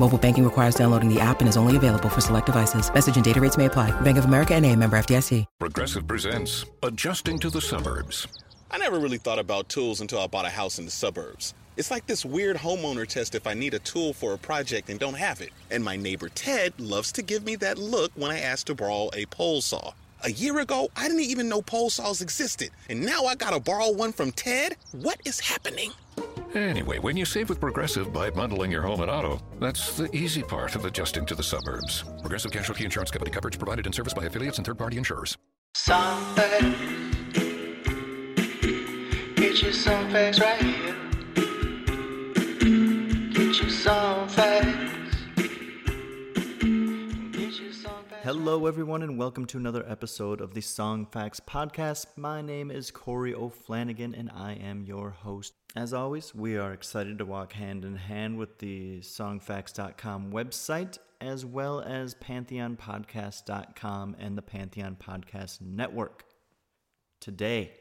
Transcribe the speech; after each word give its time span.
Mobile 0.00 0.18
banking 0.18 0.44
requires 0.44 0.74
downloading 0.74 1.08
the 1.08 1.20
app 1.20 1.40
and 1.40 1.48
is 1.48 1.56
only 1.56 1.76
available 1.76 2.08
for 2.08 2.20
select 2.20 2.46
devices. 2.46 2.92
Message 2.92 3.16
and 3.16 3.24
data 3.24 3.40
rates 3.40 3.56
may 3.56 3.66
apply. 3.66 3.92
Bank 4.00 4.18
of 4.18 4.24
America 4.24 4.54
and 4.54 4.66
a 4.66 4.74
member 4.74 4.98
FDIC. 4.98 5.44
Progressive 5.60 6.06
presents 6.06 6.64
Adjusting 6.82 7.38
to 7.38 7.48
the 7.48 7.60
Suburbs. 7.60 8.26
I 8.72 8.78
never 8.78 8.98
really 8.98 9.18
thought 9.18 9.38
about 9.38 9.68
tools 9.68 10.00
until 10.00 10.18
I 10.18 10.26
bought 10.26 10.46
a 10.46 10.50
house 10.50 10.80
in 10.80 10.84
the 10.84 10.90
suburbs. 10.90 11.54
It's 11.76 11.92
like 11.92 12.06
this 12.06 12.24
weird 12.24 12.56
homeowner 12.56 13.06
test 13.06 13.36
if 13.36 13.46
I 13.46 13.54
need 13.54 13.72
a 13.72 13.78
tool 13.78 14.12
for 14.12 14.34
a 14.34 14.38
project 14.38 14.90
and 14.90 14.98
don't 14.98 15.14
have 15.14 15.40
it. 15.40 15.50
And 15.70 15.84
my 15.84 15.96
neighbor 15.96 16.28
Ted 16.28 16.72
loves 16.80 17.12
to 17.12 17.22
give 17.22 17.44
me 17.44 17.54
that 17.56 17.78
look 17.78 18.10
when 18.16 18.32
I 18.32 18.40
ask 18.40 18.66
to 18.66 18.74
borrow 18.74 19.10
a 19.12 19.26
pole 19.26 19.60
saw. 19.60 19.92
A 20.24 20.30
year 20.30 20.58
ago, 20.58 20.88
I 20.96 21.06
didn't 21.06 21.22
even 21.22 21.48
know 21.48 21.62
pole 21.62 21.90
saws 21.90 22.20
existed. 22.20 22.70
And 22.88 23.04
now 23.04 23.26
I 23.26 23.36
gotta 23.36 23.60
borrow 23.60 23.92
one 23.92 24.12
from 24.12 24.32
Ted? 24.32 24.74
What 24.90 25.20
is 25.24 25.38
happening? 25.38 25.92
Anyway, 26.54 26.98
when 27.00 27.16
you 27.16 27.24
save 27.24 27.48
with 27.48 27.58
Progressive 27.58 28.12
by 28.12 28.30
bundling 28.30 28.70
your 28.70 28.82
home 28.82 29.00
and 29.00 29.10
auto, 29.10 29.40
that's 29.58 29.96
the 29.96 30.14
easy 30.14 30.42
part 30.42 30.76
of 30.76 30.84
adjusting 30.84 31.26
to 31.26 31.34
the 31.34 31.42
suburbs. 31.42 32.04
Progressive 32.20 32.52
Casualty 32.52 32.84
Insurance 32.84 33.10
Company 33.10 33.32
coverage 33.32 33.58
provided 33.58 33.86
in 33.86 33.92
service 33.92 34.14
by 34.14 34.24
affiliates 34.24 34.58
and 34.58 34.66
third 34.66 34.78
party 34.78 34.96
insurers. 34.96 35.36
Facts. 35.76 36.32
Get 39.34 39.62
you 39.62 39.72
some 39.72 40.10
facts 40.10 40.40
right 40.40 40.62
here. 40.62 40.94
Get 43.32 43.60
you 43.60 43.70
some 43.70 44.28
facts. 44.28 44.93
Hello, 48.24 48.64
everyone, 48.64 49.02
and 49.02 49.18
welcome 49.18 49.44
to 49.44 49.58
another 49.58 49.84
episode 49.86 50.40
of 50.40 50.54
the 50.54 50.62
Song 50.62 51.04
Facts 51.04 51.40
Podcast. 51.40 52.06
My 52.16 52.40
name 52.40 52.70
is 52.70 52.90
Corey 52.90 53.34
O'Flanagan, 53.34 54.18
and 54.18 54.30
I 54.30 54.54
am 54.54 54.86
your 54.86 55.10
host. 55.10 55.52
As 55.76 55.92
always, 55.92 56.34
we 56.34 56.56
are 56.56 56.72
excited 56.72 57.18
to 57.18 57.26
walk 57.26 57.52
hand 57.52 57.84
in 57.84 57.96
hand 57.96 58.38
with 58.38 58.60
the 58.60 59.00
songfacts.com 59.00 60.32
website, 60.32 60.96
as 61.20 61.44
well 61.44 61.82
as 61.82 62.14
pantheonpodcast.com 62.14 64.16
and 64.18 64.38
the 64.38 64.42
Pantheon 64.42 64.96
Podcast 64.98 65.60
Network. 65.60 66.24
Today, 67.20 67.72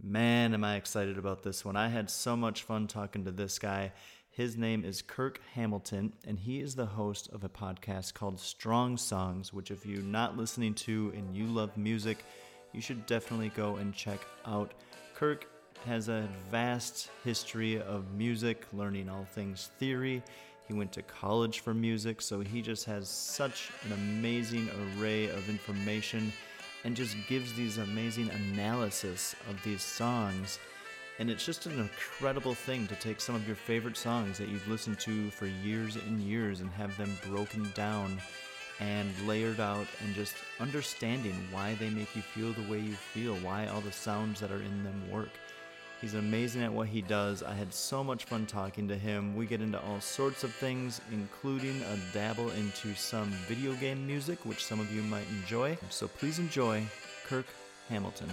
man, 0.00 0.54
am 0.54 0.62
I 0.62 0.76
excited 0.76 1.18
about 1.18 1.42
this 1.42 1.64
one. 1.64 1.74
I 1.74 1.88
had 1.88 2.10
so 2.10 2.36
much 2.36 2.62
fun 2.62 2.86
talking 2.86 3.24
to 3.24 3.32
this 3.32 3.58
guy. 3.58 3.90
His 4.32 4.56
name 4.56 4.82
is 4.82 5.02
Kirk 5.02 5.42
Hamilton, 5.52 6.14
and 6.26 6.38
he 6.38 6.60
is 6.60 6.74
the 6.74 6.86
host 6.86 7.28
of 7.34 7.44
a 7.44 7.50
podcast 7.50 8.14
called 8.14 8.40
Strong 8.40 8.96
Songs, 8.96 9.52
which, 9.52 9.70
if 9.70 9.84
you're 9.84 10.00
not 10.00 10.38
listening 10.38 10.72
to 10.76 11.12
and 11.14 11.36
you 11.36 11.44
love 11.44 11.76
music, 11.76 12.24
you 12.72 12.80
should 12.80 13.04
definitely 13.04 13.50
go 13.50 13.76
and 13.76 13.92
check 13.92 14.20
out. 14.46 14.72
Kirk 15.14 15.46
has 15.84 16.08
a 16.08 16.26
vast 16.50 17.10
history 17.22 17.78
of 17.82 18.10
music, 18.14 18.64
learning 18.72 19.10
all 19.10 19.26
things 19.26 19.70
theory. 19.78 20.22
He 20.66 20.72
went 20.72 20.92
to 20.92 21.02
college 21.02 21.60
for 21.60 21.74
music, 21.74 22.22
so 22.22 22.40
he 22.40 22.62
just 22.62 22.86
has 22.86 23.10
such 23.10 23.70
an 23.84 23.92
amazing 23.92 24.70
array 24.96 25.26
of 25.26 25.50
information 25.50 26.32
and 26.84 26.96
just 26.96 27.18
gives 27.28 27.52
these 27.52 27.76
amazing 27.76 28.30
analysis 28.30 29.36
of 29.50 29.62
these 29.62 29.82
songs. 29.82 30.58
And 31.22 31.30
it's 31.30 31.46
just 31.46 31.66
an 31.66 31.78
incredible 31.78 32.52
thing 32.52 32.88
to 32.88 32.96
take 32.96 33.20
some 33.20 33.36
of 33.36 33.46
your 33.46 33.54
favorite 33.54 33.96
songs 33.96 34.38
that 34.38 34.48
you've 34.48 34.66
listened 34.66 34.98
to 34.98 35.30
for 35.30 35.46
years 35.46 35.94
and 35.94 36.20
years 36.20 36.60
and 36.60 36.68
have 36.70 36.96
them 36.96 37.16
broken 37.28 37.70
down 37.76 38.20
and 38.80 39.08
layered 39.24 39.60
out 39.60 39.86
and 40.02 40.16
just 40.16 40.34
understanding 40.58 41.36
why 41.52 41.74
they 41.74 41.90
make 41.90 42.16
you 42.16 42.22
feel 42.22 42.52
the 42.52 42.68
way 42.68 42.80
you 42.80 42.94
feel, 42.94 43.36
why 43.36 43.68
all 43.68 43.80
the 43.82 43.92
sounds 43.92 44.40
that 44.40 44.50
are 44.50 44.62
in 44.62 44.82
them 44.82 45.00
work. 45.12 45.28
He's 46.00 46.14
amazing 46.14 46.64
at 46.64 46.72
what 46.72 46.88
he 46.88 47.02
does. 47.02 47.44
I 47.44 47.54
had 47.54 47.72
so 47.72 48.02
much 48.02 48.24
fun 48.24 48.44
talking 48.44 48.88
to 48.88 48.96
him. 48.96 49.36
We 49.36 49.46
get 49.46 49.60
into 49.60 49.80
all 49.80 50.00
sorts 50.00 50.42
of 50.42 50.52
things, 50.52 51.00
including 51.12 51.82
a 51.82 52.12
dabble 52.12 52.50
into 52.50 52.96
some 52.96 53.30
video 53.46 53.74
game 53.74 54.04
music, 54.04 54.44
which 54.44 54.64
some 54.64 54.80
of 54.80 54.92
you 54.92 55.02
might 55.02 55.28
enjoy. 55.30 55.78
So 55.88 56.08
please 56.08 56.40
enjoy 56.40 56.82
Kirk 57.28 57.46
Hamilton. 57.88 58.26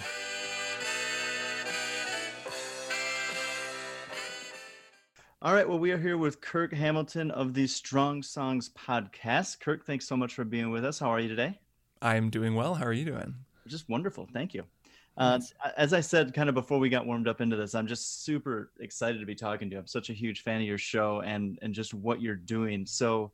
All 5.41 5.53
right, 5.53 5.67
well, 5.67 5.79
we 5.79 5.91
are 5.91 5.97
here 5.97 6.17
with 6.17 6.41
Kirk 6.41 6.73
Hamilton 6.73 7.31
of 7.31 7.53
the 7.53 7.66
Strong 7.66 8.23
Songs 8.23 8.72
podcast. 8.77 9.61
Kirk, 9.61 9.85
thanks 9.85 10.05
so 10.05 10.17
much 10.17 10.33
for 10.33 10.44
being 10.44 10.69
with 10.69 10.83
us. 10.83 11.00
How 11.00 11.07
are 11.07 11.19
you 11.22 11.29
today? 11.29 11.57
I'm 12.01 12.29
doing 12.29 12.55
well. 12.55 12.73
How 12.73 12.83
are 12.85 12.91
you 12.91 13.05
doing? 13.05 13.33
Just 13.66 13.88
wonderful. 13.88 14.27
Thank 14.33 14.53
you. 14.53 14.66
Uh, 15.16 15.39
as 15.77 15.94
I 15.94 16.01
said, 16.01 16.33
kind 16.33 16.50
of 16.50 16.55
before 16.55 16.77
we 16.77 16.89
got 16.89 17.05
warmed 17.05 17.29
up 17.29 17.39
into 17.39 17.55
this, 17.55 17.73
I'm 17.73 17.88
just 17.88 18.25
super 18.25 18.72
excited 18.81 19.19
to 19.19 19.25
be 19.25 19.33
talking 19.33 19.69
to 19.69 19.75
you. 19.75 19.79
I'm 19.79 19.88
such 19.88 20.09
a 20.09 20.13
huge 20.13 20.44
fan 20.44 20.59
of 20.59 20.67
your 20.67 20.77
show 20.77 21.22
and 21.22 21.57
and 21.61 21.73
just 21.73 21.94
what 21.94 22.21
you're 22.21 22.35
doing. 22.35 22.85
So, 22.85 23.31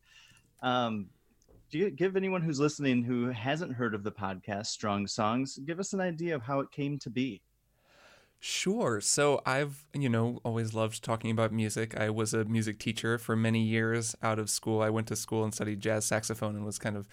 um, 0.61 1.07
do 1.72 1.79
you 1.79 1.89
give 1.89 2.16
anyone 2.16 2.43
who's 2.43 2.59
listening 2.59 3.03
who 3.03 3.29
hasn't 3.29 3.73
heard 3.73 3.95
of 3.95 4.03
the 4.03 4.11
podcast 4.11 4.67
Strong 4.67 5.07
Songs, 5.07 5.57
give 5.66 5.79
us 5.79 5.93
an 5.93 6.01
idea 6.01 6.35
of 6.35 6.43
how 6.43 6.59
it 6.59 6.69
came 6.69 6.99
to 6.99 7.09
be? 7.09 7.41
Sure. 8.40 9.01
So 9.01 9.41
I've, 9.46 9.85
you 9.94 10.07
know, 10.07 10.40
always 10.44 10.73
loved 10.75 11.03
talking 11.03 11.31
about 11.31 11.51
music. 11.51 11.97
I 11.97 12.12
was 12.12 12.31
a 12.34 12.46
music 12.46 12.78
teacher 12.78 13.18
for 13.18 13.35
many 13.35 13.62
years 13.63 14.16
out 14.22 14.38
of 14.38 14.51
school. 14.51 14.81
I 14.81 14.90
went 14.91 15.07
to 15.07 15.16
school 15.16 15.44
and 15.44 15.53
studied 15.53 15.81
jazz 15.81 16.06
saxophone 16.06 16.56
and 16.56 16.63
was 16.63 16.78
kind 16.78 16.96
of 16.96 17.07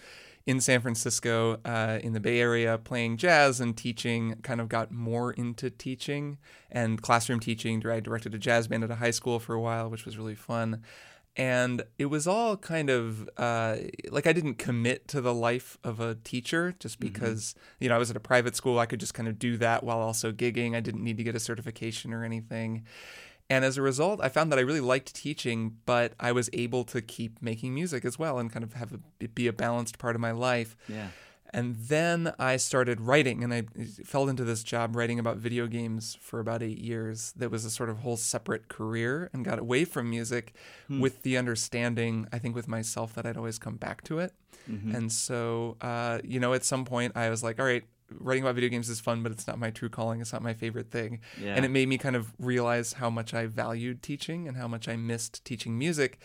in 0.44 0.60
San 0.60 0.82
Francisco, 0.82 1.58
uh, 1.64 2.00
in 2.02 2.12
the 2.12 2.20
Bay 2.20 2.38
Area, 2.38 2.76
playing 2.76 3.16
jazz 3.16 3.60
and 3.60 3.74
teaching. 3.76 4.34
Kind 4.42 4.60
of 4.60 4.68
got 4.68 4.92
more 4.92 5.32
into 5.32 5.70
teaching 5.70 6.36
and 6.70 7.00
classroom 7.00 7.40
teaching. 7.40 7.86
I 7.86 8.00
directed 8.00 8.34
a 8.34 8.38
jazz 8.38 8.68
band 8.68 8.84
at 8.84 8.90
a 8.90 8.96
high 8.96 9.10
school 9.10 9.38
for 9.38 9.54
a 9.54 9.60
while, 9.60 9.88
which 9.88 10.04
was 10.04 10.18
really 10.18 10.34
fun. 10.34 10.82
And 11.34 11.82
it 11.98 12.06
was 12.06 12.26
all 12.26 12.58
kind 12.58 12.90
of 12.90 13.28
uh, 13.38 13.76
like 14.10 14.26
I 14.26 14.34
didn't 14.34 14.56
commit 14.56 15.08
to 15.08 15.22
the 15.22 15.32
life 15.32 15.78
of 15.82 15.98
a 15.98 16.16
teacher 16.16 16.74
just 16.78 17.00
because, 17.00 17.54
you 17.80 17.88
know, 17.88 17.94
I 17.94 17.98
was 17.98 18.10
at 18.10 18.16
a 18.16 18.20
private 18.20 18.54
school. 18.54 18.78
I 18.78 18.84
could 18.84 19.00
just 19.00 19.14
kind 19.14 19.28
of 19.28 19.38
do 19.38 19.56
that 19.56 19.82
while 19.82 19.98
also 19.98 20.30
gigging. 20.30 20.76
I 20.76 20.80
didn't 20.80 21.02
need 21.02 21.16
to 21.16 21.24
get 21.24 21.34
a 21.34 21.40
certification 21.40 22.12
or 22.12 22.22
anything. 22.22 22.84
And 23.48 23.64
as 23.64 23.76
a 23.76 23.82
result, 23.82 24.20
I 24.22 24.28
found 24.28 24.52
that 24.52 24.58
I 24.58 24.62
really 24.62 24.80
liked 24.80 25.14
teaching, 25.14 25.76
but 25.84 26.12
I 26.20 26.32
was 26.32 26.48
able 26.52 26.84
to 26.84 27.02
keep 27.02 27.42
making 27.42 27.74
music 27.74 28.04
as 28.04 28.18
well 28.18 28.38
and 28.38 28.52
kind 28.52 28.62
of 28.62 28.74
have 28.74 28.92
a, 28.92 29.00
it 29.20 29.34
be 29.34 29.46
a 29.46 29.52
balanced 29.52 29.98
part 29.98 30.14
of 30.14 30.20
my 30.20 30.32
life. 30.32 30.76
Yeah. 30.88 31.08
And 31.52 31.76
then 31.76 32.32
I 32.38 32.56
started 32.56 33.00
writing, 33.00 33.44
and 33.44 33.52
I 33.52 33.62
fell 34.04 34.28
into 34.28 34.42
this 34.42 34.62
job 34.62 34.96
writing 34.96 35.18
about 35.18 35.36
video 35.36 35.66
games 35.66 36.16
for 36.20 36.40
about 36.40 36.62
eight 36.62 36.78
years. 36.78 37.32
That 37.36 37.50
was 37.50 37.64
a 37.66 37.70
sort 37.70 37.90
of 37.90 37.98
whole 37.98 38.16
separate 38.16 38.68
career, 38.68 39.28
and 39.34 39.44
got 39.44 39.58
away 39.58 39.84
from 39.84 40.08
music 40.08 40.54
with 40.88 41.22
the 41.22 41.36
understanding, 41.36 42.26
I 42.32 42.38
think, 42.38 42.54
with 42.54 42.68
myself 42.68 43.14
that 43.14 43.26
I'd 43.26 43.36
always 43.36 43.58
come 43.58 43.76
back 43.76 44.02
to 44.04 44.18
it. 44.18 44.32
And 44.96 45.12
so, 45.12 45.76
uh, 45.80 46.20
you 46.24 46.40
know, 46.40 46.54
at 46.54 46.64
some 46.64 46.84
point, 46.84 47.12
I 47.16 47.28
was 47.28 47.42
like, 47.42 47.58
all 47.58 47.66
right, 47.66 47.84
writing 48.18 48.42
about 48.44 48.54
video 48.54 48.70
games 48.70 48.88
is 48.88 49.00
fun, 49.00 49.22
but 49.22 49.32
it's 49.32 49.46
not 49.46 49.58
my 49.58 49.70
true 49.70 49.88
calling. 49.88 50.20
It's 50.20 50.32
not 50.32 50.42
my 50.42 50.54
favorite 50.54 50.90
thing. 50.90 51.20
Yeah. 51.40 51.54
And 51.54 51.64
it 51.64 51.70
made 51.70 51.88
me 51.88 51.98
kind 51.98 52.16
of 52.16 52.32
realize 52.38 52.94
how 52.94 53.10
much 53.10 53.34
I 53.34 53.46
valued 53.46 54.02
teaching 54.02 54.48
and 54.48 54.56
how 54.56 54.68
much 54.68 54.88
I 54.88 54.96
missed 54.96 55.44
teaching 55.44 55.78
music. 55.78 56.18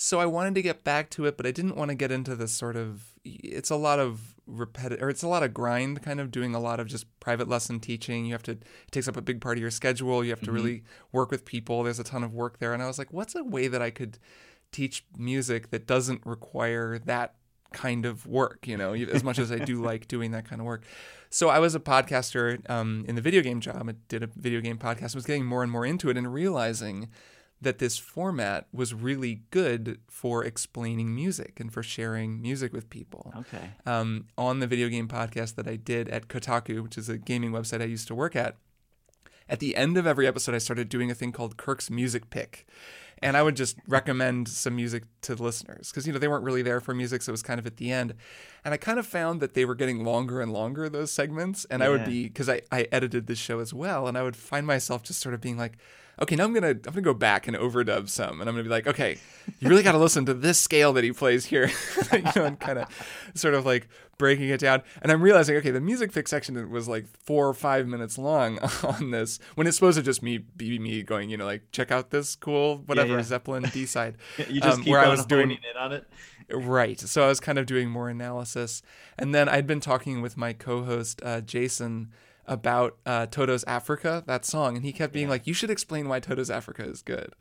So 0.00 0.20
I 0.20 0.26
wanted 0.26 0.54
to 0.54 0.62
get 0.62 0.84
back 0.84 1.10
to 1.10 1.26
it, 1.26 1.36
but 1.36 1.44
I 1.44 1.50
didn't 1.50 1.76
want 1.76 1.88
to 1.88 1.94
get 1.96 2.12
into 2.12 2.36
this 2.36 2.52
sort 2.52 2.76
of 2.76 3.14
it's 3.24 3.68
a 3.68 3.74
lot 3.74 3.98
of 3.98 4.36
repetitive 4.46 5.02
or 5.02 5.10
it's 5.10 5.24
a 5.24 5.28
lot 5.28 5.42
of 5.42 5.52
grind 5.52 6.02
kind 6.02 6.20
of 6.20 6.30
doing 6.30 6.54
a 6.54 6.60
lot 6.60 6.78
of 6.78 6.86
just 6.86 7.04
private 7.18 7.48
lesson 7.48 7.80
teaching. 7.80 8.24
You 8.24 8.30
have 8.32 8.44
to 8.44 8.52
it 8.52 8.62
takes 8.92 9.08
up 9.08 9.16
a 9.16 9.20
big 9.20 9.40
part 9.40 9.58
of 9.58 9.60
your 9.60 9.72
schedule. 9.72 10.22
You 10.22 10.30
have 10.30 10.40
to 10.42 10.52
really 10.52 10.84
work 11.10 11.32
with 11.32 11.44
people. 11.44 11.82
There's 11.82 11.98
a 11.98 12.04
ton 12.04 12.22
of 12.22 12.32
work 12.32 12.60
there. 12.60 12.72
And 12.72 12.80
I 12.80 12.86
was 12.86 12.96
like, 12.96 13.12
what's 13.12 13.34
a 13.34 13.42
way 13.42 13.66
that 13.66 13.82
I 13.82 13.90
could 13.90 14.20
teach 14.70 15.04
music 15.16 15.70
that 15.70 15.88
doesn't 15.88 16.24
require 16.24 17.00
that 17.00 17.34
kind 17.72 18.06
of 18.06 18.24
work, 18.24 18.68
you 18.68 18.76
know, 18.76 18.94
as 18.94 19.24
much 19.24 19.40
as 19.40 19.50
I 19.50 19.58
do 19.58 19.82
like 19.82 20.06
doing 20.06 20.30
that 20.30 20.48
kind 20.48 20.60
of 20.60 20.66
work. 20.66 20.84
So 21.28 21.48
I 21.48 21.58
was 21.58 21.74
a 21.74 21.80
podcaster 21.80 22.58
um, 22.70 23.04
in 23.08 23.16
the 23.16 23.20
video 23.20 23.42
game 23.42 23.60
job. 23.60 23.88
I 23.88 23.94
did 24.06 24.22
a 24.22 24.28
video 24.28 24.60
game 24.60 24.78
podcast. 24.78 25.16
I 25.16 25.18
was 25.18 25.26
getting 25.26 25.44
more 25.44 25.64
and 25.64 25.72
more 25.72 25.84
into 25.84 26.08
it 26.08 26.16
and 26.16 26.32
realizing 26.32 27.08
that 27.60 27.78
this 27.78 27.98
format 27.98 28.66
was 28.72 28.94
really 28.94 29.42
good 29.50 29.98
for 30.08 30.44
explaining 30.44 31.14
music 31.14 31.58
and 31.58 31.72
for 31.72 31.82
sharing 31.82 32.40
music 32.40 32.72
with 32.72 32.88
people. 32.88 33.32
Okay. 33.36 33.70
Um, 33.84 34.26
on 34.36 34.60
the 34.60 34.66
video 34.66 34.88
game 34.88 35.08
podcast 35.08 35.56
that 35.56 35.66
I 35.66 35.76
did 35.76 36.08
at 36.08 36.28
Kotaku, 36.28 36.82
which 36.82 36.96
is 36.96 37.08
a 37.08 37.18
gaming 37.18 37.50
website 37.50 37.82
I 37.82 37.86
used 37.86 38.06
to 38.08 38.14
work 38.14 38.36
at, 38.36 38.56
at 39.48 39.60
the 39.60 39.76
end 39.76 39.96
of 39.96 40.06
every 40.06 40.26
episode, 40.26 40.54
I 40.54 40.58
started 40.58 40.88
doing 40.88 41.10
a 41.10 41.14
thing 41.14 41.32
called 41.32 41.56
Kirk's 41.56 41.90
Music 41.90 42.30
Pick. 42.30 42.66
And 43.20 43.36
I 43.36 43.42
would 43.42 43.56
just 43.56 43.76
recommend 43.88 44.46
some 44.46 44.76
music 44.76 45.02
to 45.22 45.34
the 45.34 45.42
listeners 45.42 45.90
because, 45.90 46.06
you 46.06 46.12
know, 46.12 46.20
they 46.20 46.28
weren't 46.28 46.44
really 46.44 46.62
there 46.62 46.80
for 46.80 46.94
music. 46.94 47.22
So 47.22 47.30
it 47.30 47.32
was 47.32 47.42
kind 47.42 47.58
of 47.58 47.66
at 47.66 47.78
the 47.78 47.90
end. 47.90 48.14
And 48.64 48.72
I 48.72 48.76
kind 48.76 48.96
of 49.00 49.06
found 49.08 49.40
that 49.40 49.54
they 49.54 49.64
were 49.64 49.74
getting 49.74 50.04
longer 50.04 50.40
and 50.40 50.52
longer, 50.52 50.88
those 50.88 51.10
segments. 51.10 51.64
And 51.64 51.82
I 51.82 51.88
would 51.88 52.04
be, 52.04 52.24
because 52.24 52.48
I, 52.48 52.60
I 52.70 52.86
edited 52.92 53.26
this 53.26 53.38
show 53.38 53.58
as 53.58 53.74
well. 53.74 54.06
And 54.06 54.16
I 54.16 54.22
would 54.22 54.36
find 54.36 54.64
myself 54.64 55.02
just 55.02 55.20
sort 55.20 55.34
of 55.34 55.40
being 55.40 55.56
like, 55.56 55.78
okay, 56.20 56.36
now 56.36 56.44
I'm 56.44 56.52
gonna 56.52 56.68
I'm 56.68 56.80
gonna 56.80 57.02
go 57.02 57.14
back 57.14 57.48
and 57.48 57.56
overdub 57.56 58.08
some, 58.08 58.40
and 58.40 58.48
I'm 58.48 58.54
gonna 58.54 58.64
be 58.64 58.70
like, 58.70 58.86
okay, 58.86 59.18
you 59.60 59.68
really 59.68 59.82
got 59.82 59.92
to 59.92 59.98
listen 59.98 60.26
to 60.26 60.34
this 60.34 60.58
scale 60.58 60.92
that 60.94 61.04
he 61.04 61.12
plays 61.12 61.46
here, 61.46 61.70
you 62.12 62.22
know, 62.36 62.44
and 62.44 62.60
kind 62.60 62.78
of 62.78 62.88
sort 63.34 63.54
of 63.54 63.64
like 63.64 63.88
breaking 64.18 64.48
it 64.48 64.60
down. 64.60 64.82
And 65.00 65.10
I'm 65.10 65.22
realizing, 65.22 65.56
okay, 65.56 65.70
the 65.70 65.80
music 65.80 66.12
fix 66.12 66.30
section 66.30 66.70
was 66.70 66.88
like 66.88 67.06
four 67.24 67.48
or 67.48 67.54
five 67.54 67.86
minutes 67.86 68.18
long 68.18 68.58
on 68.82 69.10
this, 69.10 69.38
when 69.54 69.66
it's 69.66 69.76
supposed 69.76 69.96
to 69.96 70.02
just 70.02 70.22
me 70.22 70.38
be 70.38 70.78
me 70.78 71.02
going, 71.02 71.30
you 71.30 71.36
know, 71.36 71.46
like 71.46 71.62
check 71.72 71.90
out 71.90 72.10
this 72.10 72.34
cool 72.36 72.78
whatever 72.86 73.16
yeah. 73.16 73.22
Zeppelin 73.22 73.66
B 73.72 73.86
side, 73.86 74.16
You 74.36 74.60
just 74.60 74.78
um, 74.78 74.84
keep 74.84 74.90
where 74.90 75.00
I 75.00 75.08
was 75.08 75.24
doing 75.24 75.50
in 75.50 75.58
on 75.78 75.92
it. 75.92 76.06
Right. 76.50 76.98
So 76.98 77.24
I 77.24 77.28
was 77.28 77.40
kind 77.40 77.58
of 77.58 77.66
doing 77.66 77.90
more 77.90 78.08
analysis. 78.08 78.82
And 79.18 79.34
then 79.34 79.48
I'd 79.48 79.66
been 79.66 79.80
talking 79.80 80.22
with 80.22 80.36
my 80.36 80.52
co 80.52 80.82
host, 80.84 81.20
uh, 81.24 81.40
Jason, 81.42 82.10
about 82.48 82.96
uh, 83.06 83.26
Toto's 83.26 83.62
Africa, 83.64 84.24
that 84.26 84.44
song. 84.44 84.74
And 84.74 84.84
he 84.84 84.92
kept 84.92 85.12
being 85.12 85.28
like, 85.28 85.46
you 85.46 85.54
should 85.54 85.70
explain 85.70 86.08
why 86.08 86.18
Toto's 86.18 86.50
Africa 86.50 86.82
is 86.84 87.02
good. 87.02 87.34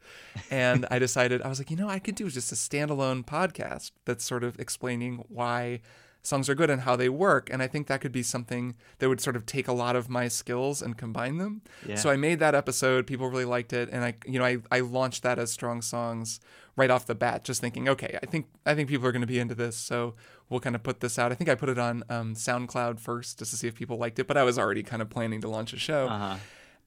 And 0.52 0.86
I 0.92 1.00
decided, 1.00 1.42
I 1.42 1.48
was 1.48 1.60
like, 1.60 1.72
you 1.72 1.78
know, 1.78 1.90
I 1.90 2.00
could 2.00 2.16
do 2.16 2.30
just 2.30 2.52
a 2.52 2.56
standalone 2.56 3.26
podcast 3.26 3.92
that's 4.06 4.24
sort 4.24 4.44
of 4.44 4.60
explaining 4.60 5.24
why 5.30 5.82
songs 6.22 6.50
are 6.50 6.56
good 6.56 6.70
and 6.70 6.82
how 6.82 6.98
they 6.98 7.08
work. 7.08 7.50
And 7.50 7.64
I 7.64 7.68
think 7.68 7.88
that 7.88 8.02
could 8.02 8.12
be 8.12 8.24
something 8.24 8.76
that 9.00 9.08
would 9.08 9.22
sort 9.22 9.38
of 9.38 9.46
take 9.46 9.68
a 9.68 9.74
lot 9.74 9.96
of 9.96 10.10
my 10.10 10.28
skills 10.28 10.82
and 10.82 10.98
combine 10.98 11.38
them. 11.38 11.62
Yeah. 11.88 11.96
So 11.96 12.10
I 12.10 12.18
made 12.18 12.40
that 12.40 12.54
episode. 12.54 13.08
People 13.08 13.30
really 13.30 13.46
liked 13.46 13.72
it. 13.72 13.90
And 13.92 14.04
I, 14.04 14.16
you 14.26 14.38
know, 14.38 14.46
I, 14.46 14.58
I 14.70 14.82
launched 14.82 15.24
that 15.24 15.40
as 15.40 15.52
Strong 15.52 15.84
Songs 15.84 16.42
right 16.76 16.92
off 16.92 17.08
the 17.08 17.16
bat, 17.16 17.44
just 17.44 17.60
thinking, 17.60 17.90
okay, 17.90 18.20
I 18.22 18.26
think 18.28 18.46
I 18.66 18.76
think 18.76 18.88
people 18.88 19.08
are 19.08 19.12
going 19.12 19.22
to 19.22 19.28
be 19.28 19.40
into 19.40 19.56
this, 19.56 19.76
so 19.76 20.14
we'll 20.50 20.60
kind 20.60 20.76
of 20.76 20.84
put 20.84 21.00
this 21.00 21.18
out. 21.20 21.32
I 21.32 21.36
think 21.36 21.50
I 21.50 21.56
put 21.56 21.70
it 21.70 21.78
on 21.80 22.04
um, 22.10 22.34
SoundCloud 22.36 23.00
first 23.00 23.40
just 23.40 23.52
to 23.52 23.58
see 23.58 23.68
if 23.68 23.76
people 23.76 23.98
liked 23.98 24.20
it, 24.20 24.28
but 24.28 24.38
I 24.38 24.44
was 24.44 24.58
already 24.58 24.84
kind 24.84 25.02
of 25.02 25.10
planning 25.10 25.42
to 25.42 25.48
launch 25.50 25.74
a 25.74 25.78
show. 25.80 26.08
Uh-huh. 26.08 26.38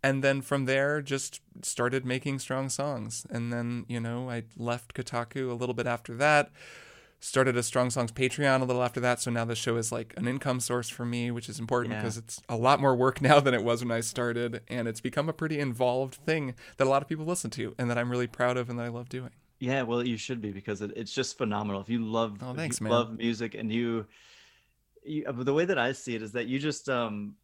And 0.03 0.25
then 0.25 0.41
from 0.41 0.65
there, 0.65 1.03
just 1.03 1.41
started 1.63 2.07
making 2.07 2.39
strong 2.39 2.71
songs. 2.71 3.27
And 3.29 3.53
then, 3.53 3.85
you 3.87 4.01
know, 4.01 4.31
I 4.31 4.45
left 4.57 4.95
Kotaku 4.95 5.51
a 5.51 5.55
little 5.55 5.75
bit 5.75 5.87
after 5.87 6.15
that, 6.17 6.51
started 7.23 7.55
a 7.55 7.63
Strong 7.63 7.91
Songs 7.91 8.11
Patreon 8.11 8.63
a 8.63 8.65
little 8.65 8.83
after 8.83 8.99
that. 9.01 9.21
So 9.21 9.31
now 9.31 9.45
the 9.45 9.55
show 9.55 9.77
is 9.77 9.93
like 9.93 10.15
an 10.17 10.27
income 10.27 10.59
source 10.61 10.89
for 10.89 11.05
me, 11.05 11.31
which 11.31 11.51
is 11.51 11.59
important 11.59 11.93
Yeah. 11.93 12.01
because 12.01 12.17
it's 12.17 12.41
a 12.49 12.57
lot 12.57 12.81
more 12.81 12.97
work 12.97 13.21
now 13.31 13.41
than 13.41 13.53
it 13.53 13.63
was 13.63 13.85
when 13.85 13.93
I 13.93 14.01
started. 14.01 14.63
And 14.69 14.89
it's 14.89 15.03
become 15.03 15.29
a 15.29 15.35
pretty 15.35 15.59
involved 15.61 16.15
thing 16.15 16.55
that 16.79 16.87
a 16.87 16.89
lot 16.91 17.03
of 17.03 17.09
people 17.09 17.27
listen 17.27 17.51
to 17.51 17.75
and 17.77 17.91
that 17.91 17.99
I'm 17.99 18.11
really 18.11 18.27
proud 18.27 18.57
of 18.57 18.71
and 18.71 18.79
that 18.79 18.85
I 18.87 18.89
love 18.89 19.11
doing. 19.11 19.33
Yeah, 19.61 19.83
well, 19.83 20.07
you 20.07 20.17
should 20.17 20.41
be 20.41 20.53
because 20.53 20.81
it, 20.81 20.93
it's 20.97 21.13
just 21.13 21.37
phenomenal. 21.37 21.83
If 21.83 21.91
you 21.91 22.05
love, 22.05 22.41
Oh, 22.41 22.55
if 22.55 22.63
thanks, 22.63 22.81
you 22.81 22.81
man. 22.81 22.89
love 22.89 23.13
music, 23.19 23.55
and 23.55 23.71
you, 23.73 24.07
you, 25.05 25.25
uh, 25.27 25.33
the 25.33 25.55
way 25.55 25.65
that 25.67 25.79
I 25.79 25.93
see 25.93 26.15
it 26.15 26.23
is 26.23 26.33
that 26.33 26.47
you 26.47 26.59
just, 26.59 26.89
um, 26.89 27.37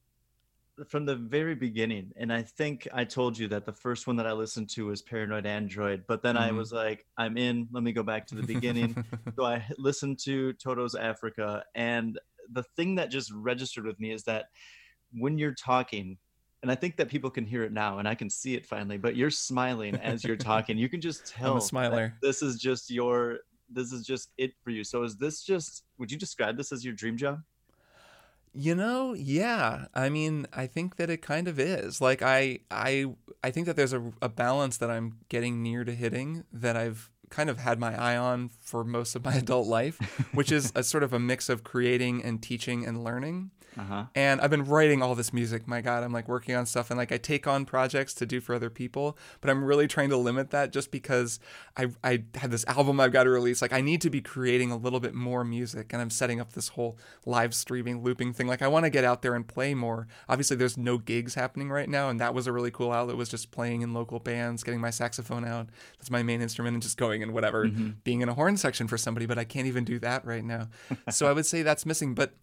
from 0.89 1.07
the 1.07 1.17
very 1.17 1.55
beginning, 1.55 2.13
and 2.17 2.33
I 2.33 2.43
think 2.43 2.89
I 2.93 3.05
told 3.05 3.39
you 3.39 3.49
that 3.49 3.65
the 3.67 3.73
first 3.73 4.07
one 4.07 4.17
that 4.17 4.27
I 4.27 4.33
listened 4.33 4.71
to 4.71 4.87
was 4.87 5.03
Paranoid 5.03 5.47
Android, 5.47 6.05
but 6.09 6.23
then 6.23 6.37
I 6.37 6.53
Mhm. 6.53 6.53
was 6.53 6.73
like, 6.73 7.07
I'm 7.19 7.37
in. 7.39 7.69
Let 7.73 7.83
me 7.83 7.93
go 7.93 8.03
back 8.03 8.27
to 8.29 8.37
the 8.37 8.45
beginning. 8.45 8.99
so 9.39 9.47
I 9.47 9.67
listened 9.79 10.19
to 10.25 10.55
Toto's 10.55 10.95
Africa, 10.95 11.65
and 11.75 12.19
the 12.51 12.65
thing 12.77 12.97
that 12.97 13.11
just 13.11 13.33
registered 13.33 13.87
with 13.87 14.01
me 14.01 14.13
is 14.13 14.25
that 14.25 14.47
when 15.13 15.39
you're 15.39 15.55
talking, 15.55 16.19
and 16.63 16.71
I 16.71 16.75
think 16.75 16.97
that 16.97 17.09
people 17.09 17.31
can 17.31 17.45
hear 17.45 17.63
it 17.63 17.73
now, 17.73 17.99
and 17.99 18.09
I 18.09 18.15
can 18.15 18.31
see 18.31 18.55
it 18.55 18.67
finally. 18.67 18.97
But 18.97 19.17
you're 19.17 19.31
smiling 19.31 19.95
as 19.97 20.25
you're 20.25 20.37
talking. 20.53 20.79
You 20.79 20.89
can 20.89 21.01
just 21.01 21.27
tell. 21.27 21.53
I'm 21.53 21.59
a 21.59 21.61
smiler. 21.61 22.15
This 22.23 22.43
is 22.43 22.59
just 22.59 22.91
your. 22.91 23.39
This 23.69 23.93
is 23.93 24.07
just 24.07 24.31
it 24.39 24.53
for 24.63 24.71
you. 24.71 24.85
So 24.85 25.03
is 25.03 25.17
this 25.17 25.43
just? 25.43 25.85
Would 25.99 26.11
you 26.11 26.19
describe 26.19 26.57
this 26.57 26.73
as 26.73 26.85
your 26.85 26.95
dream 26.95 27.17
job? 27.17 27.43
You 28.59 28.75
know, 28.75 29.13
yeah. 29.13 29.87
I 29.93 30.09
mean, 30.09 30.47
I 30.51 30.67
think 30.67 30.97
that 30.97 31.11
it 31.11 31.21
kind 31.21 31.47
of 31.47 31.59
is. 31.59 32.01
Like 32.01 32.23
I 32.23 32.61
I 32.71 33.15
I 33.45 33.51
think 33.51 33.67
that 33.67 33.77
there's 33.77 33.93
a, 33.93 34.13
a 34.23 34.31
balance 34.31 34.79
that 34.79 34.91
I'm 34.91 35.19
getting 35.29 35.63
near 35.63 35.85
to 35.85 35.95
hitting 35.95 36.45
that 36.53 36.75
I've 36.75 37.11
kind 37.29 37.51
of 37.51 37.59
had 37.59 37.79
my 37.79 37.95
eye 38.01 38.17
on 38.17 38.49
for 38.49 38.83
most 38.83 39.15
of 39.15 39.25
my 39.25 39.35
adult 39.37 39.67
life, 39.67 39.99
which 40.33 40.51
is 40.51 40.73
a 40.75 40.83
sort 40.83 41.03
of 41.03 41.13
a 41.13 41.19
mix 41.19 41.49
of 41.49 41.65
creating 41.65 42.25
and 42.25 42.43
teaching 42.43 42.87
and 42.87 43.05
learning. 43.05 43.51
Uh 43.77 43.83
huh. 43.83 44.05
And 44.15 44.41
I've 44.41 44.51
been 44.51 44.65
writing 44.65 45.03
all 45.03 45.15
this 45.15 45.33
music. 45.33 45.67
My 45.69 45.81
God, 45.81 46.03
I'm 46.03 46.13
like 46.13 46.29
working 46.29 46.55
on 46.55 46.67
stuff 46.67 46.91
and 46.91 46.99
like 46.99 47.13
I 47.13 47.19
take 47.19 47.47
on 47.47 47.65
projects 47.65 48.15
to 48.15 48.27
do 48.27 48.41
for 48.41 48.55
other 48.55 48.71
people, 48.71 49.19
but 49.41 49.51
I'm 49.51 49.65
really 49.65 49.87
trying 49.87 50.11
to 50.11 50.17
limit 50.17 50.51
that 50.51 50.73
just 50.73 50.91
because 50.91 51.39
I 51.77 51.89
I 52.03 52.25
have 52.37 52.51
this 52.51 52.65
album 52.67 53.01
I've 53.01 53.13
got 53.13 53.25
to 53.25 53.31
release. 53.31 53.61
Like 53.61 53.73
I 53.73 53.81
need 53.81 54.01
to 54.03 54.11
be 54.11 54.21
creating 54.21 54.71
a 54.71 54.77
little 54.77 55.01
bit 55.01 55.15
more 55.15 55.45
music 55.45 55.93
and 55.93 56.01
I'm 56.01 56.11
setting 56.11 56.41
up 56.41 56.53
this 56.53 56.69
whole 56.69 56.99
live 57.25 57.55
streaming 57.55 58.03
looping 58.03 58.33
thing. 58.33 58.47
Like 58.47 58.63
I 58.63 58.69
want 58.69 58.85
to 58.85 58.91
get 58.91 59.05
out 59.05 59.23
there 59.23 59.35
and 59.35 59.47
play 59.47 59.75
more. 59.75 60.07
Obviously 60.29 60.57
there's 60.57 60.77
no 60.79 60.99
gigs 60.99 61.35
happening 61.35 61.71
right 61.71 61.89
now 61.89 62.09
and 62.09 62.19
that 62.21 62.35
was 62.35 62.47
a 62.47 62.53
really 62.53 62.71
cool 62.71 62.93
outlet 62.93 63.17
was 63.17 63.29
just 63.29 63.51
playing 63.51 63.83
in 63.83 63.93
local 63.93 64.19
bands, 64.19 64.63
getting 64.63 64.81
my 64.81 64.91
saxophone 64.91 65.45
out. 65.45 65.69
That's 65.99 66.11
my 66.11 66.23
main 66.23 66.41
instrument 66.41 66.75
and 66.75 66.83
just 66.83 66.97
going 66.97 67.23
and 67.23 67.33
whatever, 67.33 67.67
being 68.05 68.23
in 68.23 68.29
a 68.29 68.35
horn 68.35 68.57
section 68.57 68.89
for 68.89 68.97
somebody, 68.97 69.27
but 69.27 69.39
I 69.39 69.45
can't 69.45 69.67
even 69.67 69.85
do 69.85 69.99
that 70.01 70.25
right 70.25 70.45
now. 70.45 70.69
so 71.11 71.27
I 71.29 71.33
would 71.33 71.47
say 71.47 71.63
that's 71.63 71.85
missing, 71.87 72.15
but 72.15 72.35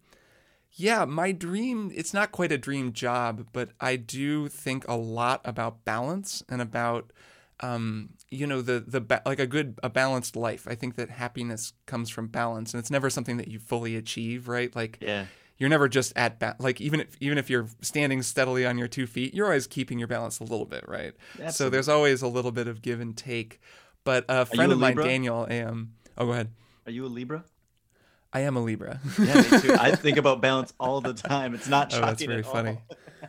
yeah, 0.74 1.04
my 1.04 1.30
dream, 1.32 1.92
it's 1.94 2.12
not 2.12 2.32
quite 2.32 2.50
a 2.52 2.58
dream 2.58 2.92
job, 2.92 3.46
but 3.52 3.70
I 3.80 3.96
do 3.96 4.48
think 4.48 4.86
a 4.88 4.96
lot 4.96 5.40
about 5.44 5.84
balance 5.84 6.42
and 6.48 6.60
about 6.60 7.12
um, 7.60 8.10
you 8.30 8.48
know, 8.48 8.60
the 8.60 8.80
the 8.84 9.00
ba- 9.00 9.22
like 9.24 9.38
a 9.38 9.46
good 9.46 9.78
a 9.82 9.88
balanced 9.88 10.34
life. 10.34 10.66
I 10.68 10.74
think 10.74 10.96
that 10.96 11.08
happiness 11.08 11.72
comes 11.86 12.10
from 12.10 12.26
balance 12.26 12.74
and 12.74 12.80
it's 12.80 12.90
never 12.90 13.08
something 13.08 13.36
that 13.36 13.46
you 13.48 13.60
fully 13.60 13.94
achieve, 13.94 14.48
right? 14.48 14.74
Like 14.74 14.98
Yeah. 15.00 15.26
you're 15.56 15.68
never 15.70 15.88
just 15.88 16.12
at 16.16 16.40
ba- 16.40 16.56
like 16.58 16.80
even 16.80 16.98
if 17.00 17.16
even 17.20 17.38
if 17.38 17.48
you're 17.48 17.68
standing 17.80 18.22
steadily 18.22 18.66
on 18.66 18.76
your 18.76 18.88
two 18.88 19.06
feet, 19.06 19.34
you're 19.34 19.46
always 19.46 19.68
keeping 19.68 20.00
your 20.00 20.08
balance 20.08 20.40
a 20.40 20.44
little 20.44 20.66
bit, 20.66 20.84
right? 20.88 21.14
So 21.50 21.70
there's 21.70 21.88
always 21.88 22.22
a 22.22 22.28
little 22.28 22.50
bit 22.52 22.66
of 22.66 22.82
give 22.82 23.00
and 23.00 23.16
take. 23.16 23.60
But 24.02 24.24
a 24.28 24.44
friend 24.44 24.72
a 24.72 24.74
of 24.74 24.80
mine? 24.80 24.96
Daniel, 24.96 25.46
am 25.48 25.92
oh 26.18 26.26
go 26.26 26.32
ahead. 26.32 26.50
Are 26.86 26.92
you 26.92 27.06
a 27.06 27.08
Libra? 27.08 27.44
I 28.34 28.40
am 28.40 28.56
a 28.56 28.60
Libra. 28.60 29.00
Yeah, 29.18 29.36
me 29.36 29.60
too. 29.60 29.76
I 29.78 29.94
think 29.94 30.18
about 30.18 30.40
balance 30.40 30.74
all 30.80 31.00
the 31.00 31.14
time. 31.14 31.54
It's 31.54 31.68
not 31.68 31.92
shocking. 31.92 32.04
Oh, 32.04 32.06
that's 32.08 32.24
very 32.24 32.42
funny. 32.42 32.78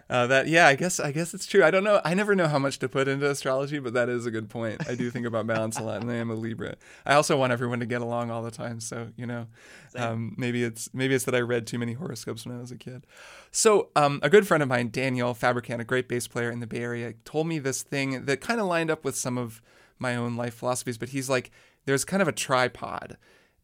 Uh, 0.09 0.27
that 0.27 0.47
yeah, 0.47 0.67
I 0.67 0.75
guess 0.75 0.99
I 0.99 1.11
guess 1.11 1.33
it's 1.33 1.45
true. 1.45 1.63
I 1.63 1.71
don't 1.71 1.83
know. 1.83 2.01
I 2.03 2.13
never 2.13 2.35
know 2.35 2.47
how 2.47 2.59
much 2.59 2.79
to 2.79 2.89
put 2.89 3.07
into 3.07 3.29
astrology, 3.29 3.79
but 3.79 3.93
that 3.93 4.09
is 4.09 4.25
a 4.25 4.31
good 4.31 4.49
point. 4.49 4.87
I 4.89 4.95
do 4.95 5.09
think 5.09 5.25
about 5.25 5.47
balance 5.47 5.79
a 5.79 5.83
lot, 5.83 6.01
and 6.01 6.11
I 6.11 6.15
am 6.15 6.29
a 6.29 6.35
Libra. 6.35 6.75
I 7.05 7.13
also 7.13 7.37
want 7.37 7.53
everyone 7.53 7.79
to 7.79 7.85
get 7.85 8.01
along 8.01 8.29
all 8.29 8.43
the 8.43 8.51
time. 8.51 8.79
So 8.79 9.07
you 9.15 9.25
know, 9.25 9.47
um, 9.95 10.35
maybe 10.37 10.63
it's 10.63 10.89
maybe 10.93 11.15
it's 11.15 11.25
that 11.25 11.35
I 11.35 11.39
read 11.39 11.65
too 11.65 11.79
many 11.79 11.93
horoscopes 11.93 12.45
when 12.45 12.57
I 12.57 12.59
was 12.59 12.71
a 12.71 12.77
kid. 12.77 13.07
So 13.51 13.89
um, 13.95 14.19
a 14.21 14.29
good 14.29 14.47
friend 14.47 14.61
of 14.61 14.69
mine, 14.69 14.89
Daniel 14.91 15.33
Fabricant, 15.33 15.81
a 15.81 15.85
great 15.85 16.09
bass 16.09 16.27
player 16.27 16.51
in 16.51 16.59
the 16.59 16.67
Bay 16.67 16.81
Area, 16.81 17.13
told 17.23 17.47
me 17.47 17.59
this 17.59 17.81
thing 17.81 18.25
that 18.25 18.41
kind 18.41 18.59
of 18.59 18.67
lined 18.67 18.91
up 18.91 19.05
with 19.05 19.15
some 19.15 19.37
of 19.37 19.61
my 19.97 20.15
own 20.15 20.35
life 20.35 20.55
philosophies. 20.55 20.97
But 20.97 21.09
he's 21.09 21.29
like, 21.29 21.51
there's 21.85 22.03
kind 22.05 22.21
of 22.21 22.27
a 22.27 22.33
tripod 22.33 23.17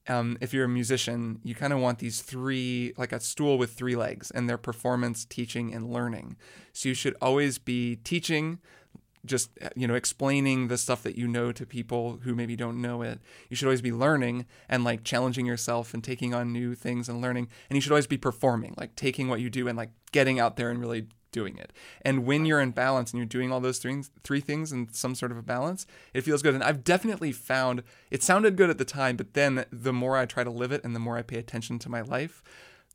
um, 0.07 0.37
if 0.41 0.53
you're 0.53 0.65
a 0.65 0.69
musician, 0.69 1.39
you 1.43 1.53
kind 1.53 1.73
of 1.73 1.79
want 1.79 1.99
these 1.99 2.21
three, 2.21 2.93
like 2.97 3.11
a 3.11 3.19
stool 3.19 3.57
with 3.57 3.73
three 3.73 3.95
legs, 3.95 4.31
and 4.31 4.49
they're 4.49 4.57
performance, 4.57 5.25
teaching, 5.25 5.73
and 5.73 5.91
learning. 5.91 6.37
So 6.73 6.89
you 6.89 6.95
should 6.95 7.15
always 7.21 7.59
be 7.59 7.97
teaching, 7.97 8.59
just 9.25 9.51
you 9.75 9.87
know, 9.87 9.93
explaining 9.93 10.67
the 10.67 10.77
stuff 10.77 11.03
that 11.03 11.15
you 11.15 11.27
know 11.27 11.51
to 11.51 11.65
people 11.65 12.19
who 12.23 12.33
maybe 12.33 12.55
don't 12.55 12.81
know 12.81 13.03
it. 13.03 13.19
You 13.49 13.55
should 13.55 13.67
always 13.67 13.81
be 13.81 13.91
learning 13.91 14.47
and 14.67 14.83
like 14.83 15.03
challenging 15.03 15.45
yourself 15.45 15.93
and 15.93 16.03
taking 16.03 16.33
on 16.33 16.51
new 16.51 16.73
things 16.73 17.07
and 17.07 17.21
learning. 17.21 17.49
And 17.69 17.77
you 17.77 17.81
should 17.81 17.91
always 17.91 18.07
be 18.07 18.17
performing, 18.17 18.73
like 18.77 18.95
taking 18.95 19.27
what 19.29 19.39
you 19.39 19.51
do 19.51 19.67
and 19.67 19.77
like 19.77 19.91
getting 20.11 20.39
out 20.39 20.55
there 20.55 20.71
and 20.71 20.79
really 20.79 21.07
doing 21.31 21.57
it. 21.57 21.71
And 22.01 22.25
when 22.25 22.45
you're 22.45 22.59
in 22.59 22.71
balance 22.71 23.11
and 23.11 23.19
you're 23.19 23.25
doing 23.25 23.51
all 23.51 23.59
those 23.59 23.79
three, 23.79 24.03
three 24.23 24.41
things 24.41 24.71
in 24.71 24.91
some 24.91 25.15
sort 25.15 25.31
of 25.31 25.37
a 25.37 25.41
balance, 25.41 25.85
it 26.13 26.21
feels 26.21 26.41
good. 26.41 26.53
And 26.53 26.63
I've 26.63 26.83
definitely 26.83 27.31
found 27.31 27.83
it 28.09 28.23
sounded 28.23 28.55
good 28.55 28.69
at 28.69 28.77
the 28.77 28.85
time, 28.85 29.15
but 29.15 29.33
then 29.33 29.65
the 29.71 29.93
more 29.93 30.17
I 30.17 30.25
try 30.25 30.43
to 30.43 30.51
live 30.51 30.71
it 30.71 30.83
and 30.83 30.95
the 30.95 30.99
more 30.99 31.17
I 31.17 31.21
pay 31.21 31.37
attention 31.37 31.79
to 31.79 31.89
my 31.89 32.01
life, 32.01 32.43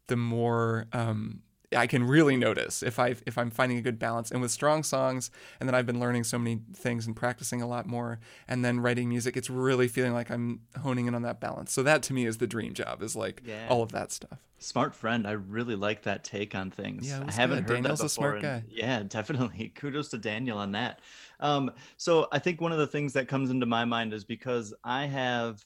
the 0.06 0.16
more 0.16 0.86
um, 0.92 1.42
I 1.74 1.86
can 1.86 2.04
really 2.04 2.36
notice 2.36 2.82
if 2.82 2.98
I 2.98 3.16
if 3.26 3.38
I'm 3.38 3.50
finding 3.50 3.78
a 3.78 3.82
good 3.82 3.98
balance. 3.98 4.30
And 4.30 4.40
with 4.40 4.50
strong 4.50 4.82
songs, 4.82 5.30
and 5.60 5.68
then 5.68 5.74
I've 5.74 5.86
been 5.86 5.98
learning 6.00 6.24
so 6.24 6.38
many 6.38 6.60
things 6.74 7.06
and 7.06 7.16
practicing 7.16 7.62
a 7.62 7.66
lot 7.66 7.86
more, 7.86 8.20
and 8.46 8.64
then 8.64 8.80
writing 8.80 9.08
music, 9.08 9.36
it's 9.36 9.50
really 9.50 9.88
feeling 9.88 10.12
like 10.12 10.30
I'm 10.30 10.60
honing 10.80 11.06
in 11.06 11.14
on 11.14 11.22
that 11.22 11.40
balance. 11.40 11.72
So 11.72 11.82
that 11.82 12.02
to 12.04 12.12
me 12.12 12.26
is 12.26 12.38
the 12.38 12.46
dream 12.46 12.74
job, 12.74 13.02
is 13.02 13.16
like 13.16 13.42
Yeah. 13.44 13.66
all 13.68 13.82
of 13.82 13.92
that 13.92 14.12
stuff. 14.12 14.38
Smart 14.58 14.94
friend. 14.94 15.26
I 15.26 15.32
really 15.32 15.76
like 15.76 16.02
that 16.04 16.24
take 16.24 16.54
on 16.54 16.70
things. 16.70 17.06
Yeah, 17.08 17.22
I 17.26 17.30
haven't 17.32 17.64
good. 17.66 17.68
heard 17.74 17.82
Daniel's 17.82 17.98
that 18.00 18.06
a 18.06 18.08
smart 18.08 18.40
guy. 18.40 18.64
Yeah, 18.70 19.02
definitely. 19.06 19.68
Kudos 19.74 20.08
to 20.10 20.18
Daniel 20.18 20.56
on 20.58 20.72
that. 20.72 21.00
Um, 21.40 21.70
so 21.98 22.26
I 22.32 22.38
think 22.38 22.60
one 22.62 22.72
of 22.72 22.78
the 22.78 22.86
things 22.86 23.12
that 23.12 23.28
comes 23.28 23.50
into 23.50 23.66
my 23.66 23.84
mind 23.84 24.14
is 24.14 24.24
because 24.24 24.72
I 24.82 25.04
have, 25.06 25.62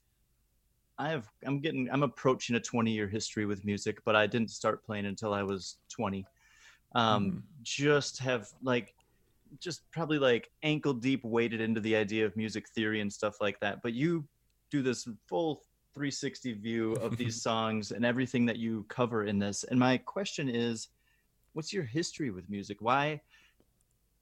I 1.01 1.09
have, 1.09 1.27
I'm 1.47 1.61
getting, 1.61 1.89
I'm 1.91 2.03
approaching 2.03 2.57
a 2.57 2.61
20 2.61 2.93
year 2.93 3.09
history 3.09 3.47
with 3.47 3.65
music, 3.65 3.99
but 4.05 4.15
I 4.15 4.27
didn't 4.27 4.51
start 4.51 4.85
playing 4.85 5.07
until 5.07 5.33
I 5.33 5.43
was 5.43 5.79
20. 5.89 6.27
Um, 6.95 7.25
Mm-hmm. 7.25 7.39
Just 7.63 8.19
have 8.19 8.49
like, 8.63 8.95
just 9.59 9.91
probably 9.91 10.19
like 10.19 10.51
ankle 10.63 10.93
deep 10.93 11.25
waded 11.25 11.61
into 11.61 11.81
the 11.81 11.97
idea 11.97 12.27
of 12.27 12.37
music 12.37 12.69
theory 12.69 13.01
and 13.01 13.11
stuff 13.11 13.41
like 13.41 13.59
that. 13.61 13.83
But 13.83 13.95
you 13.95 14.27
do 14.71 14.83
this 14.83 15.09
full 15.27 15.63
360 15.95 16.53
view 16.55 16.93
of 16.95 17.17
these 17.17 17.43
songs 17.49 17.93
and 17.93 18.05
everything 18.05 18.45
that 18.47 18.59
you 18.59 18.85
cover 18.89 19.25
in 19.25 19.39
this. 19.39 19.65
And 19.65 19.81
my 19.81 19.97
question 19.97 20.49
is, 20.49 20.89
what's 21.55 21.73
your 21.73 21.85
history 21.85 22.31
with 22.31 22.49
music? 22.51 22.77
Why, 22.81 23.23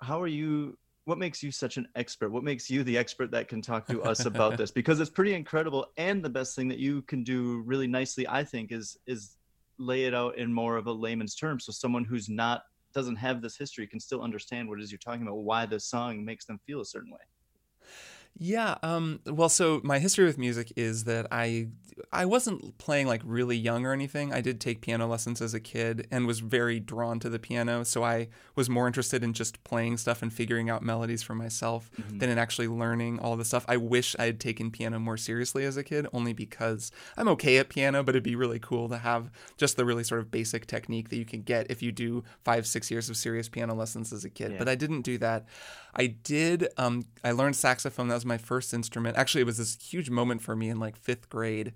how 0.01 0.23
are 0.23 0.29
you? 0.29 0.79
What 1.09 1.17
makes 1.17 1.43
you 1.43 1.51
such 1.51 1.79
an 1.79 1.89
expert? 1.95 2.33
What 2.33 2.45
makes 2.45 2.69
you 2.69 2.85
the 2.85 2.99
expert 2.99 3.31
that 3.31 3.49
can 3.49 3.63
talk 3.63 3.87
to 3.89 4.03
us 4.03 4.27
about 4.27 4.57
this? 4.59 4.71
Because 4.71 5.01
it's 5.01 5.09
pretty 5.09 5.33
incredible. 5.33 5.87
And 5.97 6.23
the 6.23 6.29
best 6.29 6.55
thing 6.55 6.69
that 6.69 6.79
you 6.79 7.01
can 7.01 7.25
do 7.25 7.63
really 7.65 7.87
nicely, 7.87 8.29
I 8.29 8.45
think, 8.45 8.73
is 8.73 8.95
is 9.07 9.39
lay 9.79 10.05
it 10.05 10.13
out 10.13 10.37
in 10.37 10.53
more 10.53 10.77
of 10.77 10.87
a 10.87 10.93
layman's 10.93 11.35
term, 11.35 11.61
so 11.61 11.73
someone 11.73 12.05
who's 12.05 12.29
not 12.29 12.61
doesn't 12.93 13.17
have 13.17 13.41
this 13.41 13.57
history 13.57 13.87
can 13.87 14.01
still 14.01 14.21
understand 14.21 14.69
what 14.69 14.81
it 14.81 14.83
is 14.83 14.93
you're 14.93 14.99
talking 14.99 15.23
about, 15.23 15.37
why 15.37 15.65
the 15.65 15.81
song 15.81 16.27
makes 16.27 16.45
them 16.45 16.61
feel 16.67 16.83
a 16.83 16.85
certain 16.85 17.11
way. 17.11 17.21
Yeah, 18.39 18.77
um, 18.83 19.21
well, 19.27 19.49
so 19.49 19.81
my 19.83 19.99
history 19.99 20.25
with 20.25 20.39
music 20.39 20.73
is 20.77 21.05
that 21.05 21.27
I 21.31 21.69
I 22.13 22.25
wasn't 22.25 22.79
playing 22.79 23.07
like 23.07 23.23
really 23.25 23.57
young 23.57 23.85
or 23.85 23.93
anything. 23.93 24.33
I 24.33 24.41
did 24.41 24.61
take 24.61 24.81
piano 24.81 25.07
lessons 25.07 25.43
as 25.43 25.55
a 25.55 25.61
kid 25.61 26.07
and 26.11 26.27
was 26.27 26.41
very 26.41 26.81
drawn 26.81 27.19
to 27.21 27.29
the 27.29 27.39
piano. 27.39 27.85
So 27.85 28.05
I 28.05 28.29
was 28.55 28.71
more 28.71 28.87
interested 28.87 29.23
in 29.23 29.33
just 29.33 29.63
playing 29.65 29.97
stuff 29.97 30.23
and 30.23 30.33
figuring 30.33 30.71
out 30.71 30.83
melodies 30.83 31.23
for 31.23 31.35
myself 31.35 31.91
than 32.09 32.31
in 32.31 32.39
actually 32.39 32.69
learning 32.69 33.19
all 33.19 33.37
the 33.37 33.45
stuff. 33.45 33.65
I 33.69 33.77
wish 33.77 34.15
I 34.19 34.27
had 34.27 34.41
taken 34.41 34.71
piano 34.71 34.99
more 34.99 35.17
seriously 35.17 35.65
as 35.65 35.77
a 35.77 35.85
kid, 35.85 36.07
only 36.13 36.33
because 36.33 36.91
I'm 37.17 37.29
okay 37.29 37.59
at 37.59 37.69
piano, 37.69 38.03
but 38.03 38.15
it'd 38.15 38.23
be 38.23 38.37
really 38.37 38.59
cool 38.59 38.89
to 38.89 38.99
have 38.99 39.31
just 39.57 39.77
the 39.77 39.85
really 39.85 40.05
sort 40.05 40.21
of 40.21 40.31
basic 40.31 40.67
technique 40.67 41.09
that 41.11 41.17
you 41.17 41.25
can 41.25 41.43
get 41.43 41.71
if 41.71 41.83
you 41.83 41.93
do 41.93 42.25
five, 42.45 42.67
six 42.67 42.91
years 42.91 43.11
of 43.11 43.17
serious 43.17 43.49
piano 43.49 43.75
lessons 43.75 44.13
as 44.13 44.25
a 44.25 44.31
kid. 44.31 44.53
But 44.59 44.69
I 44.69 44.75
didn't 44.77 45.03
do 45.03 45.19
that. 45.19 45.47
I 45.95 46.07
did. 46.07 46.69
Um, 46.77 47.07
I 47.25 47.33
learned 47.33 47.57
saxophone. 47.57 48.09
That 48.09 48.15
was 48.15 48.25
my 48.29 48.39
first 48.39 48.73
instrument. 48.73 49.17
Actually, 49.17 49.41
it 49.41 49.47
was 49.47 49.59
this 49.59 49.77
huge 49.81 50.11
moment 50.11 50.43
for 50.43 50.55
me 50.55 50.69
in 50.69 50.79
like 50.79 50.97
fifth 50.97 51.29
grade. 51.29 51.73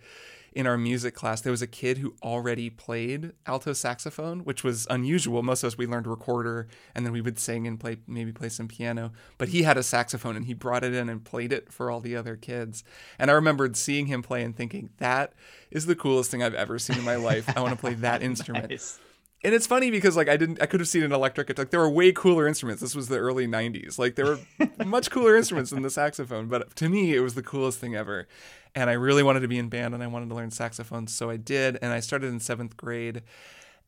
In 0.54 0.66
our 0.66 0.76
music 0.76 1.14
class, 1.14 1.40
there 1.40 1.50
was 1.50 1.62
a 1.62 1.66
kid 1.66 1.96
who 1.96 2.14
already 2.22 2.68
played 2.68 3.32
alto 3.46 3.72
saxophone, 3.72 4.40
which 4.40 4.62
was 4.62 4.86
unusual. 4.90 5.42
Most 5.42 5.62
of 5.62 5.68
us 5.68 5.78
we 5.78 5.86
learned 5.86 6.06
recorder, 6.06 6.68
and 6.94 7.06
then 7.06 7.12
we 7.14 7.22
would 7.22 7.38
sing 7.38 7.66
and 7.66 7.80
play, 7.80 7.96
maybe 8.06 8.32
play 8.32 8.50
some 8.50 8.68
piano. 8.68 9.12
But 9.38 9.48
he 9.48 9.62
had 9.62 9.78
a 9.78 9.82
saxophone, 9.82 10.36
and 10.36 10.44
he 10.44 10.52
brought 10.52 10.84
it 10.84 10.92
in 10.92 11.08
and 11.08 11.24
played 11.24 11.54
it 11.54 11.72
for 11.72 11.90
all 11.90 12.00
the 12.00 12.14
other 12.14 12.36
kids. 12.36 12.84
And 13.18 13.30
I 13.30 13.34
remembered 13.34 13.78
seeing 13.78 14.06
him 14.06 14.22
play 14.22 14.42
and 14.42 14.54
thinking, 14.54 14.90
"That 14.98 15.32
is 15.70 15.86
the 15.86 15.96
coolest 15.96 16.30
thing 16.30 16.42
I've 16.42 16.54
ever 16.54 16.78
seen 16.78 16.98
in 16.98 17.04
my 17.04 17.16
life. 17.16 17.48
I 17.56 17.60
want 17.60 17.72
to 17.72 17.80
play 17.80 17.94
that 17.94 18.22
instrument." 18.30 18.68
Nice. 18.68 19.00
And 19.44 19.54
it's 19.54 19.66
funny 19.66 19.90
because 19.90 20.16
like 20.16 20.28
I 20.28 20.36
didn't 20.36 20.62
I 20.62 20.66
could 20.66 20.80
have 20.80 20.88
seen 20.88 21.02
an 21.02 21.12
electric 21.12 21.48
guitar. 21.48 21.64
There 21.64 21.80
were 21.80 21.90
way 21.90 22.12
cooler 22.12 22.46
instruments. 22.46 22.80
This 22.80 22.94
was 22.94 23.08
the 23.08 23.18
early 23.18 23.46
'90s. 23.46 23.98
Like 23.98 24.14
there 24.14 24.26
were 24.26 24.38
much 24.84 25.10
cooler 25.10 25.36
instruments 25.36 25.70
than 25.70 25.82
the 25.82 25.90
saxophone. 25.90 26.46
But 26.46 26.74
to 26.76 26.88
me, 26.88 27.14
it 27.14 27.20
was 27.20 27.34
the 27.34 27.42
coolest 27.42 27.78
thing 27.78 27.94
ever. 27.96 28.28
And 28.74 28.88
I 28.88 28.94
really 28.94 29.22
wanted 29.22 29.40
to 29.40 29.48
be 29.48 29.58
in 29.58 29.68
band 29.68 29.94
and 29.94 30.02
I 30.02 30.06
wanted 30.06 30.30
to 30.30 30.34
learn 30.34 30.50
saxophone, 30.50 31.06
so 31.06 31.28
I 31.28 31.36
did. 31.36 31.78
And 31.82 31.92
I 31.92 32.00
started 32.00 32.28
in 32.28 32.40
seventh 32.40 32.76
grade. 32.76 33.22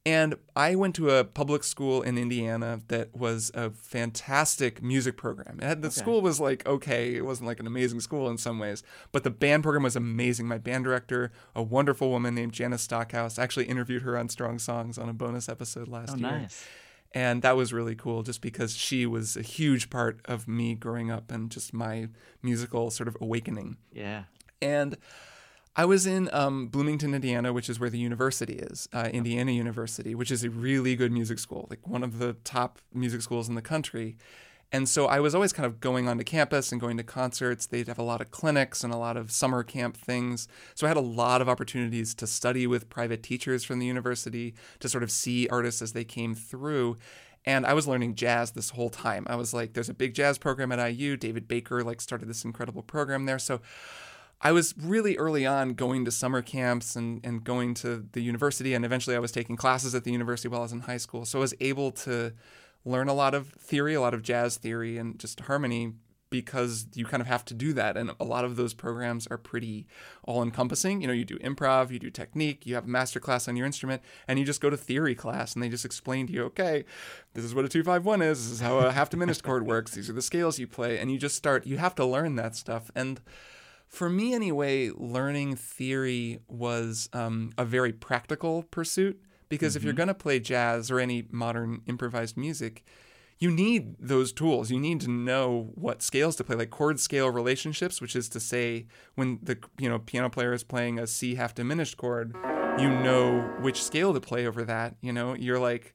And 0.07 0.35
I 0.55 0.75
went 0.75 0.95
to 0.97 1.09
a 1.11 1.25
public 1.25 1.65
school 1.65 2.03
in 2.03 2.19
Indiana 2.19 2.81
that 2.89 3.17
was 3.17 3.51
a 3.55 3.71
fantastic 3.71 4.83
music 4.83 5.17
program. 5.17 5.59
It 5.63 5.65
had, 5.65 5.81
the 5.83 5.91
school 5.91 6.21
was 6.21 6.39
like 6.41 6.67
okay, 6.69 7.15
it 7.15 7.25
wasn't 7.25 7.47
like 7.47 7.59
an 7.59 7.67
amazing 7.67 8.01
school 8.01 8.29
in 8.29 8.37
some 8.37 8.59
ways, 8.59 8.83
but 9.13 9.25
the 9.25 9.31
band 9.31 9.63
program 9.63 9.83
was 9.83 9.97
amazing. 9.97 10.47
My 10.47 10.59
band 10.59 10.85
director, 10.85 11.33
a 11.55 11.63
wonderful 11.63 12.11
woman 12.11 12.35
named 12.35 12.53
Janice 12.53 12.83
Stockhouse, 12.83 13.39
I 13.39 13.43
actually 13.45 13.65
interviewed 13.65 14.03
her 14.03 14.19
on 14.19 14.29
Strong 14.29 14.59
Songs 14.59 14.99
on 14.99 15.09
a 15.09 15.15
bonus 15.15 15.49
episode 15.49 15.89
last 15.89 16.13
Oh, 16.13 16.17
year. 16.17 16.31
nice. 16.31 16.67
And 17.13 17.41
that 17.43 17.57
was 17.57 17.73
really 17.73 17.95
cool 17.95 18.23
just 18.25 18.43
because 18.43 18.77
she 18.77 19.07
was 19.07 19.37
a 19.37 19.43
huge 19.43 19.89
part 19.89 20.21
of 20.27 20.47
me 20.49 20.75
growing 20.75 21.11
up 21.13 21.31
and 21.31 21.49
just 21.49 21.73
my 21.73 22.09
musical 22.43 22.91
sort 22.91 23.09
of 23.09 23.17
awakening. 23.21 23.77
Yeah. 23.93 24.25
And 24.61 24.97
I 25.77 25.85
was 25.85 26.07
in 26.07 26.31
um, 26.33 26.69
Bloomington, 26.69 27.15
Indiana, 27.15 27.53
which 27.53 27.69
is 27.69 27.81
where 27.81 27.91
the 27.91 27.99
university 27.99 28.55
is, 28.55 28.89
uh, 28.93 29.11
Indiana 29.13 29.51
University, 29.51 30.15
which 30.15 30.31
is 30.31 30.45
a 30.45 30.51
really 30.51 30.95
good 30.95 31.11
music 31.11 31.41
school, 31.41 31.67
like 31.69 31.87
one 31.89 32.05
of 32.05 32.21
the 32.21 32.35
top 32.45 32.79
music 32.93 33.23
schools 33.23 33.49
in 33.49 33.57
the 33.57 33.63
country. 33.63 34.17
And 34.71 34.89
so 34.89 35.07
I 35.07 35.21
was 35.21 35.35
always 35.35 35.53
kind 35.53 35.67
of 35.67 35.81
going 35.81 36.09
onto 36.09 36.25
campus 36.25 36.71
and 36.71 36.81
going 36.81 36.97
to 36.97 37.03
concerts. 37.03 37.67
They'd 37.67 37.89
have 37.89 37.99
a 37.99 38.05
lot 38.05 38.21
of 38.21 38.31
clinics 38.31 38.85
and 38.85 38.93
a 38.93 38.97
lot 38.97 39.17
of 39.17 39.31
summer 39.33 39.63
camp 39.63 39.97
things. 39.97 40.49
So 40.75 40.87
I 40.87 40.91
had 40.91 40.97
a 40.97 41.01
lot 41.01 41.41
of 41.41 41.49
opportunities 41.49 42.15
to 42.17 42.27
study 42.27 42.67
with 42.67 42.89
private 42.89 43.23
teachers 43.23 43.65
from 43.65 43.79
the 43.81 43.87
university, 43.87 44.55
to 44.81 44.89
sort 44.89 45.03
of 45.03 45.11
see 45.11 45.49
artists 45.49 45.83
as 45.83 45.93
they 45.93 46.05
came 46.05 46.35
through. 46.35 46.99
And 47.45 47.67
I 47.67 47.75
was 47.75 47.87
learning 47.87 48.15
jazz 48.15 48.53
this 48.53 48.71
whole 48.71 48.91
time. 48.91 49.27
I 49.29 49.37
was 49.37 49.53
like, 49.53 49.75
there's 49.75 49.89
a 49.89 49.95
big 49.95 50.15
jazz 50.15 50.39
program 50.39 50.73
at 50.73 50.85
IU. 50.85 51.17
David 51.17 51.47
Baker 51.47 51.83
like 51.85 52.01
started 52.01 52.29
this 52.29 52.45
incredible 52.45 52.83
program 52.83 53.27
there. 53.27 53.39
So 53.39 53.61
I 54.45 54.53
was 54.53 54.75
really 54.79 55.17
early 55.17 55.47
on 55.47 55.73
going 55.73 56.05
to 56.05 56.11
summer 56.11 56.43
camps 56.43 56.97
and, 56.97 57.25
and 57.25 57.43
going 57.43 57.73
to 57.77 58.07
the 58.13 58.21
university, 58.21 58.75
and 58.75 58.85
eventually 58.85 59.17
I 59.17 59.19
was 59.19 59.33
taking 59.33 59.57
classes 59.57 59.95
at 59.95 60.05
the 60.05 60.13
university 60.13 60.49
while 60.49 60.61
I 60.61 60.65
was 60.65 60.73
in 60.73 60.81
high 60.81 60.99
school. 60.99 61.25
So 61.25 61.39
I 61.39 61.41
was 61.41 61.55
able 61.61 61.91
to 61.93 62.33
learn 62.85 63.09
a 63.09 63.15
lot 63.15 63.35
of 63.35 63.49
theory, 63.55 63.95
a 63.95 64.03
lot 64.03 64.13
of 64.13 64.23
jazz 64.23 64.59
theory, 64.59 64.99
and 64.99 65.19
just 65.19 65.41
harmony 65.41 65.95
because 66.29 66.89
you 66.95 67.07
kind 67.07 67.21
of 67.21 67.27
have 67.27 67.45
to 67.47 67.55
do 67.55 67.73
that. 67.73 67.97
And 67.97 68.11
a 68.21 68.25
lot 68.25 68.45
of 68.45 68.57
those 68.57 68.75
programs 68.75 69.27
are 69.29 69.39
pretty 69.39 69.87
all 70.25 70.43
encompassing. 70.43 71.01
You 71.01 71.07
know, 71.07 71.13
you 71.15 71.25
do 71.25 71.39
improv, 71.39 71.91
you 71.91 71.99
do 71.99 72.11
technique, 72.11 72.67
you 72.67 72.75
have 72.75 72.85
a 72.85 72.89
master 72.89 73.21
class 73.21 73.49
on 73.49 73.57
your 73.57 73.65
instrument, 73.65 74.03
and 74.29 74.39
you 74.39 74.45
just 74.45 74.61
go 74.61 74.69
to 74.69 74.77
theory 74.77 75.15
class 75.15 75.55
and 75.55 75.63
they 75.63 75.71
just 75.71 75.85
explain 75.85 76.27
to 76.27 76.33
you, 76.35 76.43
okay, 76.45 76.85
this 77.33 77.45
is 77.45 77.55
what 77.55 77.65
a 77.65 77.69
251 77.69 78.21
is, 78.21 78.43
this 78.43 78.53
is 78.53 78.61
how 78.61 78.79
a 78.79 78.93
half 78.93 79.09
diminished 79.09 79.43
chord 79.43 79.65
works, 79.65 79.93
these 79.93 80.11
are 80.11 80.15
the 80.15 80.21
scales 80.21 80.59
you 80.59 80.67
play. 80.67 80.99
And 80.99 81.11
you 81.11 81.19
just 81.19 81.37
start, 81.37 81.67
you 81.67 81.79
have 81.79 81.95
to 81.95 82.05
learn 82.05 82.35
that 82.35 82.57
stuff. 82.57 82.91
And 82.97 83.21
for 83.95 84.11
me 84.11 84.35
anyway, 84.35 84.91
learning 84.91 85.57
theory 85.57 86.41
was 86.49 87.09
um, 87.13 87.53
a 87.57 87.65
very 87.65 87.93
practical 87.93 88.65
pursuit 88.65 89.21
because 89.49 89.77
if 89.77 89.85
you're 89.85 89.93
going 89.93 90.09
to 90.09 90.15
play 90.15 90.41
jazz 90.41 90.91
or 90.91 90.99
any 90.99 91.27
modern 91.31 91.83
improvised 91.87 92.37
music, 92.37 92.85
you 93.39 93.51
need 93.51 93.97
those 93.99 94.33
tools. 94.33 94.71
You 94.71 94.81
need 94.81 95.01
to 95.03 95.11
know 95.11 95.71
what 95.75 96.03
scales 96.03 96.37
to 96.37 96.45
play, 96.45 96.57
like 96.57 96.71
chord 96.71 96.99
scale 96.99 97.31
relationships, 97.31 98.01
which 98.01 98.17
is 98.17 98.29
to 98.31 98.41
say, 98.41 98.87
when 99.15 99.39
the 99.43 99.59
you 99.79 99.89
know 99.89 99.99
piano 99.99 100.29
player 100.29 100.53
is 100.53 100.65
playing 100.65 100.99
a 100.99 101.07
C 101.07 101.35
half 101.37 101.55
diminished 101.55 101.97
chord, 101.97 102.35
you 102.79 102.91
know 102.91 103.43
which 103.61 103.83
scale 103.83 104.13
to 104.13 104.21
play 104.21 104.47
over 104.47 104.65
that. 104.65 104.97
You 105.01 105.13
know, 105.13 105.35
you're 105.35 105.59
like 105.59 105.95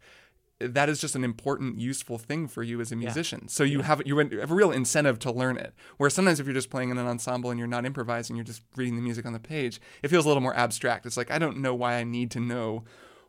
that 0.59 0.89
is 0.89 0.99
just 0.99 1.15
an 1.15 1.23
important, 1.23 1.79
useful 1.79 2.17
thing 2.17 2.47
for 2.47 2.63
you 2.63 2.81
as 2.81 2.91
a 2.91 2.95
musician. 2.95 3.47
So 3.47 3.63
you 3.63 3.81
have 3.81 4.01
you 4.05 4.17
have 4.17 4.51
a 4.51 4.53
real 4.53 4.71
incentive 4.71 5.17
to 5.19 5.31
learn 5.31 5.57
it. 5.57 5.73
Where 5.97 6.09
sometimes 6.09 6.39
if 6.39 6.45
you're 6.45 6.53
just 6.53 6.69
playing 6.69 6.89
in 6.89 6.97
an 6.97 7.07
ensemble 7.07 7.49
and 7.49 7.57
you're 7.57 7.67
not 7.67 7.85
improvising, 7.85 8.35
you're 8.35 8.45
just 8.45 8.63
reading 8.75 8.95
the 8.95 9.01
music 9.01 9.25
on 9.25 9.33
the 9.33 9.39
page, 9.39 9.79
it 10.03 10.09
feels 10.09 10.25
a 10.25 10.27
little 10.27 10.41
more 10.41 10.55
abstract. 10.55 11.05
It's 11.05 11.17
like 11.17 11.31
I 11.31 11.39
don't 11.39 11.57
know 11.57 11.73
why 11.73 11.95
I 11.95 12.03
need 12.03 12.29
to 12.31 12.39
know 12.39 12.83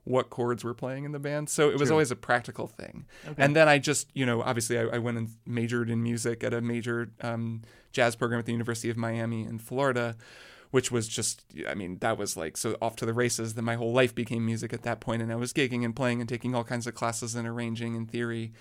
what 0.05 0.31
chords 0.31 0.65
we're 0.65 0.75
playing 0.75 1.05
in 1.05 1.13
the 1.13 1.19
band. 1.19 1.49
So 1.51 1.71
it 1.71 1.79
was 1.79 1.91
always 1.91 2.11
a 2.11 2.17
practical 2.17 2.67
thing. 2.67 3.05
And 3.37 3.55
then 3.55 3.69
I 3.69 3.79
just, 3.79 4.09
you 4.15 4.25
know, 4.25 4.43
obviously 4.43 4.79
I, 4.79 4.85
I 4.85 4.99
went 4.99 5.19
and 5.19 5.29
majored 5.47 5.91
in 5.91 6.03
music 6.03 6.43
at 6.43 6.55
a 6.55 6.61
major 6.63 7.11
um, 7.21 7.63
jazz 7.93 8.17
program 8.17 8.39
at 8.39 8.47
the 8.47 8.53
University 8.53 8.89
of 8.89 8.97
Miami 8.97 9.45
in 9.45 9.59
Florida, 9.59 10.17
which 10.71 10.91
was 10.91 11.09
just, 11.09 11.45
I 11.69 11.75
mean, 11.75 11.99
that 11.99 12.17
was 12.17 12.37
like 12.37 12.57
so 12.57 12.77
off 12.81 12.97
to 12.97 13.07
the 13.07 13.15
races 13.15 13.55
that 13.55 13.63
my 13.63 13.75
whole 13.75 13.93
life 13.93 14.15
became 14.15 14.47
music 14.47 14.73
at 14.73 14.83
that. 14.83 15.05
And 15.07 15.33
I 15.33 15.37
was 15.37 15.53
gigging 15.53 15.85
and 15.85 15.95
playing 15.95 16.21
and 16.21 16.29
taking 16.29 16.55
all 16.55 16.65
kinds 16.65 16.87
of 16.87 16.95
classes 16.95 17.35
and 17.35 17.47
arranging 17.47 17.97
and 17.97 18.11
theory. 18.11 18.53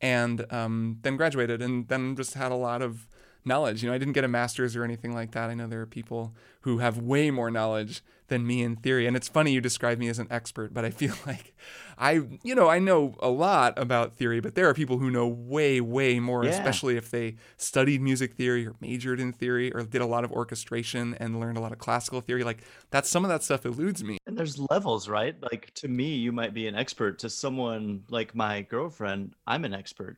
And 0.00 0.50
um, 0.50 0.98
then 1.02 1.16
graduated 1.16 1.60
and 1.60 1.86
then 1.88 2.16
just 2.16 2.34
had 2.34 2.52
a 2.52 2.56
lot 2.56 2.80
of 2.80 3.06
knowledge. 3.44 3.82
You 3.82 3.88
know, 3.88 3.94
I 3.94 3.98
didn't 3.98 4.14
get 4.14 4.24
a 4.24 4.28
master's 4.28 4.74
or 4.74 4.84
anything 4.84 5.14
like 5.14 5.32
that. 5.32 5.50
I 5.50 5.54
know 5.54 5.66
there 5.66 5.82
are 5.82 5.86
people 5.86 6.34
who 6.62 6.78
have 6.78 6.98
way 6.98 7.30
more 7.30 7.50
knowledge 7.50 8.02
than 8.30 8.46
me 8.46 8.62
in 8.62 8.76
theory. 8.76 9.06
And 9.06 9.14
it's 9.16 9.28
funny 9.28 9.52
you 9.52 9.60
describe 9.60 9.98
me 9.98 10.08
as 10.08 10.18
an 10.18 10.26
expert, 10.30 10.72
but 10.72 10.84
I 10.86 10.90
feel 10.90 11.12
like 11.26 11.54
I, 11.98 12.22
you 12.42 12.54
know, 12.54 12.68
I 12.68 12.78
know 12.78 13.14
a 13.20 13.28
lot 13.28 13.78
about 13.78 14.16
theory, 14.16 14.40
but 14.40 14.54
there 14.54 14.66
are 14.66 14.72
people 14.72 14.96
who 14.96 15.10
know 15.10 15.28
way, 15.28 15.82
way 15.82 16.18
more, 16.18 16.44
Yeah. 16.44 16.52
especially 16.52 16.96
if 16.96 17.10
they 17.10 17.36
studied 17.58 18.00
music 18.00 18.34
theory 18.34 18.66
or 18.66 18.74
majored 18.80 19.20
in 19.20 19.34
theory 19.34 19.70
or 19.74 19.82
did 19.82 20.00
a 20.00 20.06
lot 20.06 20.24
of 20.24 20.32
orchestration 20.32 21.14
and 21.20 21.38
learned 21.38 21.58
a 21.58 21.60
lot 21.60 21.72
of 21.72 21.78
classical 21.78 22.22
theory. 22.22 22.42
Like 22.42 22.62
that's 22.90 23.10
some 23.10 23.22
of 23.24 23.28
that 23.28 23.42
stuff 23.42 23.66
eludes 23.66 24.02
me. 24.02 24.16
And 24.26 24.38
there's 24.38 24.58
levels, 24.70 25.08
right? 25.08 25.36
Like 25.42 25.74
to 25.74 25.88
me, 25.88 26.14
you 26.14 26.32
might 26.32 26.54
be 26.54 26.66
an 26.66 26.74
expert. 26.74 27.18
To 27.18 27.28
someone 27.28 28.04
like 28.08 28.34
my 28.34 28.62
girlfriend, 28.62 29.34
I'm 29.46 29.66
an 29.66 29.74
expert. 29.74 30.16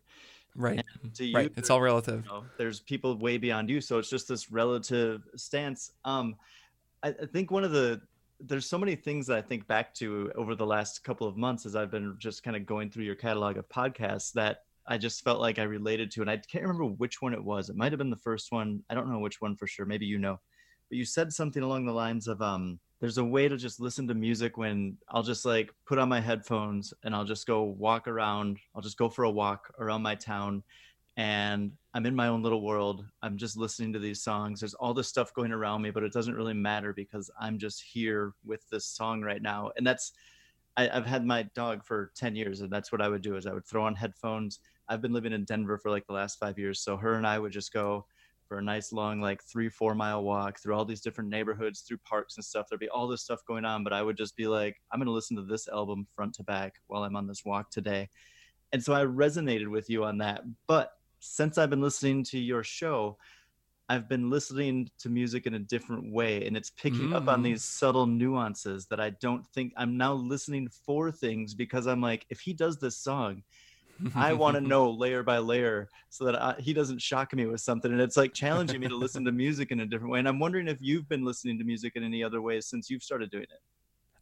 Right. 0.55 0.85
To 1.15 1.25
you, 1.25 1.35
Right. 1.35 1.51
It's 1.57 1.71
all 1.71 1.81
relative. 1.81 2.25
you 2.27 2.31
know, 2.31 2.45
there's 2.59 2.79
people 2.81 3.17
way 3.17 3.39
beyond 3.39 3.71
you. 3.71 3.81
So 3.81 3.99
it's 3.99 4.11
just 4.11 4.29
this 4.29 4.53
relative 4.53 5.23
stance. 5.35 5.93
Um, 6.05 6.37
I, 7.03 7.09
I 7.09 7.27
think 7.33 7.51
one 7.51 7.65
of 7.65 7.73
the 7.73 8.01
there's 8.45 8.67
so 8.67 8.79
many 8.79 8.97
things 8.97 9.27
that 9.29 9.39
I 9.39 9.43
think 9.43 9.67
back 9.69 9.95
to 9.95 10.33
over 10.35 10.55
the 10.55 10.67
last 10.67 11.05
couple 11.05 11.29
of 11.29 11.37
months 11.37 11.65
as 11.65 11.77
I've 11.77 11.93
been 11.93 12.17
just 12.19 12.43
kind 12.43 12.57
of 12.57 12.67
going 12.67 12.91
through 12.91 13.05
your 13.05 13.15
catalog 13.15 13.57
of 13.57 13.69
podcasts 13.69 14.33
that 14.33 14.65
I 14.87 14.99
just 14.99 15.23
felt 15.23 15.41
like 15.41 15.61
I 15.61 15.63
related 15.63 16.11
to, 16.13 16.23
and 16.23 16.31
I 16.31 16.39
can't 16.39 16.65
remember 16.65 16.87
which 16.87 17.23
one 17.23 17.35
it 17.35 17.45
was. 17.45 17.69
It 17.69 17.77
might 17.77 17.93
have 17.93 17.99
been 17.99 18.11
the 18.11 18.17
first 18.17 18.51
one. 18.51 18.83
I 18.91 18.95
don't 18.95 19.09
know 19.09 19.21
which 19.21 19.41
one 19.41 19.55
for 19.55 19.69
sure. 19.69 19.87
Maybe 19.87 20.07
you 20.07 20.19
know, 20.19 20.41
but 20.89 20.99
you 20.99 21.05
said 21.05 21.33
something 21.33 21.63
along 21.63 21.87
the 21.87 21.93
lines 21.93 22.27
of 22.27 22.43
um, 22.43 22.81
there's 23.01 23.19
a 23.19 23.25
way 23.25 23.49
to 23.49 23.57
just 23.57 23.81
listen 23.81 24.09
to 24.09 24.15
music 24.15 24.57
when 24.57 24.97
I'll 25.09 25.23
just 25.23 25.45
like 25.45 25.73
put 25.87 25.99
on 25.99 26.09
my 26.09 26.21
headphones 26.21 26.93
and 27.05 27.15
I'll 27.15 27.25
just 27.25 27.47
go 27.47 27.63
walk 27.63 28.09
around. 28.09 28.59
I'll 28.75 28.83
just 28.83 28.99
go 28.99 29.09
for 29.09 29.25
a 29.25 29.31
walk 29.31 29.73
around 29.79 30.03
my 30.03 30.17
town 30.17 30.65
and 31.17 31.73
I'm 31.95 32.07
in 32.07 32.17
my 32.17 32.29
own 32.29 32.43
little 32.43 32.63
world. 32.63 33.05
I'm 33.23 33.37
just 33.37 33.57
listening 33.57 33.93
to 33.93 33.99
these 33.99 34.23
songs. 34.23 34.61
There's 34.61 34.75
all 34.75 34.95
this 34.95 35.09
stuff 35.09 35.35
going 35.35 35.53
around 35.53 35.83
me, 35.83 35.91
but 35.91 36.03
it 36.03 36.13
doesn't 36.13 36.35
really 36.35 36.55
matter 36.55 36.93
because 36.93 37.31
I'm 37.39 37.59
just 37.59 37.83
here 37.83 38.33
with 38.45 38.67
this 38.71 38.87
song 38.87 39.21
right 39.21 39.43
now. 39.43 39.73
And 39.77 39.87
that's 39.87 40.13
I, 40.77 40.89
I've 40.89 41.07
had 41.07 41.27
my 41.27 41.43
dog 41.55 41.85
for 41.85 42.13
10 42.17 42.35
years, 42.35 42.61
and 42.61 42.71
that's 42.71 42.91
what 42.91 43.03
I 43.03 43.09
would 43.09 43.23
do 43.23 43.37
is 43.37 43.47
I 43.47 43.53
would 43.53 43.67
throw 43.67 43.85
on 43.85 43.95
headphones. 43.95 44.61
I've 44.89 45.03
been 45.03 45.13
living 45.13 45.33
in 45.33 45.45
Denver 45.45 45.79
for 45.79 45.91
like 45.91 46.07
the 46.07 46.15
last 46.15 46.39
five 46.39 46.59
years. 46.59 46.81
So 46.81 46.97
her 46.97 47.15
and 47.15 47.27
I 47.27 47.39
would 47.39 47.53
just 47.53 47.73
go 47.73 48.07
for 48.49 48.59
a 48.59 48.63
nice 48.63 48.93
long, 48.93 49.21
like 49.21 49.43
three, 49.43 49.69
four 49.69 49.95
mile 49.95 50.23
walk 50.23 50.59
through 50.59 50.75
all 50.75 50.85
these 50.85 51.01
different 51.01 51.31
neighborhoods, 51.31 51.81
through 51.81 51.99
parks 51.99 52.37
and 52.37 52.45
stuff. 52.45 52.67
There'd 52.69 52.81
be 52.81 52.89
all 52.89 53.07
this 53.07 53.23
stuff 53.23 53.41
going 53.47 53.65
on, 53.65 53.85
but 53.85 53.93
I 53.93 54.03
would 54.03 54.17
just 54.17 54.37
be 54.37 54.47
like, 54.47 54.81
I'm 54.91 55.01
gonna 55.01 55.11
listen 55.11 55.37
to 55.37 55.43
this 55.43 55.69
album 55.69 56.07
front 56.15 56.35
to 56.35 56.43
back 56.43 56.75
while 56.87 57.05
I'm 57.05 57.17
on 57.17 57.27
this 57.27 57.45
walk 57.45 57.71
today. 57.71 58.09
And 58.73 58.83
so 58.83 58.95
I 58.95 59.05
resonated 59.05 59.69
with 59.69 59.89
you 59.91 60.05
on 60.05 60.19
that. 60.19 60.43
But 60.67 60.93
since 61.23 61.57
I've 61.57 61.71
been 61.71 61.81
listening 61.81 62.25
to 62.25 62.39
your 62.39 62.65
show, 62.65 63.17
I've 63.89 64.09
been 64.09 64.29
listening 64.29 64.91
to 65.01 65.09
music 65.09 65.47
in 65.47 65.55
a 65.55 65.59
different 65.59 66.13
way 66.13 66.47
and 66.47 66.57
it's 66.57 66.71
picking 66.71 67.13
up 67.13 67.29
on 67.29 67.41
Mm. 67.41 67.45
these 67.45 67.65
subtle 67.65 68.07
nuances 68.07 68.87
that 68.87 69.01
I 69.01 69.11
don't 69.11 69.47
think 69.55 69.73
I'm 69.77 69.97
now 69.97 70.15
listening 70.15 70.69
for 70.85 71.13
things 71.13 71.55
because 71.55 71.87
I'm 71.87 72.01
like, 72.01 72.27
if 72.31 72.41
he 72.41 72.53
does 72.55 72.79
this 72.79 72.97
song, 72.99 73.43
I 74.17 74.33
want 74.33 74.57
to 74.57 74.61
know 74.73 74.91
layer 74.91 75.23
by 75.23 75.39
layer 75.39 75.89
so 76.11 76.25
that 76.25 76.41
I, 76.43 76.55
he 76.59 76.73
doesn't 76.73 77.01
shock 77.01 77.33
me 77.35 77.47
with 77.47 77.61
something. 77.61 77.93
And 77.93 78.01
it's 78.01 78.17
like 78.17 78.35
challenging 78.35 78.81
me 78.81 78.89
to 78.89 78.97
listen 78.97 79.25
to 79.27 79.33
music 79.33 79.71
in 79.71 79.81
a 79.81 79.87
different 79.87 80.13
way. 80.13 80.19
And 80.19 80.29
I'm 80.29 80.41
wondering 80.41 80.69
if 80.69 80.79
you've 80.81 81.09
been 81.09 81.25
listening 81.25 81.59
to 81.59 81.65
music 81.65 81.93
in 81.95 82.03
any 82.03 82.25
other 82.25 82.43
ways 82.43 82.67
since 82.67 82.91
you've 82.91 83.03
started 83.03 83.31
doing 83.31 83.45
it. 83.45 83.61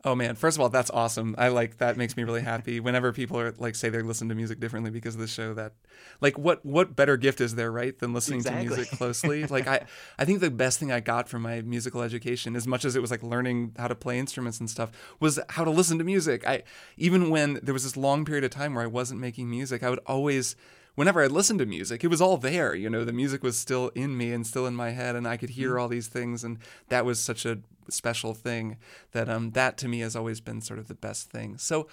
Oh 0.02 0.14
man, 0.14 0.35
first 0.35 0.57
of 0.57 0.62
all, 0.62 0.71
that's 0.71 0.90
awesome. 0.90 1.35
I 1.37 1.49
like 1.49 1.76
that 1.76 1.99
makes 1.99 2.16
me 2.16 2.25
really 2.25 2.40
happy 2.40 2.80
whenever 2.80 3.12
people 3.12 3.38
are 3.38 3.52
like 3.59 3.75
say 3.75 3.90
they 3.90 4.00
listen 4.00 4.30
to 4.30 4.35
music 4.35 4.59
differently 4.59 4.90
because 4.90 5.14
of 5.14 5.21
the 5.21 5.26
show 5.26 5.52
that 5.54 5.75
like 6.23 6.38
what 6.38 6.64
what 6.64 6.97
better 6.97 7.19
gift 7.19 7.38
is 7.42 7.54
there, 7.54 7.71
right, 7.71 7.99
than 7.99 8.14
listening 8.14 8.38
Exactly. 8.38 8.69
to 8.69 8.75
music 8.76 8.90
closely? 8.99 9.47
like 9.47 9.66
I 9.66 9.85
I 10.19 10.25
think 10.25 10.40
the 10.40 10.50
best 10.50 10.78
thing 10.78 10.90
I 10.90 11.00
got 11.00 11.28
from 11.28 11.42
my 11.42 11.61
musical 11.61 12.00
education 12.00 12.57
as 12.57 12.66
much 12.66 12.87
as 12.87 12.97
it 12.97 13.02
was 13.02 13.11
like 13.11 13.23
learning 13.23 13.75
how 13.76 13.88
to 13.88 13.95
play 13.95 14.19
instruments 14.19 14.59
and 14.59 14.71
stuff 14.71 14.90
was 15.21 15.38
how 15.50 15.64
to 15.64 15.71
listen 15.71 15.99
to 15.99 16.04
music. 16.04 16.47
I 16.49 16.62
even 16.97 17.28
when 17.28 17.61
there 17.62 17.75
was 17.75 17.83
this 17.83 17.97
long 17.97 18.25
period 18.25 18.45
of 18.45 18.50
time 18.50 18.75
where 18.75 18.85
I 18.85 18.87
wasn't 18.88 19.21
making 19.21 19.50
music, 19.50 19.83
I 19.83 19.90
would 19.90 20.00
always 20.07 20.57
whenever 21.00 21.23
I 21.23 21.28
listened 21.28 21.61
to 21.61 21.64
music, 21.64 22.04
it 22.04 22.09
was 22.09 22.21
all 22.21 22.37
there. 22.37 22.75
You 22.75 22.90
know, 22.90 23.07
the 23.07 23.12
music 23.14 23.42
was 23.42 23.57
still 23.57 23.88
in 23.95 24.19
me 24.19 24.35
and 24.35 24.47
still 24.47 24.66
in 24.66 24.76
my 24.76 24.90
head, 24.90 25.16
and 25.16 25.26
I 25.26 25.38
could 25.38 25.49
hear 25.49 25.78
all 25.78 25.88
these 25.88 26.09
things, 26.09 26.45
and 26.45 26.59
that 26.90 27.07
was 27.07 27.19
such 27.19 27.47
a 27.47 27.61
special 27.88 28.35
thing 28.35 28.76
that 29.12 29.26
um 29.26 29.52
that 29.52 29.78
to 29.78 29.88
me 29.88 30.00
has 30.00 30.14
always 30.14 30.42
been 30.42 30.61
sort 30.61 30.78
of 30.78 30.88
the 30.88 30.95
best 30.95 31.30
thing. 31.30 31.57
So. 31.57 31.88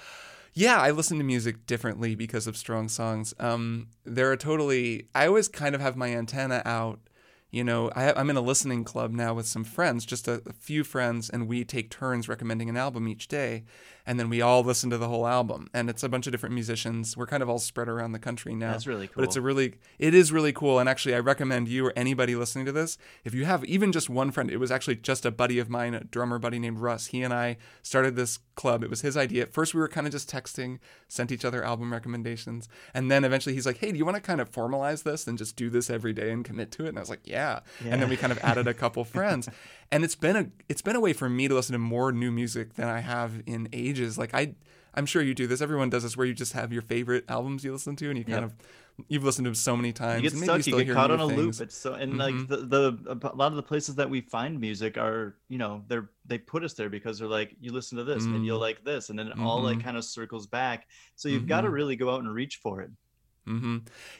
Yeah, 0.54 0.82
I 0.82 0.90
listen 0.90 1.20
to 1.20 1.24
music 1.24 1.68
differently 1.68 2.16
because 2.16 2.48
of 2.48 2.58
strong 2.58 2.90
songs. 2.90 3.32
Um, 3.40 3.90
there 4.06 4.32
are 4.32 4.36
totally. 4.36 5.08
I 5.14 5.28
always 5.28 5.48
kind 5.48 5.76
of 5.76 5.82
have 5.82 5.96
my 5.96 6.10
antenna 6.10 6.64
out. 6.66 7.00
You 7.52 7.64
know, 7.64 7.92
I, 7.96 8.12
I'm 8.14 8.32
in 8.32 8.38
a 8.38 8.42
listening 8.42 8.84
club 8.84 9.12
now 9.12 9.36
with 9.36 9.46
some 9.46 9.64
friends, 9.64 10.04
just 10.04 10.28
a, 10.28 10.42
a 10.48 10.54
few 10.54 10.84
friends, 10.84 11.30
and 11.30 11.48
we 11.48 11.64
take 11.64 11.92
turns 11.92 12.28
recommending 12.28 12.70
an 12.70 12.78
album 12.78 13.08
each 13.08 13.28
day, 13.28 13.66
and 14.08 14.18
then 14.18 14.30
we 14.30 14.42
all 14.42 14.64
listen 14.64 14.90
to 14.90 14.98
the 14.98 15.10
whole 15.10 15.28
album. 15.28 15.70
And 15.74 15.90
it's 15.90 16.02
a 16.02 16.08
bunch 16.08 16.28
of 16.28 16.32
different 16.32 16.56
musicians. 16.56 17.18
We're 17.18 17.28
kind 17.28 17.44
of 17.44 17.50
all 17.50 17.60
spread 17.60 17.90
around 17.90 18.14
the 18.14 18.20
country 18.20 18.56
now. 18.56 18.72
That's 18.72 18.88
really 18.88 19.08
cool. 19.08 19.16
But 19.18 19.26
it's 19.26 19.36
a 19.36 19.42
really, 19.42 19.76
it 20.00 20.14
is 20.14 20.32
really 20.32 20.54
cool. 20.54 20.80
And 20.80 20.88
actually, 20.88 21.14
I 21.14 21.20
recommend 21.20 21.68
you 21.68 21.86
or 21.86 21.94
anybody 21.96 22.34
listening 22.34 22.66
to 22.68 22.72
this, 22.72 22.98
if 23.26 23.34
you 23.34 23.44
have 23.44 23.66
even 23.66 23.92
just 23.92 24.10
one 24.10 24.32
friend, 24.32 24.50
it 24.50 24.58
was 24.58 24.72
actually 24.72 24.96
just 24.96 25.26
a 25.26 25.32
buddy 25.32 25.60
of 25.60 25.70
mine, 25.70 25.94
a 25.94 26.06
drummer 26.06 26.40
buddy 26.40 26.58
named 26.58 26.80
Russ. 26.80 27.08
He 27.08 27.22
and 27.22 27.34
I 27.34 27.58
started 27.84 28.16
this 28.16 28.40
club. 28.56 28.82
It 28.82 28.90
was 28.90 29.02
his 29.02 29.18
idea. 29.18 29.44
At 29.44 29.54
first, 29.54 29.74
we 29.74 29.82
were 29.82 29.90
kind 29.90 30.08
of 30.08 30.14
just 30.14 30.32
texting, 30.32 30.80
sent 31.10 31.30
each 31.30 31.44
other 31.44 31.64
album 31.64 31.92
recommendations. 31.92 32.70
And 32.94 33.12
then 33.12 33.26
eventually 33.26 33.56
he's 33.56 33.66
like, 33.66 33.80
hey, 33.80 33.92
do 33.92 33.98
you 33.98 34.06
want 34.06 34.16
to 34.16 34.22
kind 34.22 34.40
of 34.40 34.50
formalize 34.50 35.04
this 35.04 35.28
and 35.28 35.38
just 35.38 35.58
do 35.58 35.70
this 35.70 35.90
every 35.90 36.14
day 36.14 36.32
and 36.32 36.46
commit 36.46 36.72
to 36.72 36.86
it? 36.86 36.90
And 36.90 36.98
I 36.98 37.02
was 37.02 37.10
like, 37.10 37.22
"Yeah." 37.26 37.60
yeah. 37.84 37.92
And 37.92 38.02
then 38.02 38.10
we 38.10 38.16
kind 38.16 38.32
of 38.32 38.40
added 38.40 38.68
a 38.68 38.74
couple 38.84 39.04
friends. 39.04 39.50
And 39.92 40.04
it's 40.04 40.16
been 40.16 40.36
a 40.36 40.48
it's 40.68 40.82
been 40.82 40.96
a 40.96 41.00
way 41.00 41.14
for 41.14 41.30
me 41.30 41.48
to 41.48 41.56
listen 41.56 41.74
to 41.74 41.80
more 41.80 42.12
new 42.12 42.32
music 42.32 42.74
than 42.76 42.88
I 42.88 43.00
have 43.00 43.42
in 43.46 43.70
ages. 43.72 43.97
Like 44.18 44.34
I 44.34 44.56
I'm 44.94 45.06
sure 45.06 45.22
you 45.22 45.34
do 45.36 45.46
this. 45.48 45.62
Everyone 45.62 45.90
does 45.92 46.04
this 46.04 46.18
where 46.18 46.26
you 46.26 46.34
just 46.34 46.54
have 46.54 46.74
your 46.74 46.82
favorite 46.82 47.26
albums 47.30 47.64
you 47.64 47.72
listen 47.72 47.96
to 47.98 48.10
and 48.10 48.18
you 48.18 48.26
kind 48.26 48.42
Yep. 48.42 48.44
of 48.46 49.06
you've 49.10 49.24
listened 49.24 49.46
to 49.46 49.50
them 49.50 49.56
so 49.56 49.78
many 49.78 49.94
times. 49.94 50.24
You 50.24 50.30
get 50.30 50.32
and 50.32 50.42
maybe 50.42 50.48
stuck, 50.48 50.58
you 50.58 50.64
still 50.74 50.84
get 50.86 50.94
caught 50.96 51.12
on 51.12 51.20
a 51.20 51.26
loop. 51.28 51.38
things. 51.38 51.62
It's 51.62 51.78
so, 51.78 51.94
and 51.94 52.14
Mhm. 52.14 52.18
like 52.18 52.48
the, 52.48 52.58
the, 52.66 53.20
a 53.32 53.36
lot 53.36 53.52
of 53.52 53.56
the 53.56 53.62
places 53.62 53.94
that 53.96 54.10
we 54.10 54.22
find 54.22 54.60
music 54.60 54.98
are, 54.98 55.36
you 55.50 55.60
know, 55.60 55.84
they're, 55.88 56.10
they 56.26 56.40
put 56.40 56.64
us 56.64 56.74
there 56.74 56.90
because 56.90 57.20
they're 57.20 57.28
like, 57.28 57.56
you 57.62 57.72
listen 57.72 58.00
to 58.00 58.04
this 58.04 58.26
and 58.26 58.44
you'll 58.44 58.58
Mm. 58.58 58.62
like 58.62 58.84
this. 58.84 59.12
And 59.12 59.20
then 59.20 59.28
it 59.28 59.38
all 59.38 59.62
like 59.62 59.78
Mhm. 59.78 59.84
kind 59.84 59.98
of 59.98 60.04
circles 60.04 60.48
back. 60.48 60.88
So 61.16 61.30
you've 61.30 61.46
got 61.48 61.62
to 61.62 61.70
really 61.70 61.96
go 61.96 62.10
out 62.10 62.22
and 62.22 62.34
reach 62.34 62.56
for 62.56 62.82
it. 62.82 62.90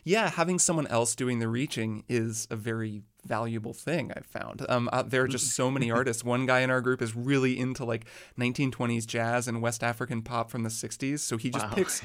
Yeah, 0.04 0.30
having 0.30 0.60
someone 0.60 0.88
else 0.88 1.16
doing 1.16 1.40
the 1.40 1.48
reaching 1.48 2.04
is 2.08 2.48
a 2.50 2.56
very 2.56 3.02
valuable 3.28 3.74
thing. 3.74 4.12
I've 4.16 4.26
found. 4.26 4.66
Um, 4.70 4.90
uh, 4.92 5.04
there 5.04 5.22
are 5.24 5.28
just 5.28 5.56
so 5.56 5.70
many 5.70 5.92
artists. 6.00 6.24
One 6.24 6.46
guy 6.46 6.60
in 6.62 6.70
our 6.70 6.82
group 6.82 7.02
is 7.02 7.16
really 7.16 7.60
into 7.60 7.86
like 7.86 8.06
1920s 8.40 9.06
jazz 9.06 9.48
and 9.48 9.62
West 9.62 9.84
African 9.84 10.22
pop 10.22 10.50
from 10.50 10.64
the 10.64 10.70
60s, 10.70 11.20
so 11.20 11.38
he 11.38 11.50
just 11.50 11.66
Wow. 11.68 11.74
picks. 11.74 12.02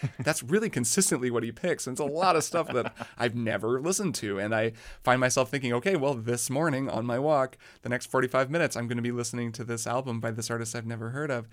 That's 0.18 0.42
really 0.42 0.70
consistently 0.70 1.30
what 1.30 1.42
he 1.42 1.52
picks. 1.52 1.86
And 1.86 1.94
it's 1.94 2.00
a 2.00 2.04
lot 2.04 2.36
of 2.36 2.44
stuff 2.44 2.72
that 2.72 2.94
I've 3.18 3.34
never 3.34 3.80
listened 3.80 4.14
to. 4.16 4.38
And 4.38 4.54
I 4.54 4.72
find 5.02 5.20
myself 5.20 5.50
thinking, 5.50 5.72
okay, 5.74 5.96
well, 5.96 6.14
this 6.14 6.50
morning 6.50 6.88
on 6.88 7.06
my 7.06 7.18
walk, 7.18 7.56
the 7.82 7.88
next 7.88 8.06
45 8.10 8.50
minutes, 8.50 8.76
I'm 8.76 8.88
going 8.88 8.96
to 8.96 9.02
be 9.02 9.12
listening 9.12 9.52
to 9.52 9.64
this 9.64 9.86
album 9.86 10.20
by 10.20 10.30
this 10.30 10.50
artist 10.50 10.74
I've 10.74 10.86
never 10.86 11.10
heard 11.10 11.30
of. 11.30 11.48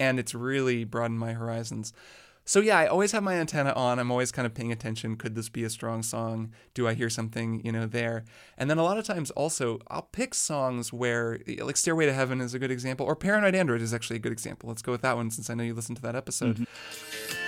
And 0.00 0.18
it's 0.18 0.34
really 0.34 0.84
broadened 0.84 1.20
my 1.20 1.32
horizons. 1.32 1.92
So 2.48 2.60
yeah, 2.60 2.78
I 2.78 2.86
always 2.86 3.12
have 3.12 3.22
my 3.22 3.34
antenna 3.34 3.74
on. 3.74 3.98
I'm 3.98 4.10
always 4.10 4.32
kind 4.32 4.46
of 4.46 4.54
paying 4.54 4.72
attention. 4.72 5.16
Could 5.16 5.34
this 5.34 5.50
be 5.50 5.64
a 5.64 5.68
strong 5.68 6.02
song? 6.02 6.54
Do 6.72 6.88
I 6.88 6.94
hear 6.94 7.10
something, 7.10 7.60
you 7.62 7.70
know, 7.70 7.84
there? 7.84 8.24
And 8.56 8.70
then 8.70 8.78
a 8.78 8.82
lot 8.82 8.96
of 8.96 9.04
times 9.04 9.30
also, 9.32 9.80
I'll 9.88 10.08
pick 10.12 10.32
songs 10.32 10.90
where, 10.90 11.40
like 11.58 11.76
Stairway 11.76 12.06
to 12.06 12.12
Heaven 12.14 12.40
is 12.40 12.54
a 12.54 12.58
good 12.58 12.70
example, 12.70 13.04
or 13.04 13.14
Paranoid 13.16 13.54
Android 13.54 13.82
is 13.82 13.92
actually 13.92 14.16
a 14.16 14.20
good 14.20 14.32
example. 14.32 14.70
Let's 14.70 14.80
go 14.80 14.92
with 14.92 15.02
that 15.02 15.14
one 15.14 15.30
since 15.30 15.50
I 15.50 15.54
know 15.54 15.62
you 15.62 15.74
listened 15.74 15.96
to 15.96 16.02
that 16.04 16.16
episode. 16.16 16.56
Mm-hmm. 16.56 17.47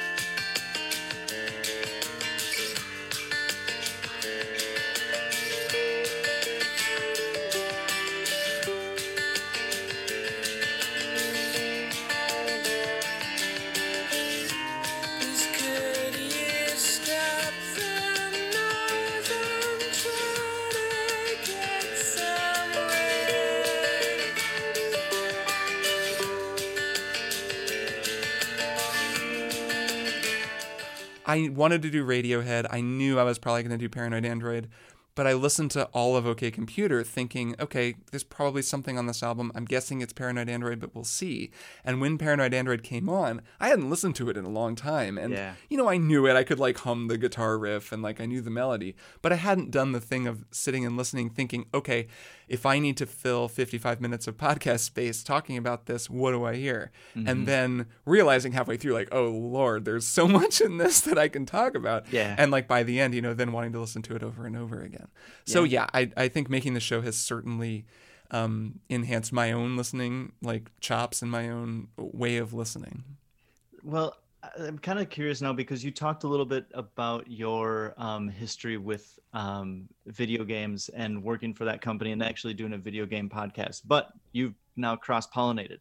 I 31.31 31.49
wanted 31.49 31.83
to 31.83 31.91
do 31.91 32.05
Radiohead. 32.05 32.67
I 32.71 32.81
knew 32.81 33.17
I 33.21 33.23
was 33.23 33.39
probably 33.39 33.63
going 33.63 33.71
to 33.71 33.79
do 33.79 33.89
Paranoid 33.89 34.25
Android, 34.25 34.69
but 35.21 35.27
I 35.27 35.35
listened 35.35 35.71
to 35.73 35.85
all 35.93 36.17
of 36.17 36.27
OK 36.27 36.51
Computer 36.51 37.05
thinking, 37.05 37.55
okay, 37.61 37.97
there's 38.11 38.25
probably 38.25 38.63
something 38.63 38.97
on 38.97 39.05
this 39.05 39.23
album. 39.23 39.53
I'm 39.55 39.67
guessing 39.67 40.01
it's 40.01 40.15
Paranoid 40.15 40.49
Android, 40.49 40.81
but 40.81 40.95
we'll 40.95 41.05
see. 41.05 41.51
And 41.85 42.01
when 42.01 42.17
Paranoid 42.17 42.55
Android 42.55 42.83
came 42.83 43.07
on, 43.11 43.43
I 43.61 43.69
hadn't 43.69 43.91
listened 43.91 44.17
to 44.17 44.31
it 44.31 44.39
in 44.39 44.47
a 44.47 44.49
long 44.49 44.75
time. 44.77 45.19
And, 45.19 45.35
Yeah. 45.35 45.57
you 45.69 45.77
know, 45.77 45.91
I 45.91 45.99
knew 45.99 46.27
it. 46.27 46.37
I 46.37 46.43
could 46.43 46.59
like 46.59 46.79
hum 46.79 47.09
the 47.09 47.19
guitar 47.19 47.59
riff 47.59 47.93
and 47.93 48.03
like 48.03 48.19
I 48.19 48.25
knew 48.25 48.41
the 48.41 48.49
melody, 48.49 48.97
but 49.21 49.31
I 49.31 49.37
hadn't 49.37 49.71
done 49.71 49.93
the 49.93 50.01
thing 50.01 50.27
of 50.27 50.47
sitting 50.51 50.87
and 50.87 50.97
listening, 50.97 51.29
thinking, 51.29 51.67
okay, 51.75 52.07
if 52.49 52.65
I 52.65 52.79
need 52.79 52.97
to 52.97 53.07
fill 53.07 53.47
55 53.47 54.01
minutes 54.01 54.27
of 54.27 54.39
podcast 54.39 54.81
space 54.81 55.23
talking 55.23 55.59
about 55.59 55.85
this, 55.85 56.09
what 56.09 56.31
do 56.33 56.45
I 56.47 56.57
hear? 56.57 56.93
Mm-hmm. 57.15 57.29
And 57.29 57.47
then 57.47 57.87
realizing 58.07 58.53
halfway 58.53 58.79
through, 58.79 58.95
like, 58.95 59.09
oh 59.13 59.29
Lord, 59.29 59.85
there's 59.85 60.07
so 60.07 60.27
much 60.41 60.63
in 60.63 60.79
this 60.79 61.03
that 61.03 61.19
I 61.19 61.29
can 61.29 61.45
talk 61.45 61.75
about. 61.75 62.11
Yeah. 62.11 62.35
And 62.39 62.51
like 62.51 62.67
by 62.67 62.85
the 62.85 62.99
end, 62.99 63.15
you 63.15 63.21
know, 63.21 63.35
then 63.35 63.53
wanting 63.53 63.73
to 63.75 63.81
listen 63.81 64.01
to 64.03 64.17
it 64.17 64.23
over 64.23 64.47
and 64.47 64.57
over 64.57 64.81
again. 64.81 65.09
So 65.47 65.65
yeah, 65.65 65.87
I, 65.93 66.11
I 66.17 66.29
think 66.29 66.49
making 66.49 66.75
the 66.75 66.81
show 66.81 67.01
has 67.01 67.17
certainly 67.17 67.85
um, 68.31 68.81
enhanced 68.89 69.33
my 69.33 69.53
own 69.53 69.77
listening, 69.77 70.33
like 70.43 70.71
chops 70.81 71.23
and 71.23 71.31
my 71.31 71.49
own 71.49 71.89
way 71.97 72.37
of 72.37 72.53
listening. 72.53 73.05
Well, 73.83 74.17
I'm 74.59 74.79
kind 74.79 74.99
of 74.99 75.11
curious 75.11 75.41
now 75.41 75.53
because 75.53 75.85
you 75.85 75.91
talked 75.91 76.25
a 76.25 76.29
little 76.29 76.47
bit 76.47 76.67
about 76.75 77.31
your 77.31 77.95
um, 77.99 78.29
history 78.29 78.77
with 78.79 79.19
um, 79.33 79.89
video 80.07 80.45
games 80.45 80.89
and 80.91 81.23
working 81.23 81.53
for 81.53 81.65
that 81.65 81.81
company 81.81 82.13
and 82.13 82.23
actually 82.23 82.55
doing 82.55 82.73
a 82.73 82.79
video 82.79 83.05
game 83.07 83.29
podcast, 83.29 83.83
but 83.87 84.13
you've 84.33 84.55
now 84.77 84.97
cross 84.97 85.29
pollinated. 85.29 85.79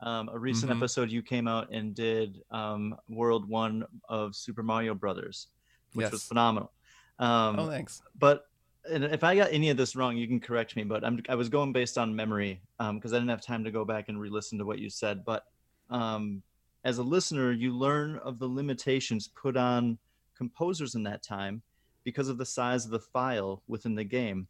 Um, 0.00 0.30
a 0.32 0.38
recent 0.38 0.72
Mhm. 0.72 0.76
episode, 0.76 1.10
you 1.10 1.22
came 1.22 1.46
out 1.46 1.70
and 1.72 1.94
did 1.94 2.42
um, 2.50 2.96
World 3.08 3.46
One 3.48 3.84
of 4.08 4.34
Super 4.34 4.62
Mario 4.62 4.94
Brothers, 4.94 5.48
which 5.92 6.10
was 6.10 6.24
phenomenal. 6.24 6.72
Um, 7.18 7.58
Oh, 7.58 7.68
thanks. 7.68 8.00
but 8.18 8.46
and 8.88 9.04
if 9.04 9.24
I 9.24 9.36
got 9.36 9.52
any 9.52 9.70
of 9.70 9.76
this 9.76 9.96
wrong, 9.96 10.16
you 10.16 10.26
can 10.26 10.40
correct 10.40 10.76
me. 10.76 10.84
But 10.84 11.04
I'm 11.04 11.22
I 11.28 11.34
was 11.34 11.48
going 11.48 11.72
based 11.72 11.98
on 11.98 12.14
memory 12.14 12.60
because 12.78 13.12
I 13.12 13.16
didn't 13.16 13.30
have 13.30 13.42
time 13.42 13.64
to 13.64 13.70
go 13.70 13.84
back 13.84 14.08
and 14.08 14.20
re-listen 14.20 14.58
to 14.58 14.64
what 14.64 14.78
you 14.78 14.88
said. 14.88 15.24
But 15.24 15.44
um, 15.90 16.42
as 16.84 16.98
a 16.98 17.02
listener, 17.02 17.52
you 17.52 17.76
learn 17.76 18.16
of 18.24 18.38
the 18.38 18.46
limitations 18.46 19.28
put 19.28 19.56
on 19.56 19.98
composers 20.36 20.94
in 20.94 21.02
that 21.02 21.22
time 21.22 21.62
because 22.04 22.28
of 22.28 22.38
the 22.38 22.46
size 22.46 22.84
of 22.84 22.90
the 22.90 23.00
file 23.00 23.62
within 23.68 23.94
the 23.94 24.04
game. 24.04 24.48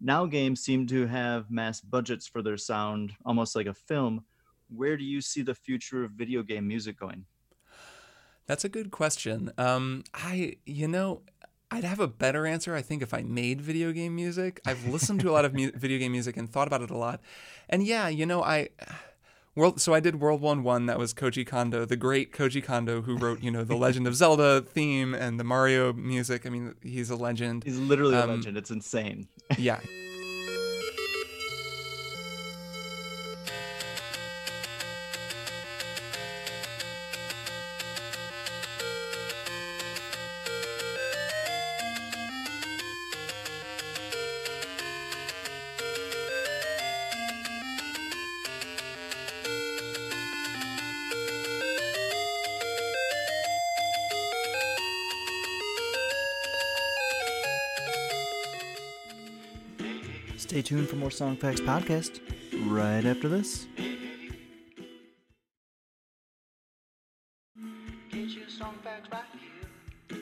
Now 0.00 0.26
games 0.26 0.60
seem 0.60 0.86
to 0.88 1.06
have 1.06 1.50
mass 1.50 1.80
budgets 1.80 2.26
for 2.26 2.42
their 2.42 2.56
sound, 2.56 3.12
almost 3.24 3.54
like 3.54 3.66
a 3.66 3.74
film. 3.74 4.24
Where 4.74 4.96
do 4.96 5.04
you 5.04 5.20
see 5.20 5.42
the 5.42 5.54
future 5.54 6.04
of 6.04 6.12
video 6.12 6.42
game 6.42 6.66
music 6.66 6.98
going? 6.98 7.26
That's 8.46 8.64
a 8.64 8.68
good 8.68 8.90
question. 8.90 9.52
Um, 9.58 10.02
I, 10.12 10.56
you 10.66 10.88
know, 10.88 11.22
I'd 11.70 11.84
have 11.84 12.00
a 12.00 12.08
better 12.08 12.46
answer, 12.46 12.74
I 12.74 12.82
think, 12.82 13.00
if 13.02 13.14
I 13.14 13.22
made 13.22 13.60
video 13.60 13.92
game 13.92 14.16
music. 14.16 14.60
I've 14.66 14.86
listened 14.88 15.20
to 15.20 15.30
a 15.30 15.32
lot 15.32 15.44
of 15.44 15.54
mu- 15.54 15.70
video 15.74 15.98
game 15.98 16.12
music 16.12 16.36
and 16.36 16.50
thought 16.50 16.66
about 16.66 16.82
it 16.82 16.90
a 16.90 16.96
lot. 16.96 17.20
And 17.68 17.84
yeah, 17.86 18.08
you 18.08 18.26
know, 18.26 18.42
I. 18.42 18.70
World, 19.56 19.80
so 19.80 19.92
I 19.92 19.98
did 20.00 20.20
World 20.20 20.40
One 20.40 20.62
One. 20.62 20.86
That 20.86 20.96
was 20.98 21.12
Koji 21.12 21.44
Kondo, 21.46 21.84
the 21.84 21.96
great 21.96 22.32
Koji 22.32 22.62
Kondo, 22.62 23.02
who 23.02 23.16
wrote, 23.16 23.42
you 23.42 23.50
know, 23.50 23.64
the 23.64 23.74
Legend 23.76 24.06
of 24.06 24.14
Zelda 24.14 24.60
theme 24.62 25.12
and 25.12 25.40
the 25.40 25.44
Mario 25.44 25.92
music. 25.92 26.46
I 26.46 26.50
mean, 26.50 26.76
he's 26.82 27.10
a 27.10 27.16
legend. 27.16 27.64
He's 27.64 27.78
literally 27.78 28.14
a 28.14 28.22
Um, 28.22 28.30
legend. 28.30 28.56
It's 28.56 28.70
insane. 28.70 29.26
Yeah. 29.58 29.80
Stay 60.40 60.62
tuned 60.62 60.88
for 60.88 60.96
more 60.96 61.10
Song 61.10 61.36
Facts 61.36 61.60
podcast 61.60 62.18
right 62.66 63.04
after 63.04 63.28
this. 63.28 63.66
Get 68.10 68.28
your 68.30 68.48
song 68.48 68.74
facts 68.82 69.10
right 69.12 69.22
here. 70.08 70.18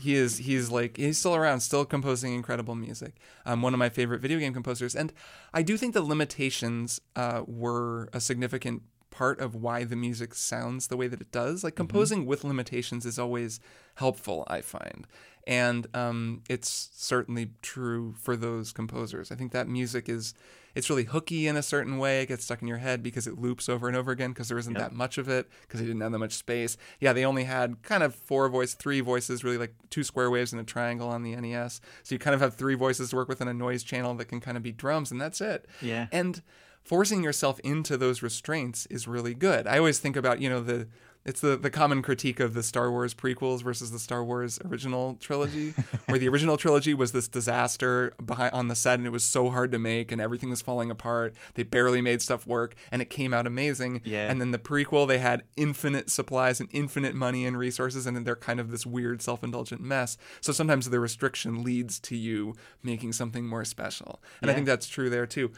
he 0.00 0.14
is 0.14 0.38
he's 0.38 0.70
like 0.70 0.96
he's 0.96 1.18
still 1.18 1.34
around 1.36 1.60
still 1.60 1.84
composing 1.84 2.32
incredible 2.32 2.74
music 2.74 3.16
um, 3.44 3.60
one 3.60 3.74
of 3.74 3.78
my 3.78 3.90
favorite 3.90 4.20
video 4.22 4.38
game 4.38 4.54
composers 4.54 4.96
and 4.96 5.12
i 5.52 5.62
do 5.62 5.76
think 5.76 5.92
the 5.92 6.00
limitations 6.02 6.98
uh, 7.16 7.42
were 7.46 8.08
a 8.14 8.20
significant 8.20 8.82
part 9.10 9.40
of 9.40 9.54
why 9.54 9.84
the 9.84 9.96
music 9.96 10.34
sounds 10.34 10.86
the 10.86 10.96
way 10.96 11.06
that 11.06 11.20
it 11.20 11.30
does 11.30 11.62
like 11.62 11.74
composing 11.74 12.24
with 12.24 12.44
limitations 12.44 13.04
is 13.04 13.18
always 13.18 13.60
helpful 13.96 14.44
i 14.48 14.60
find 14.62 15.06
and 15.46 15.86
um, 15.94 16.42
it's 16.48 16.90
certainly 16.92 17.50
true 17.62 18.14
for 18.18 18.36
those 18.36 18.72
composers. 18.72 19.32
I 19.32 19.34
think 19.34 19.52
that 19.52 19.68
music 19.68 20.08
is 20.08 20.34
it's 20.74 20.88
really 20.88 21.04
hooky 21.04 21.48
in 21.48 21.56
a 21.56 21.62
certain 21.62 21.98
way. 21.98 22.22
It 22.22 22.26
gets 22.26 22.44
stuck 22.44 22.62
in 22.62 22.68
your 22.68 22.78
head 22.78 23.02
because 23.02 23.26
it 23.26 23.38
loops 23.38 23.68
over 23.68 23.88
and 23.88 23.96
over 23.96 24.12
again 24.12 24.30
because 24.30 24.48
there 24.48 24.58
isn't 24.58 24.74
that 24.74 24.92
much 24.92 25.18
of 25.18 25.28
it 25.28 25.48
because 25.62 25.80
they 25.80 25.86
didn't 25.86 26.00
have 26.00 26.12
that 26.12 26.18
much 26.18 26.34
space. 26.34 26.76
Yeah 27.00 27.12
they 27.12 27.24
only 27.24 27.44
had 27.44 27.82
kind 27.82 28.02
of 28.02 28.14
four 28.14 28.48
voice 28.48 28.74
three 28.74 29.00
voices 29.00 29.42
really 29.42 29.58
like 29.58 29.74
two 29.90 30.04
square 30.04 30.30
waves 30.30 30.52
and 30.52 30.60
a 30.60 30.64
triangle 30.64 31.08
on 31.08 31.22
the 31.22 31.34
nes 31.34 31.80
so 32.04 32.14
you 32.14 32.18
kind 32.20 32.34
of 32.34 32.40
have 32.40 32.54
three 32.54 32.74
voices 32.74 33.10
to 33.10 33.16
work 33.16 33.28
with 33.28 33.40
in 33.40 33.48
a 33.48 33.54
noise 33.54 33.82
channel 33.82 34.14
that 34.14 34.26
can 34.26 34.40
kind 34.40 34.56
of 34.56 34.62
be 34.62 34.70
drums 34.72 35.10
and 35.10 35.20
that's 35.20 35.40
it. 35.40 35.66
Yeah. 35.82 36.06
and 36.12 36.42
forcing 36.82 37.22
yourself 37.22 37.60
into 37.60 37.96
those 37.96 38.22
restraints 38.22 38.86
is 38.86 39.06
really 39.06 39.34
good. 39.34 39.66
I 39.66 39.78
always 39.78 39.98
think 39.98 40.16
about, 40.16 40.40
you 40.40 40.48
know, 40.48 40.60
the 40.60 40.88
it's 41.24 41.40
the, 41.40 41.56
the 41.56 41.70
common 41.70 42.00
critique 42.00 42.40
of 42.40 42.54
the 42.54 42.62
Star 42.62 42.90
Wars 42.90 43.12
prequels 43.12 43.62
versus 43.62 43.90
the 43.90 43.98
Star 43.98 44.24
Wars 44.24 44.58
original 44.64 45.16
trilogy, 45.20 45.74
where 46.06 46.18
the 46.18 46.28
original 46.30 46.56
trilogy 46.56 46.94
was 46.94 47.12
this 47.12 47.28
disaster 47.28 48.14
behind 48.24 48.54
on 48.54 48.68
the 48.68 48.74
set 48.74 48.98
and 48.98 49.06
it 49.06 49.10
was 49.10 49.24
so 49.24 49.50
hard 49.50 49.70
to 49.72 49.78
make 49.78 50.10
and 50.12 50.20
everything 50.20 50.48
was 50.48 50.62
falling 50.62 50.90
apart. 50.90 51.34
They 51.54 51.62
barely 51.62 52.00
made 52.00 52.22
stuff 52.22 52.46
work 52.46 52.74
and 52.90 53.02
it 53.02 53.10
came 53.10 53.34
out 53.34 53.46
amazing. 53.46 54.00
Yeah. 54.04 54.30
And 54.30 54.40
then 54.40 54.50
the 54.50 54.58
prequel, 54.58 55.06
they 55.06 55.18
had 55.18 55.42
infinite 55.56 56.10
supplies 56.10 56.58
and 56.58 56.70
infinite 56.72 57.14
money 57.14 57.44
and 57.44 57.58
resources, 57.58 58.06
and 58.06 58.16
then 58.16 58.24
they're 58.24 58.34
kind 58.34 58.58
of 58.58 58.70
this 58.70 58.86
weird 58.86 59.20
self-indulgent 59.20 59.80
mess. 59.80 60.16
So 60.40 60.52
sometimes 60.52 60.88
the 60.88 61.00
restriction 61.00 61.62
leads 61.62 62.00
to 62.00 62.16
you 62.16 62.54
making 62.82 63.12
something 63.12 63.46
more 63.46 63.66
special. 63.66 64.22
And 64.40 64.50
I 64.50 64.54
think 64.54 64.66
that's 64.66 64.88
true 64.88 65.10
there 65.10 65.26
too. 65.26 65.52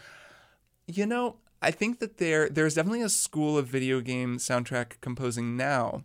You 0.88 1.06
know, 1.06 1.36
I 1.62 1.70
think 1.70 2.00
that 2.00 2.18
there 2.18 2.48
there's 2.48 2.74
definitely 2.74 3.02
a 3.02 3.08
school 3.08 3.56
of 3.56 3.66
video 3.68 4.00
game 4.00 4.38
soundtrack 4.38 5.00
composing 5.00 5.56
now. 5.56 6.04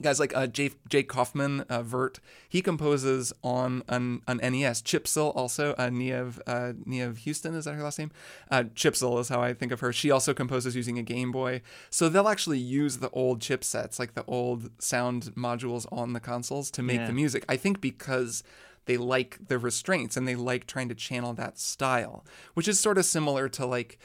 Guys 0.00 0.20
like 0.20 0.32
uh, 0.36 0.46
Jake, 0.46 0.76
Jake 0.88 1.08
Kaufman, 1.08 1.62
uh, 1.68 1.82
virt, 1.82 2.20
he 2.48 2.62
composes 2.62 3.32
on 3.42 3.82
an, 3.88 4.22
an 4.28 4.36
NES. 4.36 4.80
Chipzel 4.80 5.34
also, 5.34 5.72
uh, 5.72 5.88
Niamh, 5.88 6.38
uh, 6.46 7.12
Houston, 7.16 7.52
is 7.56 7.64
that 7.64 7.74
her 7.74 7.82
last 7.82 7.98
name? 7.98 8.12
Uh, 8.48 8.62
Chipzel 8.76 9.18
is 9.18 9.28
how 9.28 9.42
I 9.42 9.52
think 9.54 9.72
of 9.72 9.80
her. 9.80 9.92
She 9.92 10.12
also 10.12 10.32
composes 10.34 10.76
using 10.76 10.98
a 11.00 11.02
Game 11.02 11.32
Boy. 11.32 11.62
So 11.90 12.08
they'll 12.08 12.28
actually 12.28 12.60
use 12.60 12.98
the 12.98 13.10
old 13.10 13.40
chipsets, 13.40 13.98
like 13.98 14.14
the 14.14 14.24
old 14.28 14.70
sound 14.80 15.32
modules 15.36 15.84
on 15.90 16.12
the 16.12 16.20
consoles 16.20 16.70
to 16.72 16.82
make 16.84 17.00
Yeah. 17.00 17.08
the 17.08 17.12
music. 17.12 17.44
I 17.48 17.56
think 17.56 17.80
because 17.80 18.44
they 18.88 18.96
like 18.96 19.38
the 19.46 19.58
restraints 19.58 20.16
and 20.16 20.26
they 20.26 20.34
like 20.34 20.66
trying 20.66 20.88
to 20.88 20.94
channel 20.94 21.34
that 21.34 21.58
style, 21.58 22.24
which 22.54 22.66
is 22.66 22.80
sort 22.80 22.98
of 22.98 23.04
similar 23.04 23.48
to 23.50 23.66
like, 23.66 23.98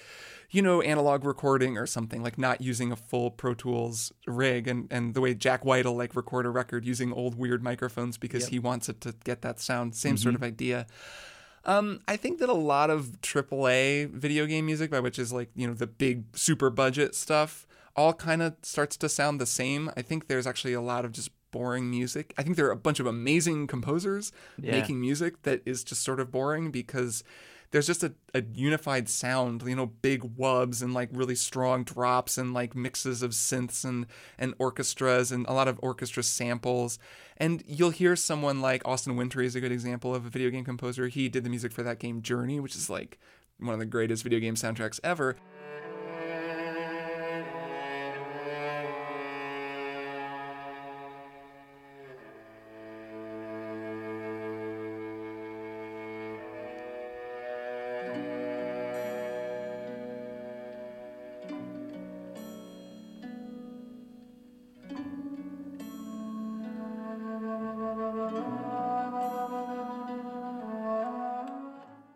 you 0.51 0.61
know, 0.61 0.81
analog 0.81 1.23
recording 1.23 1.77
or 1.77 1.87
something, 1.87 2.21
like 2.21 2.37
not 2.37 2.61
using 2.61 2.91
a 2.91 2.95
full 2.95 3.31
Pro 3.31 3.53
Tools 3.53 4.11
rig 4.27 4.67
and, 4.67 4.87
and 4.91 5.13
the 5.13 5.21
way 5.21 5.33
Jack 5.33 5.63
White 5.63 5.85
will 5.85 5.95
like 5.95 6.15
record 6.15 6.45
a 6.45 6.49
record 6.49 6.85
using 6.85 7.13
old 7.13 7.35
weird 7.35 7.63
microphones 7.63 8.17
because 8.17 8.43
he 8.49 8.59
wants 8.59 8.89
it 8.89 8.99
to 9.01 9.15
get 9.23 9.41
that 9.41 9.59
sound. 9.61 9.95
Same 9.95 10.17
sort 10.17 10.35
of 10.35 10.43
idea. 10.43 10.85
Um, 11.65 12.01
I 12.09 12.17
think 12.17 12.39
that 12.39 12.49
a 12.49 12.53
lot 12.53 12.89
of 12.89 13.21
AAA 13.21 14.11
video 14.11 14.45
game 14.45 14.65
music, 14.65 14.91
by 14.91 14.99
which 14.99 15.17
is 15.17 15.31
like, 15.31 15.49
you 15.55 15.65
know, 15.65 15.73
the 15.73 15.87
big 15.87 16.25
super 16.35 16.69
budget 16.69 17.15
stuff, 17.15 17.65
all 17.95 18.13
kind 18.13 18.41
of 18.41 18.55
starts 18.63 18.97
to 18.97 19.07
sound 19.07 19.39
the 19.39 19.45
same. 19.45 19.89
I 19.95 20.01
think 20.01 20.27
there's 20.27 20.45
actually 20.45 20.73
a 20.73 20.81
lot 20.81 21.05
of 21.05 21.13
just 21.13 21.29
boring 21.53 21.89
music. 21.89 22.33
I 22.37 22.43
think 22.43 22.57
there 22.57 22.67
are 22.67 22.71
a 22.71 22.75
bunch 22.75 22.99
of 22.99 23.05
amazing 23.05 23.67
composers 23.67 24.33
Yeah. 24.61 24.71
making 24.71 24.99
music 24.99 25.43
that 25.43 25.61
is 25.65 25.85
just 25.85 26.03
sort 26.03 26.19
of 26.19 26.29
boring 26.31 26.69
because 26.71 27.23
there's 27.71 27.87
just 27.87 28.03
a, 28.03 28.13
a 28.35 28.43
unified 28.53 29.09
sound, 29.09 29.63
you 29.65 29.75
know, 29.75 29.87
big 29.87 30.21
wubs 30.37 30.83
and 30.83 30.93
like 30.93 31.09
really 31.11 31.33
strong 31.33 31.83
drops 31.83 32.37
and 32.37 32.53
like 32.53 32.75
mixes 32.75 33.23
of 33.23 33.31
synths 33.31 33.83
and, 33.85 34.05
and 34.37 34.53
orchestras 34.59 35.31
and 35.31 35.45
a 35.47 35.53
lot 35.53 35.67
of 35.67 35.79
orchestra 35.81 36.21
samples. 36.21 36.99
And 37.37 37.63
you'll 37.65 37.89
hear 37.89 38.15
someone 38.15 38.61
like 38.61 38.87
Austin 38.87 39.15
Wintory 39.15 39.47
is 39.47 39.55
a 39.55 39.59
good 39.61 39.71
example 39.71 40.13
of 40.13 40.25
a 40.25 40.29
video 40.29 40.49
game 40.51 40.65
composer. 40.65 41.07
He 41.07 41.29
did 41.29 41.43
the 41.43 41.49
music 41.49 41.71
for 41.71 41.81
that 41.83 41.97
game 41.99 42.21
Journey, 42.21 42.59
which 42.59 42.75
is 42.75 42.89
like 42.91 43.17
one 43.57 43.73
of 43.73 43.79
the 43.79 43.85
greatest 43.87 44.21
video 44.23 44.39
game 44.39 44.55
soundtracks 44.55 44.99
ever. 45.03 45.35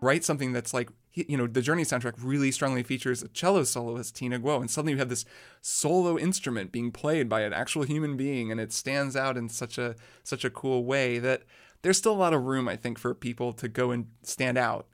Write 0.08 0.24
something 0.24 0.54
that's 0.54 0.74
like 0.74 0.90
you 1.14 1.36
know 1.36 1.48
the 1.48 1.62
Journey 1.62 1.84
soundtrack 1.84 2.14
really 2.18 2.50
strongly 2.50 2.82
features 2.82 3.22
a 3.22 3.28
cello 3.28 3.64
soloist 3.66 4.16
Tina 4.16 4.40
Guo, 4.40 4.62
and 4.62 4.72
suddenly 4.72 4.94
you 4.94 5.00
have 5.00 5.10
this 5.10 5.26
solo 5.62 6.18
instrument 6.18 6.72
being 6.72 6.92
played 6.92 7.28
by 7.28 7.42
an 7.42 7.52
actual 7.52 7.84
human 7.84 8.16
being, 8.16 8.50
and 8.50 8.62
it 8.62 8.72
stands 8.72 9.18
out 9.18 9.36
in 9.36 9.50
such 9.50 9.78
a 9.78 9.96
such 10.24 10.46
a 10.46 10.50
cool 10.50 10.86
way 10.86 11.20
that 11.20 11.44
there's 11.82 11.98
still 11.98 12.14
a 12.14 12.24
lot 12.24 12.34
of 12.34 12.44
room 12.44 12.70
I 12.70 12.78
think 12.78 12.98
for 12.98 13.14
people 13.14 13.52
to 13.54 13.68
go 13.68 13.92
and 13.92 14.08
stand 14.24 14.58
out 14.58 14.88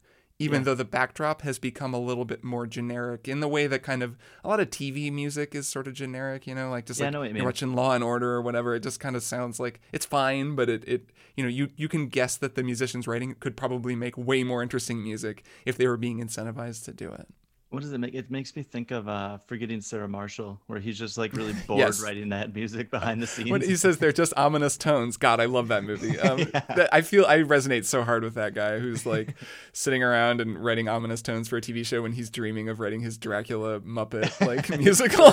even 0.44 0.64
though 0.64 0.76
the 0.76 0.86
backdrop 0.86 1.42
has 1.42 1.60
become 1.60 1.94
a 1.94 2.00
little 2.00 2.26
bit 2.26 2.44
more 2.44 2.68
generic 2.68 3.28
in 3.28 3.40
the 3.40 3.48
way 3.48 3.68
that 3.68 3.84
kind 3.84 4.04
of 4.04 4.18
a 4.44 4.48
lot 4.48 4.60
of 4.60 4.70
TV 4.70 5.12
music 5.12 5.56
is 5.56 5.68
sort 5.68 5.88
of 5.88 5.94
generic, 5.94 6.48
you 6.48 6.56
know, 6.56 6.70
like 6.70 6.86
just 6.86 7.00
Yeah, 7.00 7.08
like 7.08 7.30
you 7.30 7.36
you're 7.38 7.46
watching 7.46 7.74
Law 7.74 7.94
and 7.94 8.04
Order 8.04 8.32
or 8.32 8.42
whatever. 8.42 8.76
It 8.76 8.84
just 8.84 9.00
kind 9.00 9.16
of 9.16 9.24
sounds 9.24 9.60
like 9.60 9.80
it's 9.92 10.06
fine, 10.06 10.56
but 10.56 10.70
it, 10.70 10.84
it 10.88 11.10
you 11.36 11.44
know, 11.44 11.50
you 11.50 11.70
you 11.76 11.88
can 11.88 12.08
guess 12.08 12.38
that 12.38 12.56
the 12.56 12.64
musicians 12.64 13.08
writing 13.08 13.36
could 13.40 13.58
probably 13.58 13.96
make 13.96 14.18
way 14.18 14.44
more 14.44 14.62
interesting 14.62 15.02
music 15.02 15.44
if 15.66 15.78
they 15.78 15.88
were 15.88 15.98
being 15.98 16.20
incentivized 16.20 16.86
to 16.86 16.94
do 16.94 17.12
it. 17.12 17.28
What 17.74 17.82
does 17.82 17.92
it 17.92 17.98
make? 17.98 18.14
It 18.14 18.30
makes 18.30 18.56
me 18.56 18.62
think 18.62 18.92
of 18.92 19.08
uh, 19.08 19.40
Forgetting 19.48 19.82
Sarah 19.82 20.08
Marshall, 20.08 20.62
where 20.68 20.80
he's 20.80 20.96
just 20.96 21.18
like 21.18 21.34
really 21.34 21.54
bored 21.68 21.80
Yes. 21.80 22.04
writing 22.04 22.30
that 22.30 22.54
music 22.54 22.92
behind 22.92 23.20
the 23.20 23.26
scenes. 23.26 23.50
When 23.50 23.62
he 23.62 23.76
says 23.76 23.98
they're 23.98 24.12
just 24.12 24.32
ominous 24.38 24.78
tones, 24.78 25.18
God, 25.18 25.40
I 25.40 25.46
love 25.46 25.70
that 25.70 25.84
movie. 25.84 26.14
Um, 26.24 26.38
that, 26.54 26.90
I 26.92 27.02
feel 27.02 27.26
I 27.26 27.40
resonate 27.40 27.86
so 27.86 28.04
hard 28.04 28.24
with 28.24 28.36
that 28.36 28.54
guy 28.54 28.78
who's 28.78 29.08
like 29.08 29.34
sitting 29.74 30.04
around 30.04 30.40
and 30.40 30.64
writing 30.64 30.88
ominous 30.88 31.24
tones 31.24 31.50
for 31.50 31.58
a 31.58 31.62
TV 31.62 31.84
show 31.84 32.04
when 32.04 32.12
he's 32.12 32.30
dreaming 32.30 32.70
of 32.70 32.80
writing 32.80 33.02
his 33.02 33.18
Dracula 33.18 33.80
Muppet 33.80 34.40
like 34.46 34.70
musical. 34.80 35.32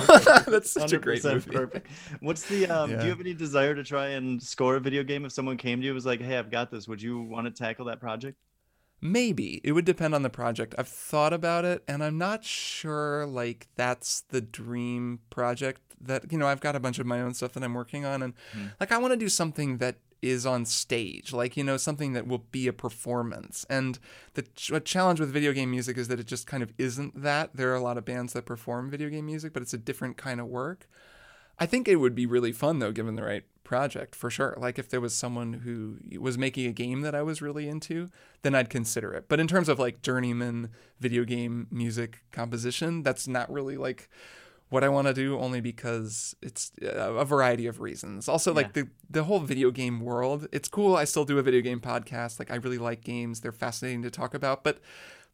That's 0.51 0.71
such 0.71 0.93
a 0.93 0.97
great 0.97 1.21
100% 1.21 1.33
movie. 1.33 1.51
Perfect. 1.51 1.87
What's 2.21 2.47
the? 2.47 2.65
Um, 2.65 2.89
Do 2.89 3.03
you 3.03 3.09
have 3.11 3.19
any 3.21 3.35
desire 3.35 3.75
to 3.75 3.83
try 3.83 4.07
and 4.07 4.41
score 4.41 4.77
a 4.77 4.79
video 4.79 5.03
game? 5.03 5.25
If 5.25 5.31
someone 5.31 5.57
came 5.57 5.79
to 5.79 5.85
you 5.85 5.91
and 5.91 5.95
was 5.95 6.07
like, 6.07 6.19
"Hey, 6.21 6.37
I've 6.39 6.49
got 6.49 6.71
this. 6.71 6.87
Would 6.87 7.01
you 7.03 7.21
want 7.21 7.45
to 7.45 7.51
tackle 7.51 7.85
that 7.85 7.99
project?" 7.99 8.37
Maybe 9.01 9.61
it 9.63 9.71
would 9.71 9.85
depend 9.85 10.13
on 10.13 10.21
the 10.21 10.29
project. 10.29 10.75
I've 10.77 10.87
thought 10.87 11.33
about 11.33 11.65
it, 11.65 11.83
and 11.87 12.03
I'm 12.03 12.17
not 12.17 12.43
sure 12.43 13.25
like 13.25 13.67
that's 13.75 14.21
the 14.21 14.41
dream 14.41 15.19
project. 15.29 15.81
That 15.99 16.31
you 16.31 16.37
know, 16.37 16.47
I've 16.47 16.61
got 16.61 16.75
a 16.75 16.79
bunch 16.79 16.99
of 16.99 17.05
my 17.07 17.21
own 17.21 17.33
stuff 17.33 17.53
that 17.53 17.63
I'm 17.63 17.73
working 17.73 18.05
on, 18.05 18.21
and 18.21 18.33
hmm. 18.53 18.67
like 18.79 18.91
I 18.91 18.97
want 18.97 19.13
to 19.13 19.17
do 19.17 19.29
something 19.29 19.77
that 19.77 19.97
is 20.21 20.45
on 20.45 20.65
stage, 20.65 21.33
like 21.33 21.57
you 21.57 21.63
know, 21.63 21.77
something 21.77 22.13
that 22.13 22.27
will 22.27 22.45
be 22.51 22.67
a 22.67 22.73
performance. 22.73 23.65
And 23.69 23.97
the 24.35 24.43
ch- 24.43 24.71
challenge 24.85 25.19
with 25.19 25.31
video 25.31 25.51
game 25.51 25.71
music 25.71 25.97
is 25.97 26.07
that 26.09 26.19
it 26.19 26.27
just 26.27 26.45
kind 26.45 26.61
of 26.61 26.71
isn't 26.77 27.21
that. 27.21 27.55
There 27.55 27.71
are 27.71 27.75
a 27.75 27.81
lot 27.81 27.97
of 27.97 28.05
bands 28.05 28.33
that 28.33 28.45
perform 28.45 28.89
video 28.89 29.09
game 29.09 29.25
music, 29.25 29.53
but 29.53 29.63
it's 29.63 29.73
a 29.73 29.79
different 29.79 30.17
kind 30.17 30.39
of 30.39 30.47
work. 30.47 30.87
I 31.57 31.65
think 31.65 31.87
it 31.87 31.97
would 31.97 32.15
be 32.15 32.25
really 32.25 32.51
fun 32.51 32.79
though, 32.79 32.91
given 32.91 33.15
the 33.15 33.23
right 33.23 33.45
project 33.71 34.17
for 34.17 34.29
sure. 34.29 34.53
Like 34.57 34.77
if 34.77 34.89
there 34.89 34.99
was 34.99 35.13
someone 35.13 35.53
who 35.53 35.95
was 36.19 36.37
making 36.37 36.67
a 36.67 36.73
game 36.73 37.03
that 37.03 37.15
I 37.15 37.21
was 37.21 37.41
really 37.41 37.69
into, 37.69 38.09
then 38.41 38.53
I'd 38.53 38.69
consider 38.69 39.13
it. 39.13 39.29
But 39.29 39.39
in 39.39 39.47
terms 39.47 39.69
of 39.69 39.79
like 39.79 40.01
journeyman 40.01 40.71
video 40.99 41.23
game 41.23 41.67
music 41.71 42.21
composition, 42.33 43.01
that's 43.01 43.29
not 43.29 43.49
really 43.49 43.77
like 43.77 44.09
what 44.67 44.83
I 44.83 44.89
want 44.89 45.07
to 45.07 45.13
do 45.13 45.39
only 45.39 45.61
because 45.61 46.35
it's 46.41 46.73
uh, 46.83 47.13
a 47.13 47.23
variety 47.23 47.65
of 47.65 47.79
reasons. 47.79 48.27
Also 48.27 48.53
like 48.53 48.73
the 48.73 48.89
the 49.09 49.23
whole 49.23 49.39
video 49.39 49.71
game 49.71 50.01
world, 50.01 50.49
it's 50.51 50.67
cool. 50.67 50.97
I 50.97 51.05
still 51.05 51.23
do 51.23 51.39
a 51.39 51.41
video 51.41 51.61
game 51.61 51.79
podcast. 51.79 52.39
Like 52.39 52.51
I 52.51 52.55
really 52.55 52.77
like 52.77 53.05
games. 53.05 53.39
They're 53.39 53.53
fascinating 53.53 54.01
to 54.01 54.11
talk 54.11 54.33
about, 54.33 54.65
but 54.65 54.79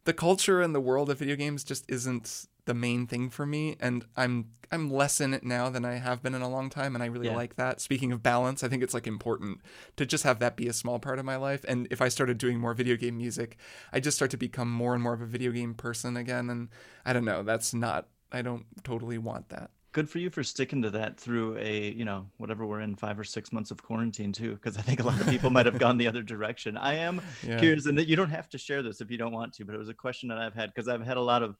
the 0.04 0.12
culture 0.12 0.62
and 0.62 0.76
the 0.76 0.80
world 0.80 1.10
of 1.10 1.18
video 1.18 1.34
games 1.34 1.64
just 1.64 1.84
isn't 1.88 2.46
the 2.68 2.74
main 2.74 3.06
thing 3.06 3.30
for 3.30 3.46
me 3.46 3.74
and 3.80 4.04
I'm 4.16 4.50
I'm 4.70 4.90
less 4.90 5.18
in 5.18 5.32
it 5.32 5.42
now 5.44 5.70
than 5.70 5.86
I 5.86 5.94
have 5.94 6.22
been 6.22 6.34
in 6.34 6.42
a 6.42 6.48
long 6.48 6.68
time 6.68 6.94
and 6.94 7.02
I 7.02 7.06
really 7.06 7.26
Yeah. 7.28 7.34
like 7.34 7.56
that. 7.56 7.80
Speaking 7.80 8.12
of 8.12 8.22
balance, 8.22 8.62
I 8.62 8.68
think 8.68 8.82
it's 8.82 8.92
like 8.92 9.06
important 9.06 9.60
to 9.96 10.04
just 10.04 10.24
have 10.24 10.38
that 10.40 10.56
be 10.56 10.68
a 10.68 10.74
small 10.74 10.98
part 10.98 11.18
of 11.18 11.24
my 11.24 11.36
life 11.36 11.64
and 11.66 11.88
if 11.90 12.02
I 12.02 12.08
started 12.08 12.36
doing 12.36 12.60
more 12.60 12.74
video 12.74 12.96
game 12.96 13.16
music, 13.16 13.56
I 13.94 14.00
just 14.00 14.18
start 14.18 14.30
to 14.32 14.36
become 14.36 14.70
more 14.70 14.92
and 14.92 15.02
more 15.02 15.14
of 15.14 15.22
a 15.22 15.26
video 15.26 15.50
game 15.52 15.72
person 15.74 16.16
again 16.18 16.50
and 16.50 16.68
I 17.06 17.14
don't 17.14 17.24
know, 17.24 17.42
that's 17.42 17.72
not 17.72 18.08
I 18.30 18.42
don't 18.42 18.66
totally 18.84 19.16
want 19.16 19.48
that. 19.48 19.70
Good 19.92 20.10
for 20.10 20.18
you 20.18 20.28
for 20.28 20.44
sticking 20.44 20.82
to 20.82 20.90
that 20.90 21.18
through 21.18 21.56
a, 21.56 21.90
you 21.92 22.04
know, 22.04 22.26
whatever 22.36 22.66
we're 22.66 22.82
in 22.82 22.94
five 22.94 23.18
or 23.18 23.24
six 23.24 23.52
months 23.54 23.70
of 23.70 23.82
quarantine 23.82 24.32
too, 24.32 24.52
because 24.52 24.76
I 24.76 24.82
think 24.82 25.00
a 25.00 25.06
lot 25.06 25.18
of 25.18 25.26
people 25.28 25.48
might 25.48 25.64
have 25.64 25.78
gone 25.78 25.96
the 25.96 26.06
other 26.06 26.22
direction. 26.22 26.76
I 26.76 26.96
am 26.96 27.22
Yeah. 27.42 27.58
curious, 27.58 27.86
and 27.86 27.98
you 28.06 28.14
don't 28.14 28.28
have 28.30 28.50
to 28.50 28.58
share 28.58 28.82
this 28.82 29.00
if 29.00 29.10
you 29.10 29.16
don't 29.16 29.32
want 29.32 29.54
to, 29.54 29.64
but 29.64 29.74
it 29.74 29.78
was 29.78 29.88
a 29.88 29.94
question 29.94 30.28
that 30.28 30.36
I've 30.38 30.52
had 30.54 30.72
because 30.74 30.88
I've 30.88 31.04
had 31.04 31.16
a 31.16 31.22
lot 31.22 31.42
of 31.42 31.56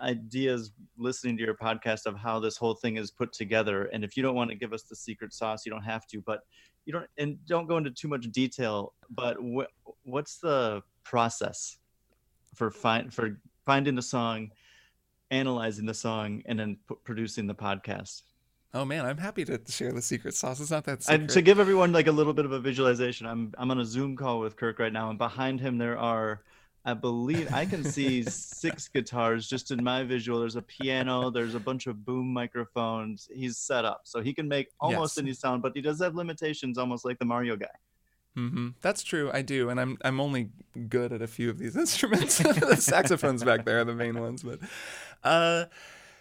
ideas 0.00 0.72
listening 0.96 1.36
to 1.36 1.44
your 1.44 1.54
podcast 1.54 2.06
of 2.06 2.16
how 2.16 2.40
this 2.40 2.56
whole 2.56 2.74
thing 2.74 2.96
is 2.96 3.10
put 3.10 3.32
together. 3.32 3.84
And 3.92 4.04
if 4.04 4.16
you 4.16 4.22
don't 4.22 4.34
want 4.34 4.50
to 4.50 4.56
give 4.56 4.72
us 4.72 4.82
the 4.82 4.96
secret 4.96 5.32
sauce, 5.32 5.64
you 5.64 5.70
don't 5.70 5.82
have 5.82 6.06
to, 6.08 6.20
but 6.20 6.40
you 6.84 6.92
don't, 6.92 7.06
and 7.18 7.38
don't 7.46 7.68
go 7.68 7.76
into 7.76 7.90
too 7.90 8.08
much 8.08 8.30
detail. 8.32 8.94
But 9.10 9.42
what 9.42 9.68
what's 10.02 10.38
the 10.38 10.82
process 11.04 11.78
for 12.54 12.70
find 12.70 13.12
for 13.12 13.40
finding 13.64 13.94
the 13.94 14.02
song? 14.02 14.50
analyzing 15.32 15.86
the 15.86 15.94
song 15.94 16.42
and 16.46 16.60
then 16.60 16.76
p- 16.88 16.94
producing 17.02 17.46
the 17.46 17.54
podcast. 17.54 18.22
Oh 18.74 18.84
man, 18.84 19.04
I'm 19.04 19.18
happy 19.18 19.44
to 19.46 19.60
share 19.68 19.92
the 19.92 20.00
secret 20.00 20.34
sauce. 20.34 20.60
It's 20.60 20.70
not 20.70 20.84
that 20.84 21.02
secret. 21.02 21.20
And 21.20 21.30
to 21.30 21.42
give 21.42 21.58
everyone 21.58 21.92
like 21.92 22.06
a 22.06 22.12
little 22.12 22.32
bit 22.32 22.44
of 22.44 22.52
a 22.52 22.60
visualization, 22.60 23.26
I'm 23.26 23.52
I'm 23.58 23.70
on 23.70 23.80
a 23.80 23.84
Zoom 23.84 24.16
call 24.16 24.40
with 24.40 24.56
Kirk 24.56 24.78
right 24.78 24.92
now, 24.92 25.10
and 25.10 25.18
behind 25.18 25.60
him 25.60 25.78
there 25.78 25.98
are, 25.98 26.42
I 26.84 26.94
believe 26.94 27.48
I 27.52 27.64
can 27.64 27.84
see 27.84 28.24
six 28.24 28.88
guitars 28.88 29.48
just 29.48 29.70
in 29.70 29.82
my 29.82 30.02
visual. 30.02 30.40
There's 30.40 30.56
a 30.56 30.62
piano, 30.62 31.30
there's 31.30 31.54
a 31.54 31.60
bunch 31.60 31.86
of 31.86 32.04
boom 32.04 32.32
microphones. 32.32 33.28
He's 33.32 33.56
set 33.58 33.84
up, 33.84 34.02
so 34.04 34.20
he 34.20 34.34
can 34.34 34.48
make 34.48 34.68
almost 34.80 35.16
Yes. 35.16 35.22
any 35.22 35.32
sound, 35.32 35.62
but 35.62 35.72
he 35.76 35.80
does 35.80 36.00
have 36.00 36.14
limitations, 36.16 36.78
almost 36.78 37.04
like 37.04 37.18
the 37.18 37.24
Mario 37.24 37.56
guy. 37.56 37.66
hmm 38.34 38.68
That's 38.80 39.02
true. 39.02 39.30
I 39.32 39.42
do, 39.42 39.68
and 39.68 39.78
I'm 39.80 39.98
I'm 40.04 40.20
only 40.20 40.48
good 40.88 41.12
at 41.12 41.20
a 41.20 41.26
few 41.26 41.50
of 41.50 41.58
these 41.58 41.76
instruments. 41.84 42.38
the 42.38 42.76
saxophones 42.76 43.44
back 43.44 43.64
there 43.64 43.80
are 43.80 43.84
the 43.84 43.94
main 43.94 44.18
ones, 44.18 44.42
but 44.42 44.58
uh, 45.22 45.66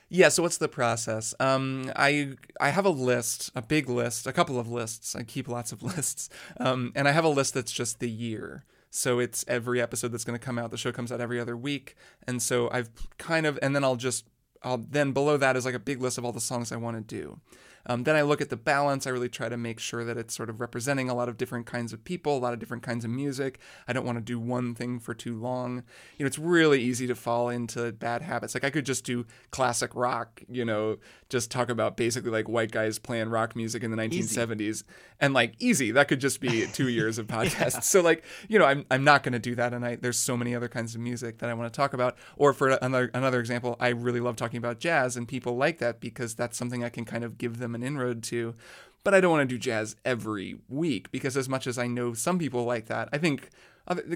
yeah. 0.10 0.30
So 0.30 0.44
what's 0.44 0.58
the 0.58 0.68
process? 0.68 1.34
Um, 1.40 1.92
I 1.96 2.34
I 2.60 2.70
have 2.72 2.86
a 2.86 2.90
list, 2.90 3.52
a 3.56 3.62
big 3.62 3.90
list, 3.90 4.28
a 4.28 4.34
couple 4.34 4.60
of 4.60 4.70
lists. 4.70 5.16
I 5.16 5.24
keep 5.24 5.48
lots 5.48 5.72
of 5.72 5.84
lists, 5.96 6.30
um, 6.60 6.92
and 6.96 7.08
I 7.08 7.12
have 7.12 7.26
a 7.26 7.30
list 7.30 7.54
that's 7.54 7.72
just 7.72 8.00
the 8.00 8.10
year. 8.10 8.66
So 8.92 9.20
it's 9.20 9.44
every 9.48 9.82
episode 9.82 10.12
that's 10.12 10.26
going 10.26 10.38
to 10.38 10.46
come 10.46 10.60
out. 10.60 10.70
The 10.70 10.78
show 10.78 10.92
comes 10.92 11.12
out 11.12 11.22
every 11.22 11.40
other 11.40 11.56
week, 11.56 11.96
and 12.28 12.42
so 12.42 12.70
I've 12.72 12.90
kind 13.18 13.46
of, 13.46 13.58
and 13.62 13.74
then 13.74 13.84
I'll 13.84 13.96
just, 13.96 14.26
I'll 14.64 14.78
then 14.78 15.14
below 15.14 15.38
that 15.38 15.56
is 15.56 15.66
like 15.66 15.74
a 15.74 15.80
big 15.80 16.02
list 16.02 16.18
of 16.18 16.26
all 16.26 16.34
the 16.34 16.42
songs 16.42 16.72
I 16.72 16.76
want 16.76 16.98
to 16.98 17.02
do. 17.02 17.40
Um, 17.86 18.04
then 18.04 18.16
I 18.16 18.22
look 18.22 18.42
at 18.42 18.50
the 18.50 18.58
balance. 18.58 19.08
I 19.08 19.10
really 19.10 19.30
try 19.30 19.50
to 19.50 19.58
make 19.58 19.80
sure 19.80 20.04
that 20.04 20.18
it's 20.18 20.36
sort 20.36 20.50
of 20.50 20.60
representing 20.60 21.10
a 21.10 21.14
lot 21.14 21.30
of 21.30 21.38
different 21.38 21.66
kinds 21.66 21.94
of 21.94 22.04
people, 22.04 22.38
a 22.38 22.40
lot 22.40 22.54
of 22.54 22.60
different 22.60 22.84
kinds 22.84 23.06
of 23.06 23.12
music. 23.12 23.60
I 23.88 23.94
don't 23.94 24.06
want 24.06 24.18
to 24.18 24.24
do 24.24 24.40
one 24.40 24.76
thing 24.76 25.00
for 25.00 25.14
too 25.14 25.40
long. 25.40 25.84
You 26.18 26.24
know, 26.24 26.28
it's 26.28 26.40
really 26.40 26.82
easy 26.82 27.08
to 27.08 27.16
fall 27.16 27.50
into 27.50 27.92
bad 27.92 28.22
habits. 28.22 28.54
Like 28.54 28.64
I 28.64 28.70
could 28.70 28.86
just 28.86 29.04
do 29.04 29.26
classic 29.52 29.96
rock, 29.96 30.42
you 30.50 30.66
know, 30.66 30.98
just 31.30 31.50
talk 31.50 31.70
about 31.70 31.98
basically 31.98 32.32
like 32.32 32.50
white 32.50 32.72
guys 32.72 33.00
playing 33.00 33.30
rock 33.30 33.56
music 33.56 33.84
in 33.84 33.92
the 33.92 33.98
1970s 33.98 34.84
and 35.20 35.34
like 35.34 35.54
easy. 35.60 35.92
That 35.92 36.08
could 36.08 36.20
just 36.20 36.42
be 36.42 36.68
two 36.68 36.88
years 36.90 37.18
of 37.18 37.28
podcasts. 37.28 37.84
So 37.84 38.02
like, 38.02 38.24
you 38.50 38.60
know, 38.60 38.66
I'm, 38.66 38.86
I'm 38.92 39.04
not 39.04 39.24
going 39.24 39.34
to 39.34 39.40
do 39.40 39.56
that. 39.56 39.74
And 39.74 39.86
I, 39.86 39.96
there's 39.96 40.18
so 40.18 40.36
many 40.36 40.54
other 40.56 40.68
kinds 40.68 40.94
of 40.96 41.02
music 41.02 41.38
that 41.40 41.50
I 41.50 41.54
want 41.54 41.72
to 41.72 41.76
talk 41.76 41.94
about. 41.94 42.18
Or 42.36 42.54
for 42.54 42.70
another, 42.70 43.10
another 43.14 43.40
example, 43.40 43.78
I 43.80 43.90
really 43.90 44.20
love 44.20 44.36
talking 44.36 44.58
about 44.58 44.80
jazz 44.80 45.16
and 45.16 45.28
people 45.28 45.56
like 45.56 45.78
that 45.80 46.00
because 46.00 46.36
that's 46.36 46.58
something 46.58 46.84
I 46.84 46.90
can 46.90 47.06
kind 47.06 47.24
of 47.24 47.38
give 47.38 47.60
them 47.60 47.71
an 47.76 47.84
inroad 47.84 48.24
to. 48.24 48.56
But 49.04 49.16
I 49.16 49.22
don't 49.22 49.32
want 49.32 49.50
to 49.50 49.56
do 49.56 49.60
jazz 49.60 49.96
every 50.06 50.60
week 50.70 51.12
because 51.12 51.36
as 51.36 51.50
much 51.50 51.66
as 51.66 51.78
I 51.80 51.88
know 51.88 52.14
some 52.14 52.38
people 52.38 52.66
like 52.66 52.86
that, 52.86 53.10
I 53.12 53.18
think 53.18 53.50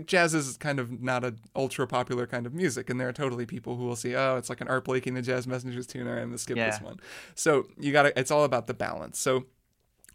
jazz 0.05 0.33
is 0.33 0.57
kind 0.57 0.79
of 0.79 1.01
not 1.01 1.23
a 1.23 1.35
ultra 1.55 1.87
popular 1.87 2.27
kind 2.27 2.45
of 2.45 2.53
music, 2.53 2.89
and 2.89 2.99
there 2.99 3.09
are 3.09 3.13
totally 3.13 3.45
people 3.45 3.77
who 3.77 3.85
will 3.85 3.95
see, 3.95 4.15
oh, 4.15 4.37
it's 4.37 4.49
like 4.49 4.61
an 4.61 4.67
Art 4.67 4.85
Blakey 4.85 5.09
and 5.09 5.17
the 5.17 5.23
Jazz 5.23 5.47
Messengers 5.47 5.87
tune. 5.87 6.07
I'm 6.07 6.25
gonna 6.25 6.37
skip 6.37 6.55
this 6.55 6.79
one. 6.81 6.99
So 7.33 7.67
you 7.79 7.91
got 7.91 8.03
to. 8.03 8.19
It's 8.19 8.31
all 8.31 8.43
about 8.43 8.67
the 8.67 8.73
balance. 8.75 9.19
So 9.19 9.45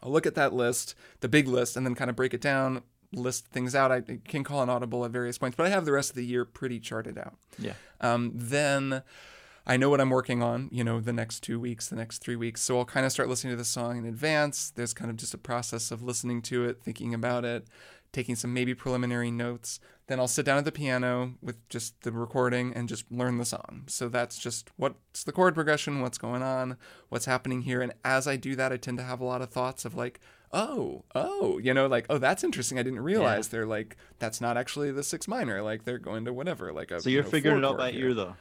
I'll 0.02 0.12
look 0.12 0.26
at 0.26 0.34
that 0.36 0.52
list, 0.52 0.94
the 1.20 1.28
big 1.28 1.48
list, 1.48 1.76
and 1.76 1.84
then 1.84 1.94
kind 1.94 2.08
of 2.08 2.16
break 2.16 2.32
it 2.32 2.40
down, 2.40 2.82
list 3.12 3.46
things 3.46 3.74
out. 3.74 3.90
I 3.90 4.02
can 4.24 4.44
call 4.44 4.62
an 4.62 4.70
audible 4.70 5.04
at 5.04 5.10
various 5.10 5.36
points, 5.36 5.56
but 5.56 5.66
I 5.66 5.70
have 5.70 5.84
the 5.84 5.92
rest 5.92 6.10
of 6.10 6.16
the 6.16 6.24
year 6.24 6.44
pretty 6.44 6.78
charted 6.78 7.18
out. 7.18 7.34
Yeah. 7.58 7.74
Um, 8.00 8.30
then 8.34 9.02
I 9.66 9.76
know 9.76 9.90
what 9.90 10.00
I'm 10.00 10.10
working 10.10 10.42
on, 10.42 10.68
you 10.72 10.82
know, 10.82 11.00
the 11.00 11.12
next 11.12 11.40
two 11.40 11.60
weeks, 11.60 11.88
the 11.88 11.96
next 11.96 12.18
three 12.18 12.36
weeks. 12.36 12.60
So 12.62 12.78
I'll 12.78 12.84
kind 12.84 13.06
of 13.06 13.12
start 13.12 13.28
listening 13.28 13.52
to 13.52 13.56
the 13.56 13.64
song 13.64 13.98
in 13.98 14.04
advance. 14.04 14.70
There's 14.70 14.94
kind 14.94 15.10
of 15.10 15.16
just 15.16 15.34
a 15.34 15.38
process 15.38 15.90
of 15.90 16.02
listening 16.02 16.42
to 16.42 16.64
it, 16.64 16.82
thinking 16.82 17.14
about 17.14 17.44
it, 17.44 17.66
taking 18.12 18.36
some 18.36 18.52
maybe 18.52 18.74
preliminary 18.74 19.30
notes. 19.30 19.78
Then 20.06 20.18
I'll 20.18 20.28
sit 20.28 20.44
down 20.44 20.58
at 20.58 20.64
the 20.64 20.72
piano 20.72 21.34
with 21.40 21.68
just 21.68 22.00
the 22.02 22.10
recording 22.10 22.72
and 22.74 22.88
just 22.88 23.04
learn 23.12 23.38
the 23.38 23.44
song. 23.44 23.84
So 23.86 24.08
that's 24.08 24.38
just 24.38 24.70
what's 24.76 25.22
the 25.22 25.30
chord 25.32 25.54
progression, 25.54 26.00
what's 26.00 26.18
going 26.18 26.42
on, 26.42 26.76
what's 27.10 27.26
happening 27.26 27.62
here. 27.62 27.80
And 27.80 27.92
as 28.04 28.26
I 28.26 28.36
do 28.36 28.56
that, 28.56 28.72
I 28.72 28.76
tend 28.76 28.98
to 28.98 29.04
have 29.04 29.20
a 29.20 29.24
lot 29.24 29.42
of 29.42 29.50
thoughts 29.50 29.84
of 29.84 29.94
like, 29.94 30.18
oh, 30.52 31.04
oh, 31.14 31.58
you 31.58 31.72
know, 31.72 31.86
like, 31.86 32.06
oh, 32.10 32.18
that's 32.18 32.42
interesting. 32.42 32.76
I 32.76 32.82
didn't 32.82 33.00
realize 33.00 33.48
they're 33.48 33.66
like, 33.66 33.96
that's 34.18 34.40
not 34.40 34.56
actually 34.56 34.90
the 34.90 35.04
six 35.04 35.28
minor. 35.28 35.62
Like 35.62 35.84
they're 35.84 35.98
going 35.98 36.24
to 36.24 36.32
whatever. 36.32 36.72
Like 36.72 36.90
a 36.90 37.00
So 37.00 37.08
you're 37.08 37.20
you 37.20 37.24
know, 37.24 37.30
figuring 37.30 37.58
it 37.58 37.64
out 37.64 37.78
by 37.78 37.92
here. 37.92 38.08
ear 38.08 38.14
though. 38.14 38.36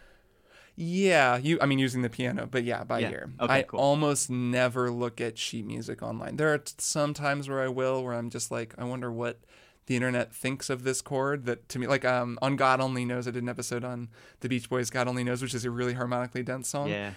Yeah, 0.81 1.35
you. 1.35 1.57
I 1.61 1.65
mean, 1.65 1.77
using 1.77 2.03
the 2.03 2.09
piano, 2.09 2.47
but 2.49 2.63
yeah, 2.63 2.85
by 2.85 2.99
Yeah. 2.99 3.11
ear. 3.11 3.29
Okay, 3.41 3.53
I 3.53 3.61
cool. 3.63 3.79
almost 3.81 4.29
never 4.29 4.89
look 4.89 5.19
at 5.19 5.37
sheet 5.37 5.65
music 5.65 6.01
online. 6.01 6.37
There 6.37 6.53
are 6.53 6.57
t- 6.59 6.73
some 6.77 7.13
times 7.13 7.49
where 7.49 7.61
I 7.61 7.67
will, 7.67 8.01
where 8.01 8.13
I'm 8.13 8.29
just 8.29 8.49
like, 8.49 8.73
I 8.77 8.85
wonder 8.85 9.11
what 9.11 9.39
the 9.87 9.95
internet 9.97 10.33
thinks 10.33 10.69
of 10.69 10.83
this 10.83 11.01
chord 11.01 11.45
that 11.47 11.67
to 11.67 11.79
me 11.79 11.87
like 11.87 12.05
um 12.05 12.37
on 12.41 12.55
God 12.55 12.79
Only 12.79 13.03
Knows 13.05 13.27
I 13.27 13.31
did 13.31 13.41
an 13.43 13.49
episode 13.49 13.83
on 13.83 14.07
the 14.39 14.47
Beach 14.47 14.69
Boys 14.69 14.89
God 14.91 15.07
Only 15.07 15.23
Knows 15.23 15.41
which 15.41 15.55
is 15.55 15.65
a 15.65 15.71
really 15.71 15.93
harmonically 15.95 16.43
dense 16.43 16.69
song. 16.69 16.89
Yeah. 16.89 17.13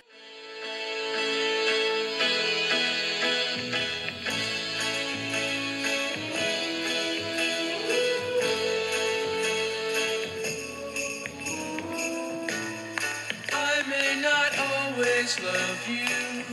Always 15.02 15.40
love 15.42 15.88
you, 15.88 16.44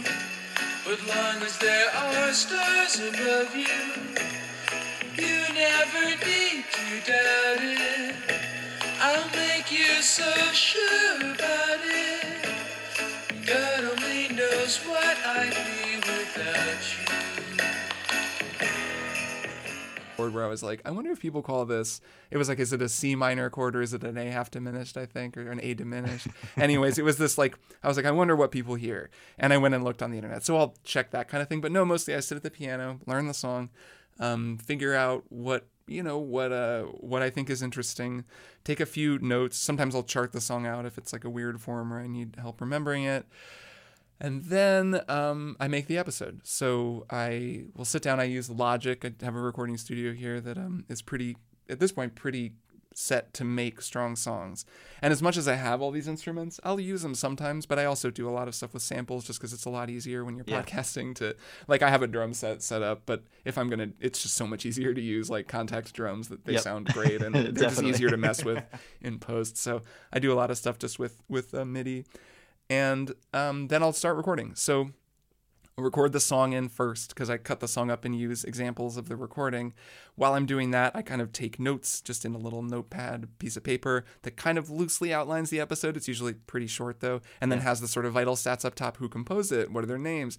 but 0.83 0.99
long 1.07 1.41
as 1.43 1.57
there 1.59 1.89
are 1.93 2.33
stars 2.33 2.95
above 2.95 3.55
you, 3.55 3.77
you 5.15 5.53
never 5.53 6.05
need 6.25 6.65
to 6.71 7.11
doubt 7.11 7.61
it. 7.61 8.15
I'll 9.01 9.29
make 9.35 9.71
you 9.71 10.01
so 10.01 10.31
sure 10.51 11.17
about 11.17 11.79
it. 11.83 12.49
God 13.45 13.83
only 13.83 14.29
knows 14.29 14.77
what 14.77 15.17
I'd 15.25 15.83
be 15.83 15.88
chord 20.29 20.35
where 20.35 20.45
I 20.45 20.49
was 20.49 20.63
like, 20.63 20.81
I 20.85 20.91
wonder 20.91 21.11
if 21.11 21.19
people 21.19 21.41
call 21.41 21.65
this. 21.65 22.01
It 22.31 22.37
was 22.37 22.49
like, 22.49 22.59
is 22.59 22.73
it 22.73 22.81
a 22.81 22.89
C 22.89 23.15
minor 23.15 23.49
chord 23.49 23.75
or 23.75 23.81
is 23.81 23.93
it 23.93 24.03
an 24.03 24.17
A 24.17 24.25
half 24.25 24.51
diminished? 24.51 24.97
I 24.97 25.05
think, 25.05 25.37
or 25.37 25.51
an 25.51 25.59
A 25.61 25.73
diminished. 25.73 26.27
Anyways, 26.57 26.97
it 26.97 27.03
was 27.03 27.17
this 27.17 27.37
like, 27.37 27.57
I 27.83 27.87
was 27.87 27.97
like, 27.97 28.05
I 28.05 28.11
wonder 28.11 28.35
what 28.35 28.51
people 28.51 28.75
hear, 28.75 29.09
and 29.37 29.53
I 29.53 29.57
went 29.57 29.75
and 29.75 29.83
looked 29.83 30.01
on 30.01 30.11
the 30.11 30.17
internet. 30.17 30.43
So 30.43 30.57
I'll 30.57 30.75
check 30.83 31.11
that 31.11 31.27
kind 31.27 31.41
of 31.41 31.49
thing. 31.49 31.61
But 31.61 31.71
no, 31.71 31.85
mostly 31.85 32.15
I 32.15 32.19
sit 32.19 32.35
at 32.35 32.43
the 32.43 32.51
piano, 32.51 32.99
learn 33.05 33.27
the 33.27 33.33
song, 33.33 33.69
um, 34.19 34.57
figure 34.57 34.95
out 34.95 35.23
what 35.29 35.67
you 35.87 36.03
know 36.03 36.19
what 36.19 36.51
uh 36.51 36.83
what 36.83 37.23
I 37.23 37.29
think 37.31 37.49
is 37.49 37.63
interesting, 37.63 38.25
take 38.63 38.79
a 38.79 38.85
few 38.85 39.17
notes. 39.19 39.57
Sometimes 39.57 39.95
I'll 39.95 40.03
chart 40.03 40.31
the 40.31 40.41
song 40.41 40.67
out 40.67 40.85
if 40.85 40.97
it's 40.97 41.11
like 41.11 41.23
a 41.23 41.29
weird 41.29 41.59
form 41.61 41.91
or 41.91 41.99
I 41.99 42.07
need 42.07 42.35
help 42.39 42.61
remembering 42.61 43.03
it. 43.03 43.25
And 44.21 44.43
then 44.45 45.01
um, 45.07 45.55
I 45.59 45.67
make 45.67 45.87
the 45.87 45.97
episode. 45.97 46.41
So 46.43 47.05
I 47.09 47.63
will 47.75 47.85
sit 47.85 48.01
down. 48.01 48.19
I 48.19 48.25
use 48.25 48.49
Logic. 48.49 49.03
I 49.05 49.13
have 49.25 49.35
a 49.35 49.39
recording 49.39 49.77
studio 49.77 50.11
here 50.13 50.41
that 50.41 50.57
um, 50.57 50.83
is 50.89 51.01
pretty, 51.01 51.37
at 51.69 51.79
this 51.79 51.91
point, 51.93 52.15
pretty 52.15 52.53
set 52.93 53.33
to 53.35 53.45
make 53.45 53.81
strong 53.81 54.13
songs. 54.17 54.65
And 55.01 55.13
as 55.13 55.21
much 55.21 55.37
as 55.37 55.47
I 55.47 55.55
have 55.55 55.81
all 55.81 55.91
these 55.91 56.07
instruments, 56.07 56.59
I'll 56.65 56.81
use 56.81 57.01
them 57.01 57.15
sometimes, 57.15 57.65
but 57.65 57.79
I 57.79 57.85
also 57.85 58.09
do 58.09 58.27
a 58.27 58.31
lot 58.31 58.49
of 58.49 58.55
stuff 58.55 58.73
with 58.73 58.83
samples 58.83 59.23
just 59.25 59.39
because 59.39 59.53
it's 59.53 59.63
a 59.63 59.69
lot 59.69 59.89
easier 59.89 60.25
when 60.25 60.35
you're 60.35 60.43
Yeah. 60.47 60.63
podcasting 60.63 61.15
to, 61.15 61.37
like, 61.69 61.81
I 61.81 61.89
have 61.89 62.01
a 62.01 62.07
drum 62.07 62.33
set 62.33 62.61
set 62.61 62.81
up, 62.81 63.03
but 63.05 63.23
if 63.45 63.57
I'm 63.57 63.69
going 63.69 63.79
to, 63.79 63.93
it's 64.01 64.21
just 64.21 64.35
so 64.35 64.45
much 64.45 64.65
easier 64.65 64.93
to 64.93 64.99
use 64.99 65.29
like 65.29 65.47
Kontakt 65.47 65.93
drums 65.93 66.27
that 66.27 66.43
they 66.43 66.53
Yep. 66.53 66.61
sound 66.61 66.87
great 66.87 67.21
and 67.21 67.33
they're 67.55 67.69
just 67.69 67.81
easier 67.83 68.09
to 68.09 68.17
mess 68.17 68.43
with 68.49 68.61
in 68.99 69.17
post. 69.19 69.55
So 69.55 69.81
I 70.11 70.19
do 70.19 70.33
a 70.33 70.35
lot 70.35 70.51
of 70.51 70.57
stuff 70.57 70.77
just 70.77 70.99
with, 70.99 71.21
with 71.29 71.53
uh, 71.53 71.63
MIDI 71.63 72.03
and 72.69 73.13
um, 73.33 73.67
then 73.67 73.81
I'll 73.81 73.93
start 73.93 74.17
recording. 74.17 74.55
So 74.55 74.91
I'll 75.77 75.85
record 75.85 76.11
the 76.11 76.19
song 76.19 76.51
in 76.51 76.67
first 76.67 77.09
because 77.09 77.29
I 77.29 77.37
cut 77.37 77.61
the 77.61 77.67
song 77.67 77.89
up 77.89 78.03
and 78.03 78.13
use 78.13 78.43
examples 78.43 78.97
of 78.97 79.07
the 79.07 79.15
recording. 79.15 79.73
While 80.15 80.33
I'm 80.33 80.45
doing 80.45 80.71
that, 80.71 80.93
I 80.93 81.01
kind 81.01 81.21
of 81.21 81.31
take 81.31 81.57
notes 81.57 82.01
just 82.01 82.25
in 82.25 82.35
a 82.35 82.37
little 82.37 82.61
notepad 82.61 83.29
piece 83.39 83.55
of 83.55 83.63
paper 83.63 84.03
that 84.23 84.35
kind 84.35 84.57
of 84.57 84.69
loosely 84.69 85.13
outlines 85.13 85.49
the 85.49 85.61
episode. 85.61 85.95
It's 85.95 86.07
usually 86.09 86.33
pretty 86.33 86.67
short 86.67 86.99
though, 86.99 87.21
and 87.39 87.49
then 87.49 87.61
has 87.61 87.79
the 87.79 87.87
sort 87.87 88.05
of 88.05 88.11
vital 88.11 88.35
stats 88.35 88.65
up 88.65 88.75
top 88.75 88.97
who 88.97 89.07
composed 89.07 89.53
it, 89.53 89.71
what 89.71 89.85
are 89.85 89.87
their 89.87 89.97
names. 89.97 90.37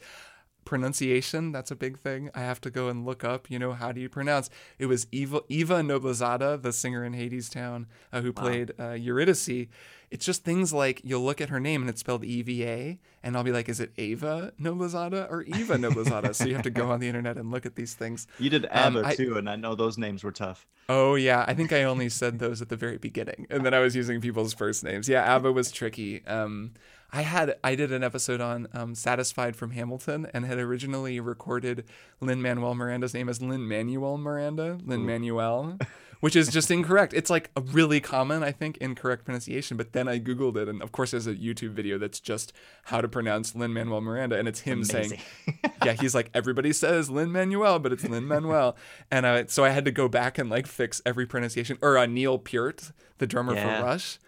Pronunciation, 0.64 1.52
that's 1.52 1.70
a 1.70 1.76
big 1.76 1.98
thing. 1.98 2.30
I 2.34 2.40
have 2.40 2.60
to 2.62 2.70
go 2.70 2.88
and 2.88 3.04
look 3.04 3.24
up, 3.24 3.50
you 3.50 3.58
know, 3.58 3.72
how 3.72 3.92
do 3.92 4.00
you 4.00 4.08
pronounce? 4.08 4.48
It 4.78 4.86
was 4.86 5.06
Eva 5.10 5.40
Eva 5.48 5.80
Noblezada, 5.82 6.60
the 6.62 6.72
singer 6.72 7.04
in 7.04 7.12
Hadestown, 7.12 7.86
uh, 8.12 8.20
who 8.20 8.32
played 8.32 8.72
uh, 8.78 8.90
Eurydice. 8.92 9.66
It's 10.10 10.26
just 10.26 10.44
things 10.44 10.72
like 10.72 11.00
you'll 11.04 11.22
look 11.24 11.40
at 11.40 11.50
her 11.50 11.60
name 11.60 11.82
and 11.82 11.90
it's 11.90 12.00
spelled 12.00 12.24
E 12.24 12.42
V 12.42 12.64
A, 12.64 12.98
and 13.22 13.36
I'll 13.36 13.44
be 13.44 13.52
like, 13.52 13.68
is 13.68 13.78
it 13.80 13.92
Ava 13.98 14.52
Noblezada 14.60 15.30
or 15.30 15.42
Eva 15.42 15.76
Noblezada? 15.76 16.34
so 16.34 16.44
you 16.46 16.54
have 16.54 16.64
to 16.64 16.70
go 16.70 16.90
on 16.90 17.00
the 17.00 17.08
internet 17.08 17.36
and 17.36 17.50
look 17.50 17.64
at 17.66 17.76
these 17.76 17.94
things. 17.94 18.26
You 18.38 18.50
did 18.50 18.66
Um, 18.70 18.96
I- 18.96 19.14
too, 19.14 19.36
and 19.38 19.48
I 19.50 19.56
know 19.56 19.74
those 19.74 19.98
names 19.98 20.24
were 20.24 20.32
tough. 20.32 20.66
Oh 20.88 21.14
yeah, 21.14 21.44
I 21.46 21.54
think 21.54 21.72
I 21.72 21.84
only 21.84 22.08
said 22.08 22.40
those 22.40 22.60
at 22.60 22.68
the 22.68 22.76
very 22.76 22.98
beginning, 22.98 23.46
and 23.50 23.64
then 23.64 23.72
I 23.74 23.78
was 23.78 23.94
using 23.94 24.20
people's 24.20 24.52
first 24.52 24.82
names. 24.82 25.08
Yeah, 25.08 25.36
ava 25.36 25.52
was 25.52 25.70
tricky. 25.70 26.24
Um, 26.26 26.72
I 27.12 27.22
had 27.22 27.56
I 27.64 27.74
did 27.74 27.90
an 27.92 28.02
episode 28.04 28.40
on 28.40 28.68
um, 28.72 28.94
"Satisfied" 28.94 29.56
from 29.56 29.72
Hamilton, 29.72 30.28
and 30.32 30.44
had 30.44 30.58
originally 30.58 31.18
recorded 31.20 31.84
Lin 32.20 32.40
Manuel 32.40 32.74
Miranda's 32.74 33.14
name 33.14 33.28
as 33.28 33.42
Lin 33.42 33.66
Manuel 33.66 34.16
Miranda, 34.16 34.78
Lin 34.84 35.04
Manuel, 35.04 35.76
which 36.20 36.36
is 36.36 36.48
just 36.48 36.70
incorrect. 36.70 37.12
It's 37.12 37.28
like 37.28 37.50
a 37.56 37.62
really 37.62 38.00
common, 38.00 38.44
I 38.44 38.52
think, 38.52 38.76
incorrect 38.76 39.24
pronunciation. 39.24 39.76
But 39.76 39.92
then 39.92 40.06
I 40.06 40.20
googled 40.20 40.56
it, 40.56 40.68
and 40.68 40.80
of 40.82 40.92
course, 40.92 41.10
there's 41.10 41.26
a 41.26 41.34
YouTube 41.34 41.70
video 41.70 41.98
that's 41.98 42.20
just 42.20 42.52
how 42.84 43.00
to 43.00 43.08
pronounce 43.08 43.56
Lin 43.56 43.72
Manuel 43.72 44.00
Miranda, 44.00 44.38
and 44.38 44.46
it's 44.46 44.60
him 44.60 44.84
saying 44.84 45.18
yeah, 45.84 45.94
he's 45.94 46.14
like 46.14 46.30
everybody 46.32 46.72
says 46.72 47.10
Lin 47.10 47.32
Manuel, 47.32 47.80
but 47.80 47.92
it's 47.92 48.08
Lin 48.08 48.26
Manuel, 48.28 48.76
and 49.10 49.26
uh, 49.26 49.44
so 49.48 49.64
I 49.64 49.70
had 49.70 49.84
to 49.84 49.90
go 49.90 50.06
back 50.08 50.38
and 50.38 50.48
like 50.48 50.66
fix 50.68 51.02
every 51.04 51.26
pronunciation. 51.26 51.76
Or 51.82 51.98
uh, 51.98 52.06
Neil 52.06 52.38
Peart, 52.38 52.92
the 53.18 53.26
drummer 53.26 53.54
Yeah. 53.54 53.78
for 53.80 53.84
Rush, 53.84 54.18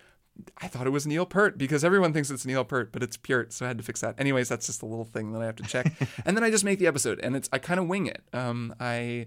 I 0.59 0.69
thought 0.69 0.87
it 0.87 0.91
was 0.91 1.07
Neil 1.07 1.27
Peart 1.27 1.59
because 1.59 1.85
everyone 1.85 2.13
thinks 2.13 2.31
it's 2.31 2.47
Neil 2.47 2.65
Peart, 2.65 2.93
but 2.93 3.03
it's 3.03 3.17
Peart, 3.17 3.53
so 3.53 3.65
I 3.65 3.69
had 3.69 3.79
to 3.79 3.85
fix 3.85 4.01
that. 4.01 4.15
Anyways, 4.19 4.49
that's 4.49 4.67
just 4.67 4.83
a 4.83 4.87
little 4.87 5.05
thing 5.05 5.33
that 5.33 5.43
I 5.43 5.47
have 5.47 5.57
to 5.57 5.63
check, 5.65 5.93
and 6.25 6.37
then 6.37 6.45
I 6.45 6.51
just 6.51 6.65
make 6.65 6.79
the 6.79 6.87
episode, 6.87 7.21
and 7.21 7.37
it's 7.37 7.49
I 7.53 7.59
kind 7.59 7.79
of 7.81 7.89
wing 7.89 8.07
it. 8.07 8.23
Um, 8.33 8.75
I. 8.81 9.27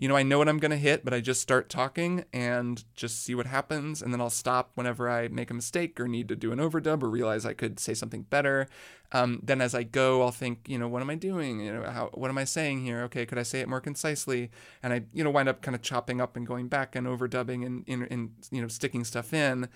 You 0.00 0.06
know, 0.06 0.14
I 0.14 0.22
know 0.22 0.38
what 0.38 0.48
I'm 0.48 0.58
going 0.58 0.70
to 0.70 0.76
hit, 0.76 1.04
but 1.04 1.12
I 1.12 1.20
just 1.20 1.42
start 1.42 1.68
talking 1.68 2.24
and 2.32 2.84
just 2.94 3.20
see 3.24 3.34
what 3.34 3.46
happens. 3.46 4.00
And 4.00 4.12
then 4.12 4.20
I'll 4.20 4.30
stop 4.30 4.70
whenever 4.76 5.10
I 5.10 5.26
make 5.26 5.50
a 5.50 5.54
mistake 5.54 5.98
or 5.98 6.06
need 6.06 6.28
to 6.28 6.36
do 6.36 6.52
an 6.52 6.60
overdub 6.60 7.02
or 7.02 7.10
realize 7.10 7.44
I 7.44 7.52
could 7.52 7.80
say 7.80 7.94
something 7.94 8.22
better. 8.22 8.68
Um, 9.10 9.40
then 9.42 9.60
as 9.60 9.74
I 9.74 9.82
go, 9.82 10.22
I'll 10.22 10.30
think, 10.30 10.68
you 10.68 10.78
know, 10.78 10.86
what 10.86 11.02
am 11.02 11.10
I 11.10 11.16
doing? 11.16 11.58
You 11.58 11.72
know, 11.72 11.90
how, 11.90 12.10
what 12.14 12.30
am 12.30 12.38
I 12.38 12.44
saying 12.44 12.84
here? 12.84 13.00
Okay, 13.06 13.26
could 13.26 13.38
I 13.38 13.42
say 13.42 13.58
it 13.58 13.68
more 13.68 13.80
concisely? 13.80 14.52
And 14.84 14.92
I, 14.92 15.02
you 15.12 15.24
know, 15.24 15.30
wind 15.30 15.48
up 15.48 15.62
kind 15.62 15.74
of 15.74 15.82
chopping 15.82 16.20
up 16.20 16.36
and 16.36 16.46
going 16.46 16.68
back 16.68 16.94
and 16.94 17.04
overdubbing 17.04 17.66
and, 17.66 17.82
and, 17.88 18.06
and 18.08 18.30
you 18.52 18.62
know, 18.62 18.68
sticking 18.68 19.02
stuff 19.02 19.34
in. 19.34 19.68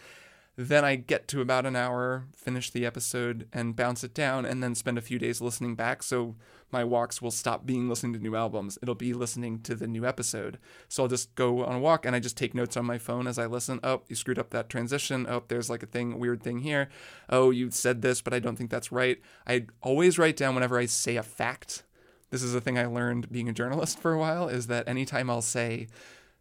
Then 0.62 0.84
I 0.84 0.94
get 0.94 1.26
to 1.28 1.40
about 1.40 1.66
an 1.66 1.74
hour, 1.74 2.26
finish 2.32 2.70
the 2.70 2.86
episode, 2.86 3.48
and 3.52 3.74
bounce 3.74 4.04
it 4.04 4.14
down, 4.14 4.44
and 4.44 4.62
then 4.62 4.76
spend 4.76 4.96
a 4.96 5.02
few 5.02 5.18
days 5.18 5.40
listening 5.40 5.74
back. 5.74 6.04
So 6.04 6.36
my 6.70 6.84
walks 6.84 7.20
will 7.20 7.32
stop 7.32 7.66
being 7.66 7.88
listening 7.88 8.12
to 8.12 8.20
new 8.20 8.36
albums. 8.36 8.78
It'll 8.80 8.94
be 8.94 9.12
listening 9.12 9.60
to 9.62 9.74
the 9.74 9.88
new 9.88 10.06
episode. 10.06 10.58
So 10.88 11.02
I'll 11.02 11.08
just 11.08 11.34
go 11.34 11.64
on 11.64 11.74
a 11.74 11.80
walk 11.80 12.06
and 12.06 12.14
I 12.14 12.20
just 12.20 12.36
take 12.36 12.54
notes 12.54 12.76
on 12.76 12.84
my 12.84 12.96
phone 12.96 13.26
as 13.26 13.40
I 13.40 13.46
listen. 13.46 13.80
Oh, 13.82 14.02
you 14.06 14.14
screwed 14.14 14.38
up 14.38 14.50
that 14.50 14.68
transition. 14.68 15.26
Oh, 15.28 15.42
there's 15.48 15.68
like 15.68 15.82
a 15.82 15.86
thing, 15.86 16.20
weird 16.20 16.44
thing 16.44 16.58
here. 16.58 16.88
Oh, 17.28 17.50
you 17.50 17.72
said 17.72 18.00
this, 18.00 18.22
but 18.22 18.32
I 18.32 18.38
don't 18.38 18.54
think 18.54 18.70
that's 18.70 18.92
right. 18.92 19.20
I 19.48 19.66
always 19.82 20.16
write 20.16 20.36
down 20.36 20.54
whenever 20.54 20.78
I 20.78 20.86
say 20.86 21.16
a 21.16 21.24
fact. 21.24 21.82
This 22.30 22.44
is 22.44 22.54
a 22.54 22.60
thing 22.60 22.78
I 22.78 22.86
learned 22.86 23.32
being 23.32 23.48
a 23.48 23.52
journalist 23.52 23.98
for 23.98 24.12
a 24.12 24.18
while 24.18 24.46
is 24.46 24.68
that 24.68 24.86
anytime 24.86 25.28
I'll 25.28 25.42
say, 25.42 25.88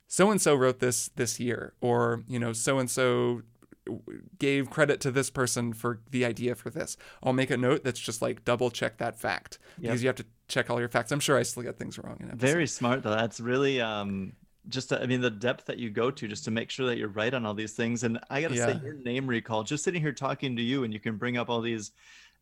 so 0.08 0.30
and 0.30 0.40
so 0.40 0.54
wrote 0.54 0.80
this 0.80 1.10
this 1.16 1.40
year, 1.40 1.74
or, 1.82 2.24
you 2.28 2.38
know, 2.38 2.54
so 2.54 2.78
and 2.78 2.90
so 2.90 3.42
gave 4.40 4.70
credit 4.70 5.00
to 5.02 5.12
this 5.12 5.30
person 5.30 5.74
for 5.74 6.00
the 6.10 6.26
idea 6.26 6.56
for 6.56 6.70
this. 6.70 6.98
I'll 7.24 7.34
make 7.34 7.50
a 7.50 7.58
note 7.58 7.84
that's 7.84 8.00
just 8.00 8.22
like 8.22 8.46
double 8.46 8.70
check 8.70 8.98
that 8.98 9.20
fact 9.20 9.60
because 9.80 10.02
you 10.04 10.08
have 10.08 10.16
to 10.18 10.26
check 10.48 10.70
all 10.70 10.80
your 10.80 10.90
facts. 10.90 11.12
I'm 11.12 11.20
sure 11.20 11.38
I 11.38 11.44
still 11.44 11.64
get 11.64 11.78
things 11.78 11.98
wrong 11.98 12.18
in. 12.20 12.36
Very 12.38 12.68
smart 12.68 13.04
though. 13.04 13.12
That's 13.12 13.40
really 13.40 13.82
um 13.82 14.34
just 14.70 14.94
I 14.94 15.06
mean 15.06 15.22
the 15.22 15.30
depth 15.30 15.66
that 15.66 15.78
you 15.78 15.90
go 15.90 16.12
to 16.12 16.28
just 16.28 16.46
to 16.46 16.52
make 16.52 16.70
sure 16.70 16.86
that 16.88 16.98
you're 16.98 17.10
right 17.10 17.34
on 17.34 17.46
all 17.46 17.54
these 17.54 17.74
things. 17.74 18.04
And 18.04 18.20
I 18.30 18.42
gotta 18.42 18.58
say 18.58 18.80
your 18.84 18.94
name 18.94 19.28
recall, 19.28 19.64
just 19.64 19.84
sitting 19.84 20.02
here 20.02 20.12
talking 20.12 20.56
to 20.56 20.62
you 20.62 20.84
and 20.84 20.94
you 20.94 21.00
can 21.00 21.18
bring 21.18 21.38
up 21.38 21.50
all 21.50 21.62
these 21.62 21.92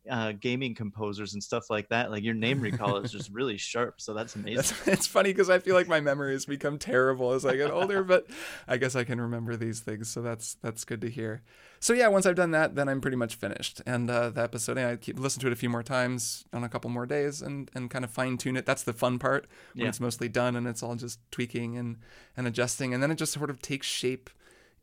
uh, 0.09 0.31
gaming 0.33 0.73
composers 0.75 1.33
and 1.33 1.43
stuff 1.43 1.69
like 1.69 1.89
that. 1.89 2.09
Like 2.11 2.23
your 2.23 2.33
name 2.33 2.61
recall 2.61 2.97
is 2.97 3.11
just 3.11 3.29
really 3.33 3.57
sharp. 3.57 3.99
So 4.01 4.13
that's 4.13 4.35
amazing. 4.35 4.55
That's, 4.55 4.87
it's 4.87 5.07
funny 5.07 5.31
because 5.31 5.49
I 5.49 5.59
feel 5.59 5.75
like 5.75 5.87
my 5.87 5.99
memory 5.99 6.33
has 6.33 6.45
become 6.45 6.77
terrible 6.77 7.31
as 7.33 7.45
I 7.45 7.55
get 7.55 7.71
older, 7.71 8.03
but 8.03 8.25
I 8.67 8.77
guess 8.77 8.95
I 8.95 9.03
can 9.03 9.19
remember 9.19 9.55
these 9.55 9.79
things, 9.81 10.09
so 10.09 10.21
that's 10.21 10.55
that's 10.61 10.85
good 10.85 11.01
to 11.01 11.09
hear. 11.09 11.41
So 11.81 11.93
yeah, 11.93 12.07
once 12.09 12.25
I've 12.25 12.35
done 12.35 12.51
that, 12.51 12.75
then 12.75 12.89
I'm 12.89 12.99
pretty 13.01 13.17
much 13.17 13.35
finished. 13.35 13.81
And 13.85 14.09
uh, 14.09 14.29
the 14.31 14.41
episode, 14.41 14.77
I 14.77 14.95
keep 14.97 15.17
listen 15.19 15.39
to 15.41 15.47
it 15.47 15.53
a 15.53 15.55
few 15.55 15.69
more 15.69 15.83
times 15.83 16.43
on 16.51 16.63
a 16.63 16.69
couple 16.69 16.89
more 16.89 17.05
days, 17.05 17.41
and 17.41 17.69
and 17.73 17.89
kind 17.89 18.03
of 18.05 18.11
fine 18.11 18.37
tune 18.37 18.57
it. 18.57 18.65
That's 18.65 18.83
the 18.83 18.93
fun 18.93 19.19
part 19.19 19.47
when 19.73 19.83
Yeah. 19.83 19.89
it's 19.89 19.99
mostly 19.99 20.27
done 20.29 20.55
and 20.55 20.67
it's 20.67 20.81
all 20.83 20.95
just 20.95 21.19
tweaking 21.31 21.77
and 21.77 21.97
and 22.37 22.47
adjusting, 22.47 22.93
and 22.93 23.01
then 23.03 23.11
it 23.11 23.15
just 23.15 23.33
sort 23.33 23.49
of 23.49 23.61
takes 23.61 23.87
shape 23.87 24.29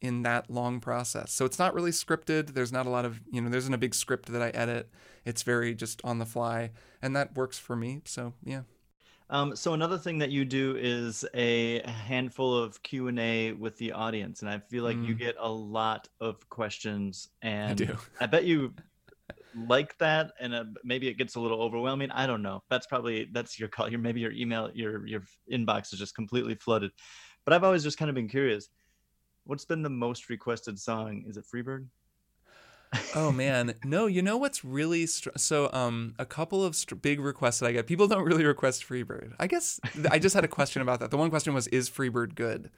in 0.03 0.23
that 0.23 0.51
long 0.51 0.79
process. 0.79 1.33
So 1.33 1.47
it's 1.47 1.59
not 1.59 1.73
really 1.75 1.91
scripted. 1.91 2.49
There's 2.49 2.71
not 2.71 2.85
a 2.87 2.91
lot 2.91 3.07
of, 3.07 3.19
you 3.33 3.41
know, 3.41 3.49
there 3.49 3.57
isn't 3.57 3.73
a 3.73 3.79
big 3.79 3.95
script 3.95 4.31
that 4.31 4.43
I 4.43 4.51
edit. 4.51 4.91
It's 5.27 5.43
very 5.43 5.75
just 5.75 6.01
on 6.05 6.19
the 6.19 6.25
fly, 6.25 6.71
and 7.03 7.15
that 7.17 7.37
works 7.37 7.59
for 7.59 7.77
me. 7.77 8.01
So 8.07 8.33
yeah. 8.43 8.63
Um, 9.29 9.57
so 9.57 9.75
another 9.75 9.99
thing 9.99 10.19
that 10.19 10.31
you 10.31 10.45
do 10.45 10.77
is 10.79 11.25
a 11.35 11.81
handful 11.87 12.57
of 12.57 12.81
Q 12.85 13.09
and 13.09 13.19
A 13.19 13.53
with 13.53 13.77
the 13.77 13.91
audience, 13.93 14.41
and 14.43 14.49
I 14.49 14.61
feel 14.61 14.85
like 14.85 14.97
you 14.99 15.17
Mm. 15.17 15.19
get 15.19 15.35
a 15.39 15.51
lot 15.51 16.09
of 16.21 16.49
questions, 16.49 17.29
and 17.43 17.73
I 17.73 17.75
do. 17.75 17.97
I 18.21 18.27
bet 18.27 18.45
you 18.45 18.73
like 19.57 19.99
that, 19.99 20.33
and 20.39 20.55
uh, 20.55 20.65
maybe 20.85 21.09
it 21.09 21.15
gets 21.15 21.35
a 21.35 21.41
little 21.41 21.61
overwhelming. 21.61 22.13
I 22.13 22.29
don't 22.29 22.43
know. 22.43 22.63
That's 22.71 22.87
probably 22.87 23.29
that's 23.33 23.59
your 23.59 23.69
call. 23.69 23.89
Your 23.91 23.99
maybe 23.99 24.21
your 24.21 24.31
email, 24.33 24.71
your 24.75 25.05
your 25.09 25.23
inbox 25.51 25.93
is 25.93 25.99
just 25.99 26.15
completely 26.15 26.55
flooded. 26.55 26.93
but 27.45 27.53
I've 27.53 27.65
always 27.65 27.83
just 27.83 27.99
kind 27.99 28.09
of 28.09 28.15
been 28.15 28.29
curious. 28.29 28.69
What's 29.45 29.65
been 29.65 29.83
the 29.83 29.91
most 29.91 30.29
requested 30.31 30.79
song? 30.79 31.25
Is 31.27 31.37
it 31.37 31.45
Freebird? 31.53 31.87
Oh 33.15 33.33
man, 33.33 33.75
no. 33.85 34.07
You 34.07 34.23
know 34.23 34.37
what's 34.37 34.65
really 34.65 35.07
str- 35.07 35.31
so? 35.37 35.71
Um, 35.73 36.15
a 36.19 36.25
couple 36.25 36.65
of 36.65 36.77
str- 36.77 36.95
big 36.95 37.21
requests 37.21 37.61
that 37.61 37.67
I 37.67 37.73
get. 37.73 37.87
People 37.87 38.07
don't 38.07 38.25
really 38.25 38.45
request 38.45 38.87
Freebird. 38.89 39.35
I 39.39 39.47
guess 39.47 39.81
I 40.11 40.19
just 40.19 40.35
had 40.35 40.45
a 40.45 40.49
question 40.49 40.83
about 40.83 41.01
that. 41.01 41.11
The 41.11 41.17
one 41.17 41.31
question 41.31 41.55
was, 41.55 41.67
"Is 41.69 41.91
Freebird 41.91 42.35
good?" 42.35 42.71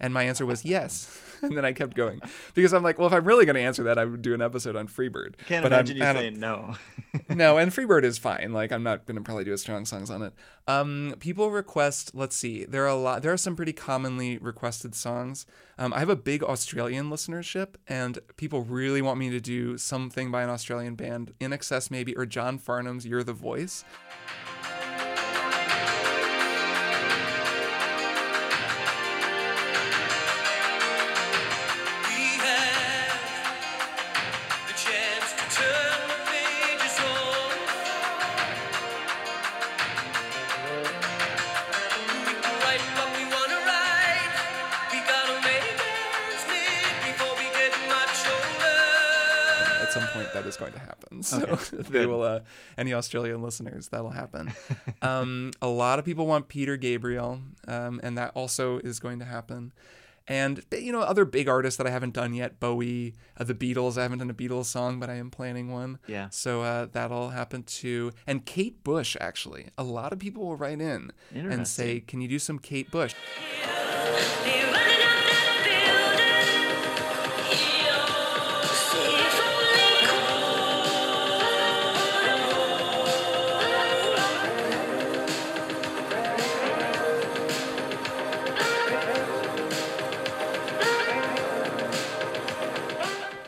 And 0.00 0.12
my 0.12 0.24
answer 0.24 0.46
was 0.46 0.64
yes. 0.64 1.20
And 1.42 1.58
then 1.58 1.64
I 1.66 1.74
kept 1.74 1.94
going 1.94 2.22
because 2.54 2.72
I'm 2.72 2.82
like, 2.82 2.98
well, 2.98 3.06
if 3.06 3.12
I'm 3.12 3.26
really 3.26 3.44
going 3.44 3.56
to 3.56 3.60
answer 3.60 3.82
that, 3.82 3.98
I 3.98 4.06
would 4.06 4.22
do 4.22 4.32
an 4.32 4.40
episode 4.40 4.76
on 4.76 4.88
Freebird. 4.88 5.36
Can't 5.46 5.62
but 5.62 5.72
imagine 5.72 6.00
I'm, 6.00 6.16
you 6.16 6.20
saying 6.22 6.40
no. 6.40 6.76
no, 7.28 7.58
and 7.58 7.70
Freebird 7.70 8.04
is 8.04 8.16
fine. 8.16 8.52
Like 8.54 8.72
I'm 8.72 8.82
not 8.82 9.04
gonna 9.04 9.20
probably 9.20 9.44
do 9.44 9.52
a 9.52 9.58
strong 9.58 9.84
songs 9.84 10.10
on 10.10 10.22
it. 10.22 10.32
Um, 10.66 11.14
people 11.20 11.50
request. 11.50 12.12
Let's 12.14 12.34
see. 12.34 12.64
There 12.64 12.84
are 12.84 12.88
a 12.88 12.94
lot. 12.94 13.22
There 13.22 13.32
are 13.32 13.36
some 13.36 13.56
pretty 13.56 13.74
commonly 13.74 14.38
requested 14.38 14.94
songs. 14.94 15.44
Um, 15.78 15.92
I 15.92 15.98
have 15.98 16.08
a 16.08 16.16
big 16.16 16.42
Australian 16.42 17.10
listenership, 17.10 17.74
and 17.86 18.18
people 18.36 18.62
really 18.62 19.02
want 19.02 19.18
me 19.18 19.28
to 19.30 19.40
do 19.40 19.76
something 19.76 20.30
by 20.30 20.42
an 20.42 20.50
Australian 20.50 20.94
band, 20.94 21.34
INXS 21.40 21.90
maybe, 21.90 22.16
or 22.16 22.26
John 22.26 22.58
Farnham's 22.58 23.06
"You're 23.06 23.24
the 23.24 23.32
Voice." 23.32 23.84
That 50.34 50.44
is 50.46 50.56
going 50.56 50.72
to 50.72 50.78
happen. 50.78 51.22
So 51.22 51.38
Okay, 51.38 51.76
they 51.88 52.06
will. 52.06 52.22
Uh, 52.22 52.40
any 52.76 52.92
Australian 52.92 53.42
listeners, 53.42 53.88
that'll 53.88 54.10
happen. 54.10 54.52
um, 55.02 55.52
a 55.62 55.68
lot 55.68 55.98
of 55.98 56.04
people 56.04 56.26
want 56.26 56.48
Peter 56.48 56.76
Gabriel, 56.76 57.40
um, 57.66 58.00
and 58.02 58.18
that 58.18 58.32
also 58.34 58.78
is 58.78 59.00
going 59.00 59.18
to 59.20 59.24
happen. 59.24 59.72
And 60.26 60.64
you 60.72 60.90
know, 60.90 61.00
other 61.00 61.26
big 61.26 61.48
artists 61.48 61.76
that 61.76 61.86
I 61.86 61.90
haven't 61.90 62.14
done 62.14 62.32
yet, 62.32 62.58
Bowie, 62.58 63.14
uh, 63.36 63.44
the 63.44 63.54
Beatles. 63.54 63.98
I 63.98 64.02
haven't 64.02 64.20
done 64.20 64.30
a 64.30 64.34
Beatles 64.34 64.64
song, 64.66 64.98
but 64.98 65.10
I 65.10 65.14
am 65.16 65.30
planning 65.30 65.70
one. 65.70 65.98
Yeah. 66.06 66.28
So 66.30 66.62
uh, 66.62 66.86
that'll 66.90 67.30
happen 67.30 67.62
too. 67.62 68.12
And 68.26 68.44
Kate 68.46 68.82
Bush, 68.82 69.16
actually, 69.20 69.68
a 69.76 69.84
lot 69.84 70.12
of 70.14 70.18
people 70.18 70.44
will 70.46 70.56
write 70.56 70.80
in 70.80 71.12
and 71.50 71.68
say, 71.68 72.00
"Can 72.00 72.22
you 72.22 72.28
do 72.28 72.38
some 72.38 72.58
Kate 72.58 72.90
Bush?" 72.90 73.14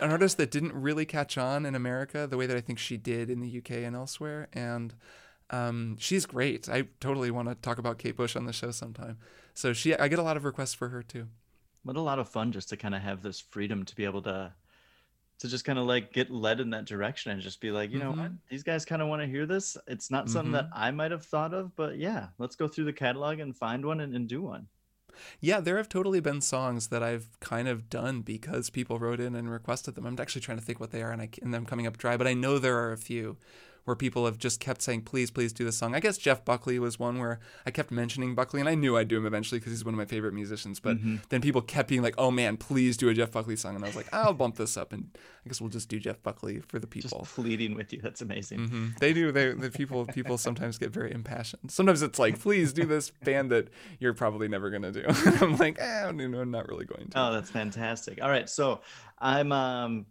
An 0.07 0.13
artist 0.13 0.37
that 0.39 0.51
didn't 0.51 0.73
really 0.73 1.05
catch 1.05 1.37
on 1.37 1.67
in 1.67 1.75
America 1.75 2.27
the 2.27 2.37
way 2.37 2.47
that 2.47 2.57
I 2.57 2.61
think 2.61 2.79
she 2.79 2.97
did 2.97 3.29
in 3.29 3.41
the 3.41 3.59
UK 3.59 3.73
and 3.73 3.95
elsewhere. 3.95 4.49
And 4.53 4.95
um, 5.51 5.97
she's 5.99 6.27
great. 6.27 6.69
I 6.69 6.85
totally 7.01 7.31
want 7.31 7.49
to 7.49 7.55
talk 7.57 7.79
about 7.79 7.99
Kate 7.99 8.17
Bush 8.17 8.37
on 8.37 8.47
the 8.47 8.53
show 8.53 8.71
sometime. 8.71 9.19
So 9.53 9.73
she, 9.73 9.95
I 9.97 10.09
get 10.09 10.19
a 10.19 10.23
lot 10.23 10.37
of 10.37 10.45
requests 10.45 10.75
for 10.75 10.89
her 10.89 11.03
too. 11.03 11.27
What 11.83 11.97
a 11.97 12.01
lot 12.01 12.19
of 12.19 12.29
fun 12.29 12.53
just 12.53 12.69
to 12.71 12.77
kind 12.77 12.95
of 12.95 13.03
have 13.03 13.23
this 13.23 13.41
freedom 13.41 13.85
to 13.85 13.95
be 13.95 14.05
able 14.05 14.23
to 14.23 14.53
to 15.39 15.49
just 15.49 15.67
kind 15.67 15.79
of 15.79 15.85
like 15.85 16.15
get 16.15 16.31
led 16.31 16.61
in 16.61 16.71
that 16.71 16.87
direction 16.87 17.31
and 17.31 17.43
just 17.43 17.61
be 17.61 17.71
like, 17.71 17.91
you 17.91 17.99
know 17.99 18.11
what, 18.13 18.33
these 18.49 18.63
guys 18.63 18.87
kind 18.87 19.03
of 19.03 19.09
want 19.09 19.21
to 19.21 19.29
hear 19.29 19.45
this. 19.45 19.77
It's 19.87 20.11
not 20.11 20.31
something 20.31 20.53
that 20.53 20.71
I 20.75 20.91
might 20.93 21.11
have 21.11 21.27
thought 21.27 21.53
of, 21.53 21.77
but 21.77 21.99
yeah, 21.99 22.29
let's 22.39 22.57
go 22.57 22.67
through 22.67 22.87
the 22.87 22.93
catalog 22.95 23.39
and 23.41 23.55
find 23.55 23.85
one 23.85 24.01
and, 24.01 24.15
and 24.17 24.27
do 24.27 24.41
one. 24.41 24.67
Yeah, 25.41 25.61
there 25.61 25.77
have 25.77 25.89
totally 25.89 26.21
been 26.21 26.41
songs 26.41 26.89
that 26.89 27.03
I've 27.03 27.29
kind 27.41 27.69
of 27.69 27.89
done 27.91 28.23
because 28.23 28.71
people 28.71 28.99
wrote 28.99 29.21
in 29.21 29.35
and 29.35 29.51
requested 29.51 29.95
them. 29.95 30.07
I'm 30.07 30.19
actually 30.19 30.43
trying 30.43 30.59
to 30.59 30.65
think 30.65 30.81
what 30.81 30.91
they 30.91 31.03
are, 31.03 31.13
and 31.13 31.23
I 31.23 31.29
and 31.43 31.53
them 31.53 31.67
coming 31.67 31.87
up 31.87 31.97
dry. 31.97 32.17
But 32.17 32.27
I 32.27 32.35
know 32.35 32.59
there 32.59 32.79
are 32.79 32.93
a 32.93 32.99
few 32.99 33.37
where 33.87 33.97
people 33.97 34.27
have 34.27 34.37
just 34.37 34.61
kept 34.61 34.83
saying, 34.83 35.01
"Please, 35.03 35.31
please 35.31 35.53
do 35.53 35.65
this 35.65 35.79
song." 35.79 35.95
I 35.95 36.01
guess 36.01 36.19
Jeff 36.19 36.45
Buckley 36.45 36.79
was 36.79 36.99
one 36.99 37.19
where 37.19 37.41
I 37.65 37.71
kept 37.71 37.91
mentioning 37.91 38.35
Buckley, 38.35 38.61
and 38.61 38.69
I 38.69 38.75
knew 38.75 38.97
I'd 38.99 39.09
do 39.09 39.17
him 39.17 39.25
eventually 39.25 39.59
because 39.59 39.73
he's 39.73 39.85
one 39.85 39.95
of 39.95 39.99
my 39.99 40.05
favorite 40.05 40.35
musicians. 40.35 40.79
But 40.79 40.99
Mhm. 40.99 41.23
then 41.31 41.41
people 41.41 41.63
kept 41.63 41.89
being 41.89 42.03
like, 42.03 42.15
"Oh 42.19 42.31
man, 42.31 42.59
please 42.59 42.97
do 42.99 43.09
a 43.09 43.15
Jeff 43.15 43.33
Buckley 43.33 43.57
song," 43.57 43.75
and 43.75 43.83
I 43.83 43.87
was 43.87 43.97
like, 43.97 44.09
"I'll 44.13 44.35
bump 44.35 44.57
this 44.57 44.77
up, 44.77 44.93
and 44.93 45.09
I 45.45 45.49
guess 45.49 45.61
we'll 45.61 45.71
just 45.71 45.89
do 45.89 45.99
Jeff 45.99 46.23
Buckley 46.23 46.61
for 46.61 46.79
the 46.79 46.87
Just 46.87 47.07
people." 47.15 47.27
pleading 47.27 47.75
with 47.75 47.93
you. 47.93 48.01
That's 48.03 48.21
amazing. 48.21 48.69
hmm 48.69 48.87
They 49.01 49.13
do. 49.15 49.33
They 49.33 49.53
the 49.53 49.71
people 49.71 50.05
people 50.07 50.37
sometimes 50.37 50.77
get 50.77 50.91
very 50.91 51.13
impassioned. 51.13 51.71
Sometimes 51.71 52.03
it's 52.03 52.19
like, 52.19 52.39
please 52.39 52.73
do 52.73 52.85
this 52.85 53.11
band 53.25 53.51
that 53.51 53.69
you're 54.01 54.15
probably 54.15 54.49
never 54.49 54.69
gonna 54.71 54.93
do. 54.93 55.05
I'm 55.41 55.57
like, 55.57 55.79
eh, 55.81 56.11
no, 56.13 56.27
no, 56.27 56.41
I'm 56.41 56.51
not 56.51 56.69
really 56.69 56.85
going 56.85 57.09
to. 57.11 57.19
Oh, 57.21 57.33
that's 57.33 57.51
fantastic. 57.51 58.21
All 58.21 58.29
right, 58.29 58.49
so 58.51 58.81
I'm 59.19 59.53
um, 59.53 60.07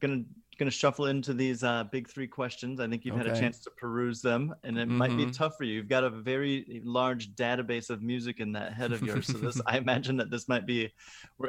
gonna 0.57 0.65
gonna 0.65 0.71
shuffle 0.71 1.07
into 1.07 1.33
these 1.33 1.63
uh, 1.63 1.83
big 1.85 2.07
three 2.09 2.27
questions. 2.27 2.79
I 2.79 2.87
think 2.87 3.05
you've 3.05 3.15
had 3.17 3.27
a 3.27 3.39
chance 3.39 3.59
to 3.61 3.69
peruse 3.71 4.21
them, 4.21 4.53
and 4.63 4.77
it 4.77 4.87
might 4.87 5.15
be 5.15 5.25
Mhm. 5.25 5.35
tough 5.37 5.57
for 5.57 5.63
you. 5.63 5.73
You've 5.73 5.89
got 5.89 6.03
a 6.03 6.09
very 6.09 6.81
large 6.83 7.35
database 7.35 7.89
of 7.89 8.01
music 8.01 8.39
in 8.39 8.51
that 8.53 8.73
head 8.73 8.91
of 8.91 9.01
yours, 9.03 9.27
so 9.27 9.37
this 9.37 9.61
I 9.67 9.77
imagine 9.77 10.17
that 10.17 10.31
this 10.31 10.47
might 10.47 10.65
be. 10.65 10.93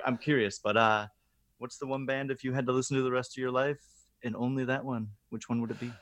I'm 0.04 0.18
curious, 0.18 0.58
but 0.58 0.76
uh, 0.76 1.06
what's 1.58 1.78
the 1.78 1.86
one 1.86 2.06
band 2.06 2.30
if 2.30 2.44
you 2.44 2.52
had 2.52 2.66
to 2.66 2.72
listen 2.72 2.96
to 2.96 3.02
the 3.02 3.10
rest 3.10 3.36
of 3.36 3.40
your 3.40 3.50
life 3.50 3.80
and 4.24 4.34
only 4.36 4.64
that 4.64 4.84
one? 4.84 5.08
Which 5.30 5.48
one 5.48 5.60
would 5.60 5.70
it 5.70 5.80
be? 5.80 5.92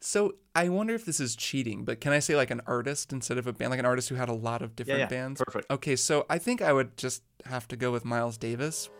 So 0.00 0.36
I 0.54 0.68
wonder 0.68 0.94
if 0.94 1.04
this 1.04 1.18
is 1.18 1.34
cheating, 1.34 1.84
but 1.84 2.00
can 2.00 2.12
I 2.12 2.20
say 2.20 2.36
like 2.36 2.50
an 2.50 2.60
artist 2.66 3.12
instead 3.12 3.36
of 3.36 3.46
a 3.46 3.52
band, 3.52 3.70
like 3.70 3.80
an 3.80 3.86
artist 3.86 4.08
who 4.08 4.14
had 4.14 4.28
a 4.28 4.34
lot 4.34 4.62
of 4.62 4.76
different 4.76 5.00
yeah, 5.00 5.06
bands? 5.06 5.42
perfect. 5.44 5.70
Okay, 5.70 5.96
so 5.96 6.24
I 6.30 6.38
think 6.38 6.62
I 6.62 6.72
would 6.72 6.96
just 6.96 7.22
have 7.46 7.66
to 7.68 7.76
go 7.76 7.90
with 7.90 8.04
Miles 8.04 8.38
Davis. 8.38 8.90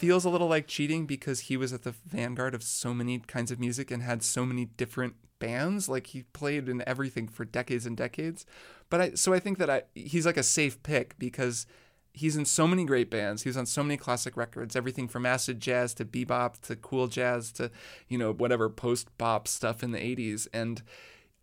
Feels 0.00 0.24
a 0.24 0.30
little 0.30 0.48
like 0.48 0.66
cheating 0.66 1.04
because 1.04 1.40
he 1.40 1.58
was 1.58 1.74
at 1.74 1.82
the 1.82 1.92
vanguard 2.06 2.54
of 2.54 2.62
so 2.62 2.94
many 2.94 3.18
kinds 3.18 3.50
of 3.50 3.60
music 3.60 3.90
and 3.90 4.02
had 4.02 4.22
so 4.22 4.46
many 4.46 4.64
different 4.64 5.14
bands. 5.38 5.90
Like 5.90 6.08
he 6.08 6.22
played 6.32 6.70
in 6.70 6.82
everything 6.86 7.28
for 7.28 7.44
decades 7.44 7.84
and 7.84 7.96
decades. 7.96 8.46
But 8.88 9.00
i 9.00 9.10
so 9.14 9.34
i 9.34 9.38
think 9.38 9.58
that 9.58 9.68
i 9.68 9.82
he's 9.94 10.24
like 10.24 10.38
a 10.38 10.42
safe 10.42 10.82
pick 10.82 11.18
because 11.18 11.66
he's 12.14 12.34
in 12.34 12.46
so 12.46 12.66
many 12.66 12.84
great 12.84 13.10
bands. 13.10 13.42
He's 13.42 13.58
on 13.58 13.66
so 13.66 13.82
many 13.82 13.98
classic 13.98 14.38
records 14.38 14.74
everything 14.74 15.06
from 15.06 15.26
acid 15.26 15.60
jazz 15.60 15.92
to 15.94 16.06
bebop 16.06 16.60
to 16.62 16.76
cool 16.76 17.06
jazz 17.06 17.52
to 17.52 17.70
you 18.08 18.16
know 18.16 18.32
whatever 18.32 18.70
post 18.70 19.06
bop 19.18 19.46
stuff 19.46 19.82
in 19.82 19.92
the 19.92 19.98
80s 19.98 20.48
and 20.54 20.82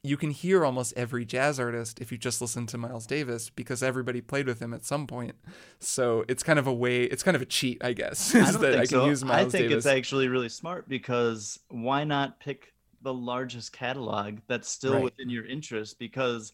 you 0.07 0.17
can 0.17 0.31
hear 0.31 0.63
almost 0.65 0.93
every 0.95 1.25
jazz 1.25 1.59
artist 1.59 1.99
if 1.99 2.11
you 2.11 2.17
just 2.17 2.41
listen 2.41 2.65
to 2.67 2.77
Miles 2.77 3.05
Davis 3.05 3.49
because 3.49 3.81
everybody 3.83 4.21
played 4.21 4.47
with 4.47 4.59
him 4.61 4.73
at 4.73 4.85
some 4.85 5.07
point. 5.07 5.35
So 5.79 6.23
it's 6.27 6.43
kind 6.43 6.59
of 6.59 6.67
a 6.67 6.73
way, 6.73 7.03
it's 7.03 7.23
kind 7.23 7.35
of 7.35 7.41
a 7.41 7.45
cheat, 7.45 7.83
I 7.83 7.93
guess, 7.93 8.33
I 8.35 8.51
don't 8.51 8.61
think 8.61 8.75
I 8.75 8.83
so. 8.85 9.05
I 9.27 9.41
think 9.43 9.51
Davis. 9.51 9.77
it's 9.77 9.85
actually 9.85 10.27
really 10.27 10.49
smart 10.49 10.87
because 10.89 11.59
why 11.69 12.03
not 12.03 12.39
pick 12.39 12.73
the 13.01 13.13
largest 13.13 13.71
catalog 13.73 14.39
that's 14.47 14.67
still 14.69 14.93
Right. 14.93 15.03
within 15.03 15.29
your 15.29 15.45
interest? 15.45 15.99
Because, 15.99 16.53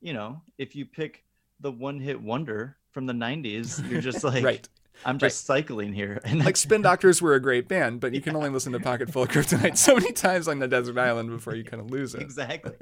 you 0.00 0.12
know, 0.12 0.42
if 0.58 0.74
you 0.76 0.84
pick 0.84 1.24
the 1.60 1.70
one 1.72 1.98
hit 2.00 2.20
wonder 2.20 2.76
from 2.90 3.06
the 3.06 3.12
90s, 3.14 3.88
you're 3.90 4.00
just 4.02 4.22
like, 4.24 4.44
Right. 4.44 4.68
I'm 5.04 5.18
just 5.18 5.44
cycling 5.46 5.92
here. 5.92 6.20
And 6.24 6.44
like 6.44 6.56
Spin 6.56 6.82
Doctors 6.82 7.20
were 7.20 7.34
a 7.34 7.40
great 7.40 7.68
band, 7.68 8.00
but 8.00 8.14
you 8.14 8.20
can 8.20 8.36
only 8.36 8.50
listen 8.50 8.72
to 8.72 8.80
Pocket 8.80 9.10
Full 9.10 9.22
of 9.24 9.28
Kryptonite 9.28 9.76
so 9.76 9.94
many 9.94 10.12
times 10.12 10.48
on 10.48 10.58
the 10.58 10.68
desert 10.68 10.98
island 10.98 11.30
before 11.30 11.54
you 11.54 11.64
kind 11.64 11.80
of 11.82 11.90
lose 11.90 12.14
it. 12.14 12.22
exactly. 12.22 12.72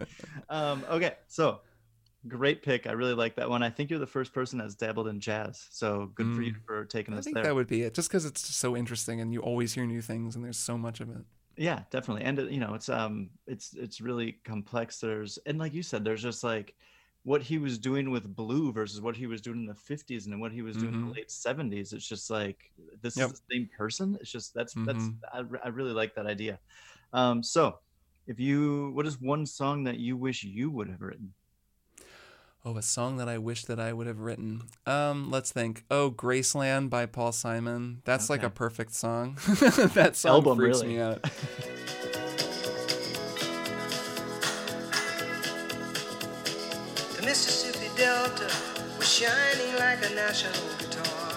Um, 0.49 0.85
okay, 0.91 1.15
so 1.29 1.61
great 2.29 2.63
pick. 2.63 2.87
I 2.87 2.93
really 2.93 3.15
like 3.15 3.37
that 3.37 3.49
one. 3.49 3.63
I 3.63 3.71
think 3.71 3.89
you're 3.91 3.99
the 3.99 4.07
first 4.07 4.33
person 4.35 4.59
that's 4.59 4.75
dabbled 4.75 5.09
in 5.09 5.21
jazz. 5.21 5.67
So 5.71 6.11
good 6.15 6.35
for 6.35 6.43
you 6.43 6.53
Mm. 6.53 6.65
for 6.67 6.85
taking 6.85 7.15
I 7.15 7.19
us 7.19 7.23
I 7.23 7.25
think 7.25 7.35
there. 7.37 7.45
that 7.45 7.55
would 7.55 7.67
be 7.69 7.83
it, 7.83 7.95
just 7.95 8.09
because 8.11 8.25
it's 8.27 8.43
just 8.47 8.59
so 8.59 8.77
interesting 8.77 9.21
and 9.21 9.33
you 9.33 9.41
always 9.41 9.73
hear 9.75 9.87
new 9.87 10.03
things 10.03 10.37
and 10.37 10.45
there's 10.45 10.59
so 10.59 10.77
much 10.77 11.01
of 11.01 11.09
it. 11.11 11.23
yeah 11.57 11.83
definitely 11.91 12.25
and 12.25 12.39
you 12.51 12.61
know 12.61 12.75
it's 12.75 12.89
um 12.89 13.31
it's 13.47 13.75
it's 13.75 14.01
really 14.01 14.39
complex 14.45 15.01
there's 15.01 15.39
and 15.47 15.59
like 15.59 15.75
you 15.75 15.83
said 15.83 16.05
there's 16.05 16.23
just 16.23 16.45
like 16.45 16.75
what 17.23 17.43
he 17.43 17.59
was 17.59 17.79
doing 17.79 18.11
with 18.11 18.35
blue 18.35 18.73
versus 18.73 19.01
what 19.01 19.17
he 19.17 19.27
was 19.27 19.41
doing 19.43 19.61
in 19.61 19.67
the 19.67 19.75
50s 19.75 20.27
and 20.27 20.41
what 20.41 20.53
he 20.53 20.63
was 20.63 20.77
doing 20.77 20.95
in 20.95 21.01
Mhm. 21.01 21.09
the 21.09 21.13
late 21.13 21.31
70s 21.31 21.93
it's 21.93 22.07
just 22.09 22.31
like 22.31 22.59
this 23.03 23.17
Yep. 23.17 23.31
is 23.31 23.41
the 23.41 23.55
same 23.55 23.69
person 23.77 24.17
it's 24.21 24.31
just 24.33 24.55
that's 24.55 24.75
that's 24.87 25.05
Mhm. 25.05 25.17
I, 25.33 25.67
I 25.67 25.69
really 25.69 25.93
like 25.93 26.15
that 26.15 26.27
idea 26.27 26.59
um 27.13 27.43
so 27.43 27.79
if 28.27 28.39
you, 28.39 28.93
what 28.93 29.07
is 29.07 29.21
one 29.21 29.45
song 29.45 29.85
that 29.85 29.99
you 29.99 30.17
wish 30.17 30.45
you 30.45 30.71
would 30.71 30.89
have 30.89 31.01
written? 31.01 31.35
Oh, 32.65 32.77
a 32.77 32.83
song 32.83 33.17
that 33.17 33.29
I 33.29 33.39
wish 33.39 33.65
that 33.65 33.81
I 33.81 33.93
would 33.93 34.07
have 34.07 34.21
written. 34.21 34.69
Um, 34.87 35.31
let's 35.33 35.51
think. 35.51 35.85
Oh, 35.91 36.13
Graceland 36.13 36.91
by 36.91 37.07
Paul 37.07 37.33
Simon. 37.33 38.03
That's 38.05 38.31
like 38.31 38.45
a 38.45 38.51
perfect 38.51 38.95
song. 38.95 39.37
that 39.95 40.13
song 40.15 40.31
Album, 40.35 40.59
freaks 40.59 40.77
really. 40.83 40.89
me 40.95 41.01
out. 41.01 41.25
The 47.21 47.27
Mississippi 47.27 47.91
Delta 47.99 48.51
was 48.97 49.07
shining 49.07 49.75
like 49.79 49.99
a 50.11 50.15
national 50.15 50.55
guitar. 50.79 51.37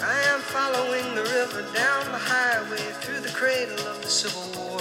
I 0.00 0.18
am 0.32 0.40
following 0.40 1.14
the 1.14 1.24
river 1.24 1.60
down 1.74 2.06
the 2.06 2.16
highway 2.16 2.78
through 3.02 3.20
the 3.20 3.28
cradle 3.28 3.86
of 3.86 4.00
the 4.00 4.08
Civil 4.08 4.48
War. 4.58 4.80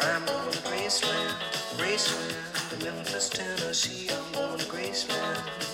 I'm 0.00 0.24
going 0.26 0.50
to 0.50 0.58
Graceland, 0.66 1.36
Graceland, 1.78 2.70
to 2.70 2.84
Memphis, 2.84 3.28
Tennessee. 3.28 4.10
I'm 4.12 4.32
going 4.32 4.58
to 4.58 4.64
Graceland. 4.64 5.69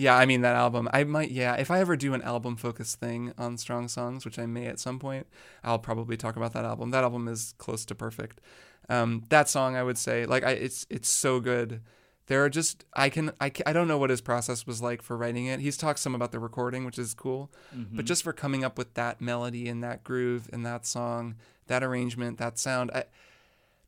Yeah, 0.00 0.16
I 0.16 0.26
mean 0.26 0.40
that 0.40 0.56
album. 0.56 0.88
I 0.92 1.04
might 1.04 1.30
yeah, 1.30 1.54
if 1.56 1.70
I 1.70 1.80
ever 1.80 1.96
do 1.96 2.14
an 2.14 2.22
album 2.22 2.56
focused 2.56 2.98
thing 2.98 3.32
on 3.36 3.58
strong 3.58 3.86
songs, 3.88 4.24
which 4.24 4.38
I 4.38 4.46
may 4.46 4.66
at 4.66 4.80
some 4.80 4.98
point, 4.98 5.26
I'll 5.62 5.78
probably 5.78 6.16
talk 6.16 6.36
about 6.36 6.52
that 6.54 6.64
album. 6.64 6.90
That 6.90 7.04
album 7.04 7.28
is 7.28 7.54
close 7.58 7.84
to 7.86 7.94
perfect. 7.94 8.40
Um, 8.88 9.24
that 9.28 9.48
song 9.48 9.76
I 9.76 9.82
would 9.82 9.98
say 9.98 10.26
like 10.26 10.42
I 10.44 10.52
it's 10.52 10.86
it's 10.90 11.08
so 11.10 11.38
good. 11.40 11.82
There 12.26 12.44
are 12.44 12.48
just 12.48 12.84
I 12.94 13.08
can 13.08 13.32
I 13.40 13.52
I 13.66 13.72
don't 13.72 13.88
know 13.88 13.98
what 13.98 14.10
his 14.10 14.20
process 14.20 14.66
was 14.66 14.80
like 14.80 15.02
for 15.02 15.16
writing 15.16 15.46
it. 15.46 15.60
He's 15.60 15.76
talked 15.76 15.98
some 15.98 16.14
about 16.14 16.32
the 16.32 16.38
recording, 16.40 16.84
which 16.84 16.98
is 16.98 17.12
cool, 17.14 17.50
but 17.92 18.04
just 18.04 18.22
for 18.22 18.32
coming 18.32 18.64
up 18.64 18.78
with 18.78 18.94
that 18.94 19.20
melody 19.20 19.68
and 19.68 19.82
that 19.84 20.02
groove 20.04 20.48
and 20.52 20.64
that 20.64 20.86
song, 20.86 21.34
that 21.66 21.82
arrangement, 21.82 22.38
that 22.38 22.58
sound. 22.58 22.90
I, 22.94 23.04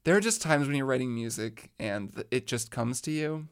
there 0.05 0.17
are 0.17 0.21
just 0.21 0.43
times 0.43 0.67
when 0.67 0.77
you're 0.77 0.87
writing 0.87 1.15
music 1.15 1.71
and 1.79 2.25
it 2.33 2.49
just 2.49 2.71
comes 2.73 3.01
to 3.03 3.13
you 3.13 3.47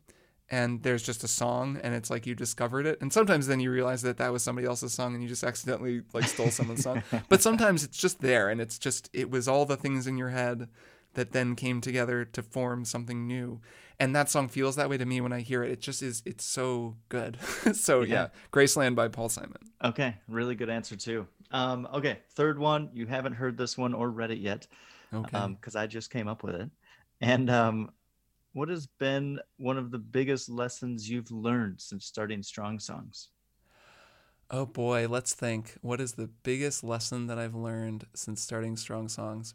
and 0.51 0.83
there's 0.83 1.03
just 1.03 1.23
a 1.25 1.29
song 1.29 1.79
and 1.83 1.95
it's 1.95 2.11
like 2.11 2.27
you 2.27 2.35
discovered 2.35 2.87
it 2.87 3.01
and 3.01 3.13
sometimes 3.13 3.47
then 3.47 3.61
you 3.61 3.71
realize 3.71 4.03
that 4.03 4.17
that 4.19 4.33
was 4.33 4.43
somebody 4.43 4.67
else's 4.67 4.93
song 4.93 5.15
and 5.15 5.23
you 5.23 5.29
just 5.29 5.45
accidentally 5.45 6.03
like 6.13 6.25
stole 6.25 6.51
someone's 6.51 6.83
song 6.83 7.03
but 7.29 7.41
sometimes 7.43 7.85
it's 7.85 7.99
just 7.99 8.21
there 8.21 8.49
and 8.49 8.61
it's 8.61 8.79
just 8.79 9.09
it 9.13 9.31
was 9.31 9.47
all 9.49 9.65
the 9.65 9.77
things 9.77 10.07
in 10.07 10.17
your 10.19 10.31
head 10.31 10.69
that 11.15 11.33
then 11.33 11.57
came 11.57 11.81
together 11.81 12.25
to 12.25 12.43
form 12.43 12.85
something 12.85 13.27
new 13.27 13.61
and 13.99 14.15
that 14.15 14.29
song 14.29 14.49
feels 14.49 14.77
that 14.77 14.89
way 14.91 14.97
to 14.97 15.07
me 15.07 15.21
when 15.21 15.33
i 15.33 15.41
hear 15.41 15.63
it 15.63 15.71
it 15.71 15.81
just 15.81 16.03
is 16.03 16.23
it's 16.27 16.45
so 16.45 16.97
good 17.09 17.39
so 17.73 18.03
yeah. 18.03 18.15
Yeah. 18.15 18.29
graceland 18.53 18.95
by 18.95 19.09
paul 19.09 19.29
simon 19.29 19.71
Okay, 19.83 20.15
really 20.29 20.55
good 20.55 20.69
answer 20.69 20.97
too. 20.97 21.27
Um, 21.51 21.89
okay, 21.95 22.19
third 22.33 22.59
one. 22.59 22.91
You 22.93 23.07
haven't 23.07 23.33
heard 23.33 23.57
this 23.57 23.79
one 23.79 23.95
or 23.95 24.11
read 24.11 24.31
it 24.31 24.39
yet, 24.39 24.67
okay 25.13 25.55
because 25.55 25.75
I 25.75 25.87
just 25.87 26.11
came 26.11 26.29
up 26.29 26.43
with 26.43 26.55
it. 26.55 26.71
And 27.21 27.51
um, 27.51 27.91
what 28.53 28.69
has 28.69 28.87
been 28.87 29.41
one 29.59 29.79
of 29.79 29.91
the 29.91 29.99
biggest 29.99 30.49
lessons 30.49 31.09
you've 31.09 31.31
learned 31.31 31.81
since 31.81 32.07
starting 32.07 32.43
Strong 32.43 32.81
Songs? 32.81 33.29
Oh 34.51 34.67
boy, 34.67 35.07
let's 35.09 35.33
think. 35.33 35.79
What 35.81 36.01
is 36.01 36.13
the 36.13 36.27
biggest 36.27 36.83
lesson 36.83 37.29
that 37.29 37.39
I've 37.39 37.55
learned 37.55 38.07
since 38.15 38.43
starting 38.43 38.77
Strong 38.77 39.09
Songs? 39.11 39.55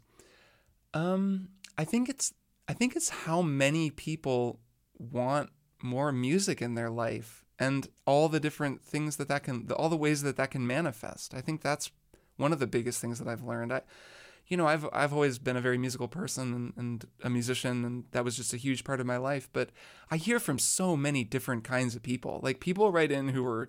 Um, 0.94 1.48
I 1.76 1.84
think 1.84 2.08
it's 2.08 2.32
I 2.68 2.72
think 2.72 2.96
it's 2.96 3.10
how 3.10 3.42
many 3.42 3.90
people 3.90 4.60
want 4.98 5.50
more 5.82 6.10
music 6.12 6.62
in 6.62 6.74
their 6.74 6.88
life 6.88 7.44
and 7.58 7.86
all 8.06 8.28
the 8.28 8.40
different 8.40 8.82
things 8.82 9.16
that 9.16 9.28
that 9.28 9.42
can 9.42 9.70
all 9.72 9.90
the 9.90 9.96
ways 9.96 10.22
that 10.22 10.36
that 10.36 10.50
can 10.50 10.66
manifest. 10.66 11.34
I 11.34 11.42
think 11.42 11.60
that's 11.60 11.90
one 12.36 12.52
of 12.52 12.58
the 12.58 12.66
biggest 12.66 13.00
things 13.00 13.18
that 13.18 13.28
I've 13.28 13.44
learned. 13.44 13.72
I 13.74 13.82
you 14.48 14.56
know, 14.56 14.66
I've 14.66 14.86
I've 14.92 15.12
always 15.12 15.38
been 15.38 15.56
a 15.56 15.60
very 15.60 15.78
musical 15.78 16.08
person 16.08 16.54
and, 16.54 16.72
and 16.76 17.04
a 17.24 17.30
musician, 17.30 17.84
and 17.84 18.04
that 18.12 18.24
was 18.24 18.36
just 18.36 18.52
a 18.54 18.56
huge 18.56 18.84
part 18.84 19.00
of 19.00 19.06
my 19.06 19.16
life. 19.16 19.48
But 19.52 19.70
I 20.10 20.16
hear 20.16 20.38
from 20.38 20.58
so 20.58 20.96
many 20.96 21.24
different 21.24 21.64
kinds 21.64 21.96
of 21.96 22.02
people. 22.02 22.40
Like 22.42 22.60
people 22.60 22.92
write 22.92 23.10
in 23.10 23.28
who 23.30 23.44
are 23.46 23.68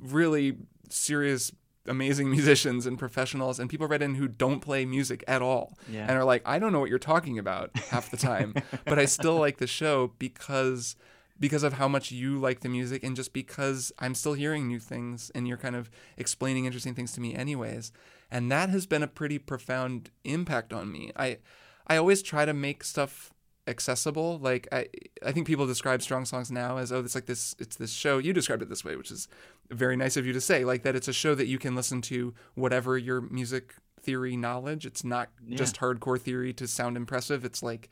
really 0.00 0.56
serious, 0.88 1.52
amazing 1.86 2.30
musicians 2.38 2.86
and 2.86 2.98
professionals, 2.98 3.58
and 3.60 3.68
people 3.68 3.86
write 3.86 4.02
in 4.02 4.14
who 4.14 4.28
don't 4.28 4.60
play 4.60 4.84
music 4.84 5.22
at 5.28 5.42
all, 5.42 5.76
Yeah. 5.90 6.02
and 6.08 6.12
are 6.12 6.24
like, 6.24 6.42
I 6.46 6.58
don't 6.58 6.72
know 6.72 6.80
what 6.80 6.90
you're 6.90 6.98
talking 6.98 7.38
about 7.38 7.70
half 7.90 8.10
the 8.10 8.16
time, 8.16 8.54
but 8.86 8.98
I 8.98 9.04
still 9.04 9.36
like 9.36 9.58
the 9.58 9.66
show 9.66 10.12
because 10.18 10.96
because 11.40 11.64
of 11.64 11.72
how 11.72 11.88
much 11.88 12.12
you 12.12 12.38
like 12.38 12.60
the 12.60 12.68
music 12.68 13.02
and 13.02 13.16
just 13.16 13.32
because 13.32 13.90
I'm 13.98 14.14
still 14.14 14.34
hearing 14.34 14.68
new 14.68 14.78
things 14.78 15.32
and 15.34 15.48
you're 15.48 15.56
kind 15.56 15.74
of 15.74 15.90
explaining 16.16 16.64
interesting 16.64 16.94
things 16.94 17.10
to 17.14 17.20
me 17.20 17.34
anyways. 17.34 17.90
And 18.30 18.50
that 18.50 18.70
has 18.70 18.86
been 18.86 19.02
a 19.02 19.08
pretty 19.08 19.38
profound 19.38 20.10
impact 20.24 20.72
on 20.72 20.90
me. 20.90 21.12
I 21.16 21.38
I 21.86 21.96
always 21.96 22.22
try 22.22 22.44
to 22.44 22.54
make 22.54 22.84
stuff 22.84 23.32
accessible. 23.66 24.38
Like 24.38 24.68
I 24.72 24.88
I 25.24 25.32
think 25.32 25.46
people 25.46 25.66
describe 25.66 26.02
strong 26.02 26.24
songs 26.24 26.50
now 26.50 26.78
as 26.78 26.92
oh 26.92 27.00
it's 27.00 27.14
like 27.14 27.26
this 27.26 27.54
it's 27.58 27.76
this 27.76 27.92
show. 27.92 28.18
You 28.18 28.32
described 28.32 28.62
it 28.62 28.68
this 28.68 28.84
way, 28.84 28.96
which 28.96 29.10
is 29.10 29.28
very 29.70 29.96
nice 29.96 30.16
of 30.16 30.26
you 30.26 30.32
to 30.32 30.40
say. 30.40 30.64
Like 30.64 30.82
that 30.82 30.96
it's 30.96 31.08
a 31.08 31.12
show 31.12 31.34
that 31.34 31.46
you 31.46 31.58
can 31.58 31.74
listen 31.74 32.00
to 32.02 32.34
whatever 32.54 32.98
your 32.98 33.20
music 33.20 33.74
theory 34.00 34.36
knowledge. 34.36 34.84
It's 34.86 35.04
not 35.04 35.30
just 35.48 35.76
hardcore 35.76 36.20
theory 36.20 36.52
to 36.54 36.66
sound 36.68 36.96
impressive. 36.96 37.44
It's 37.44 37.62
like 37.62 37.88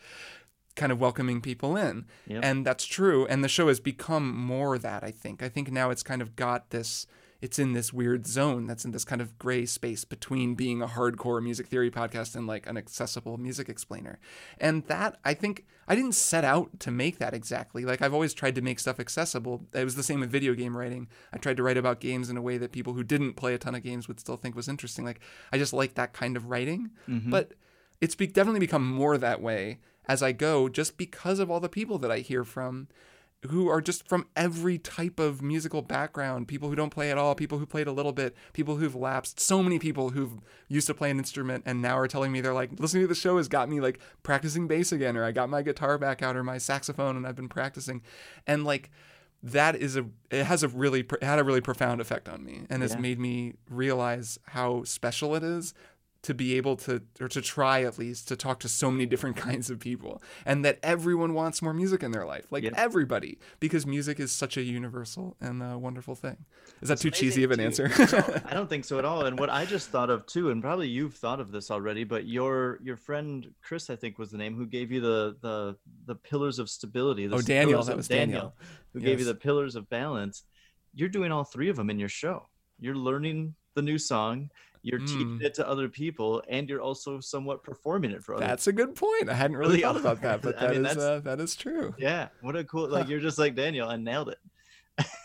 kind 0.77 0.93
of 0.93 1.01
welcoming 1.01 1.41
people 1.41 1.77
in. 1.77 2.07
Yep. 2.27 2.45
And 2.45 2.67
that's 2.67 2.85
true. 2.85 3.27
And 3.27 3.43
the 3.43 3.49
show 3.49 3.69
has 3.69 3.81
become 3.81 4.37
more 4.37 4.79
that, 4.79 5.03
I 5.03 5.11
think. 5.11 5.43
I 5.43 5.49
think 5.49 5.71
now 5.71 5.91
it's 5.91 6.03
kind 6.03 6.23
of 6.23 6.37
got 6.37 6.71
this 6.71 7.07
it's 7.43 7.59
in 7.59 7.73
this 7.73 7.93
weird 7.93 8.25
zone 8.25 8.69
that's 8.69 8.85
in 8.85 8.93
this 8.93 9.05
kind 9.05 9.21
of 9.21 9.37
gray 9.37 9.67
space 9.67 10.05
between 10.05 10.55
being 10.55 10.81
a 10.81 10.87
hardcore 10.87 11.43
music 11.43 11.67
theory 11.67 11.91
podcast 11.91 12.37
and 12.37 12.47
like 12.47 12.69
an 12.69 12.77
accessible 12.77 13.37
music 13.37 13.69
explainer. 13.69 14.21
And 14.59 14.85
that 14.85 15.19
I 15.25 15.35
think 15.35 15.65
I 15.89 15.97
didn't 15.97 16.15
set 16.15 16.45
out 16.45 16.79
to 16.79 16.93
make 16.93 17.19
that 17.19 17.35
exactly. 17.35 17.85
Like 17.85 18.01
I've 18.01 18.15
always 18.15 18.33
tried 18.33 18.55
to 18.55 18.63
make 18.63 18.79
stuff 18.79 19.01
accessible. 19.01 19.67
It 19.75 19.83
was 19.83 19.97
the 19.97 20.05
same 20.05 20.21
with 20.21 20.31
video 20.31 20.55
game 20.55 20.77
writing. 20.77 21.09
I 21.33 21.39
tried 21.39 21.57
to 21.57 21.65
write 21.65 21.77
about 21.77 21.99
games 21.99 22.31
in 22.31 22.37
a 22.37 22.43
way 22.43 22.59
that 22.59 22.71
people 22.71 22.93
who 22.93 23.03
didn't 23.03 23.35
play 23.35 23.55
a 23.55 23.59
ton 23.59 23.75
of 23.75 23.83
games 23.83 24.07
would 24.07 24.21
still 24.21 24.37
think 24.37 24.55
was 24.55 24.69
interesting. 24.69 25.05
Like 25.05 25.21
I 25.53 25.59
just 25.59 25.73
like 25.73 25.95
that 25.95 26.13
kind 26.13 26.37
of 26.37 26.49
writing. 26.49 26.93
Mm-hmm. 27.09 27.31
But 27.31 27.55
it's 28.01 28.15
be- 28.15 28.29
definitely 28.29 28.61
become 28.61 28.87
more 28.87 29.19
that 29.19 29.43
way 29.43 29.81
as 30.07 30.23
I 30.23 30.31
go 30.31 30.69
just 30.69 30.97
because 30.97 31.41
of 31.41 31.51
all 31.51 31.61
the 31.61 31.69
people 31.69 31.99
that 31.99 32.11
I 32.13 32.19
hear 32.19 32.45
from 32.45 32.87
who 33.51 33.69
are 33.69 33.81
just 33.81 34.07
from 34.09 34.27
every 34.37 34.79
type 34.79 35.19
of 35.19 35.43
musical 35.43 35.83
background 35.83 36.47
people 36.47 36.69
who 36.69 36.77
don't 36.77 36.91
play 36.91 37.11
at 37.11 37.19
all 37.19 37.35
people 37.35 37.59
who 37.59 37.67
played 37.67 37.87
a 37.89 37.93
little 37.93 38.13
bit 38.13 38.37
people 38.53 38.77
who've 38.77 38.95
lapsed 38.95 39.41
so 39.41 39.63
many 39.63 39.79
people 39.81 40.11
who've 40.11 40.35
used 40.69 40.87
to 40.87 40.95
play 40.95 41.11
an 41.11 41.19
instrument 41.19 41.63
and 41.67 41.83
now 41.83 41.99
are 41.99 42.07
telling 42.07 42.31
me 42.31 42.41
they're 42.41 42.55
like 42.55 42.71
listening 42.79 43.03
to 43.03 43.09
the 43.09 43.15
show 43.15 43.37
has 43.39 43.49
got 43.49 43.69
me 43.69 43.81
like 43.81 43.99
practicing 44.23 44.69
bass 44.69 44.93
again 44.93 45.17
or 45.17 45.25
i 45.25 45.33
got 45.33 45.49
my 45.51 45.61
guitar 45.63 45.99
back 45.99 46.23
out 46.23 46.37
or 46.37 46.45
my 46.45 46.57
saxophone 46.57 47.17
and 47.17 47.27
i've 47.27 47.35
been 47.37 47.49
practicing 47.49 48.01
and 48.47 48.65
like 48.65 48.91
that 49.43 49.75
is 49.75 49.97
a 49.97 50.07
it 50.31 50.45
has 50.45 50.63
a 50.63 50.69
really 50.69 51.01
it 51.01 51.23
had 51.25 51.41
a 51.41 51.45
really 51.45 51.61
profound 51.61 52.01
effect 52.01 52.29
on 52.29 52.45
me 52.45 52.63
and 52.71 52.81
has 52.81 52.93
Yeah. 52.93 53.01
made 53.01 53.19
me 53.19 53.55
realize 53.69 54.39
how 54.47 54.85
special 54.85 55.35
it 55.35 55.43
is 55.43 55.75
to 56.23 56.33
be 56.35 56.57
able 56.57 56.77
to 56.77 57.03
or 57.21 57.27
to 57.29 57.43
try 57.43 57.83
at 57.83 57.99
least 57.99 58.29
to 58.29 58.37
talk 58.37 58.61
to 58.61 58.69
so 58.69 58.91
many 58.93 59.07
different 59.07 59.37
kinds 59.49 59.71
of 59.71 59.81
people 59.81 60.23
and 60.47 60.65
that 60.65 60.79
everyone 60.83 61.35
wants 61.35 61.61
more 61.61 61.75
music 61.75 62.03
in 62.03 62.13
their 62.13 62.25
life 62.25 62.47
like 62.53 62.63
Yep. 62.63 62.75
everybody 62.77 63.39
because 63.59 63.85
music 63.87 64.21
is 64.21 64.31
such 64.31 64.57
a 64.57 64.63
universal 64.63 65.37
and 65.41 65.63
uh, 65.63 65.77
wonderful 65.77 66.15
thing 66.15 66.45
is 66.81 66.89
that 66.89 66.99
too 66.99 67.11
cheesy 67.11 67.43
of 67.43 67.51
an 67.51 67.59
too. 67.59 67.65
answer 67.65 67.89
No, 68.13 68.41
I 68.51 68.55
don't 68.55 68.69
think 68.69 68.85
so 68.85 68.99
at 69.01 69.05
all. 69.05 69.27
And 69.27 69.37
what 69.39 69.51
I 69.51 69.65
just 69.65 69.91
thought 69.91 70.11
of 70.11 70.25
too, 70.27 70.51
and 70.51 70.63
probably 70.63 70.89
you've 70.89 71.15
thought 71.15 71.41
of 71.41 71.51
this 71.51 71.71
already, 71.73 72.05
but 72.05 72.27
your 72.27 72.79
your 72.83 72.97
friend 72.97 73.53
Chris, 73.63 73.91
I 73.91 73.97
think 73.97 74.19
was 74.19 74.31
the 74.31 74.39
name, 74.39 74.55
who 74.57 74.67
gave 74.67 74.93
you 74.93 75.01
the 75.01 75.37
the 75.41 75.77
the 76.07 76.15
pillars 76.15 76.59
of 76.61 76.69
stability. 76.71 77.27
The 77.27 77.37
Oh, 77.37 77.41
Daniel, 77.41 77.83
that 77.83 77.97
was 77.97 78.07
Daniel. 78.09 78.55
who 78.93 79.01
gave 79.01 79.19
you 79.19 79.25
the 79.25 79.35
pillars 79.35 79.75
of 79.77 79.89
balance. 79.91 80.45
You're 80.95 81.09
doing 81.09 81.33
all 81.33 81.45
three 81.45 81.69
of 81.69 81.77
them 81.77 81.91
in 81.91 81.99
your 81.99 82.09
show. 82.09 82.49
You're 82.79 82.95
learning 82.97 83.55
the 83.75 83.83
new 83.83 83.99
song. 83.99 84.51
You're 84.83 84.99
teaching 84.99 85.39
Mm. 85.39 85.43
it 85.45 85.55
to 85.55 85.69
other 85.69 85.89
people, 85.89 86.43
and 86.49 86.69
you're 86.69 86.81
also 86.81 87.21
somewhat 87.21 87.63
performing 87.63 88.11
it 88.11 88.25
for 88.25 88.35
other. 88.35 88.47
that's 88.47 88.67
a 88.67 88.73
good 88.73 88.95
point 88.97 89.29
i 89.29 89.35
hadn't 89.35 89.57
really 89.57 89.81
thought 89.81 89.97
about 89.97 90.21
that 90.23 90.43
but 90.43 90.57
I 90.61 90.67
that 90.67 90.75
mean, 90.75 90.87
is 90.87 90.97
uh, 90.97 91.21
that 91.25 91.41
is 91.41 91.55
true 91.57 91.95
Yeah, 91.99 92.29
what 92.41 92.57
a 92.57 92.65
cool! 92.65 92.89
Like 92.89 93.09
you're 93.09 93.21
just 93.21 93.39
like 93.39 93.55
Daniel. 93.55 93.89
I 93.89 93.97
nailed 93.97 94.29
it. 94.29 94.39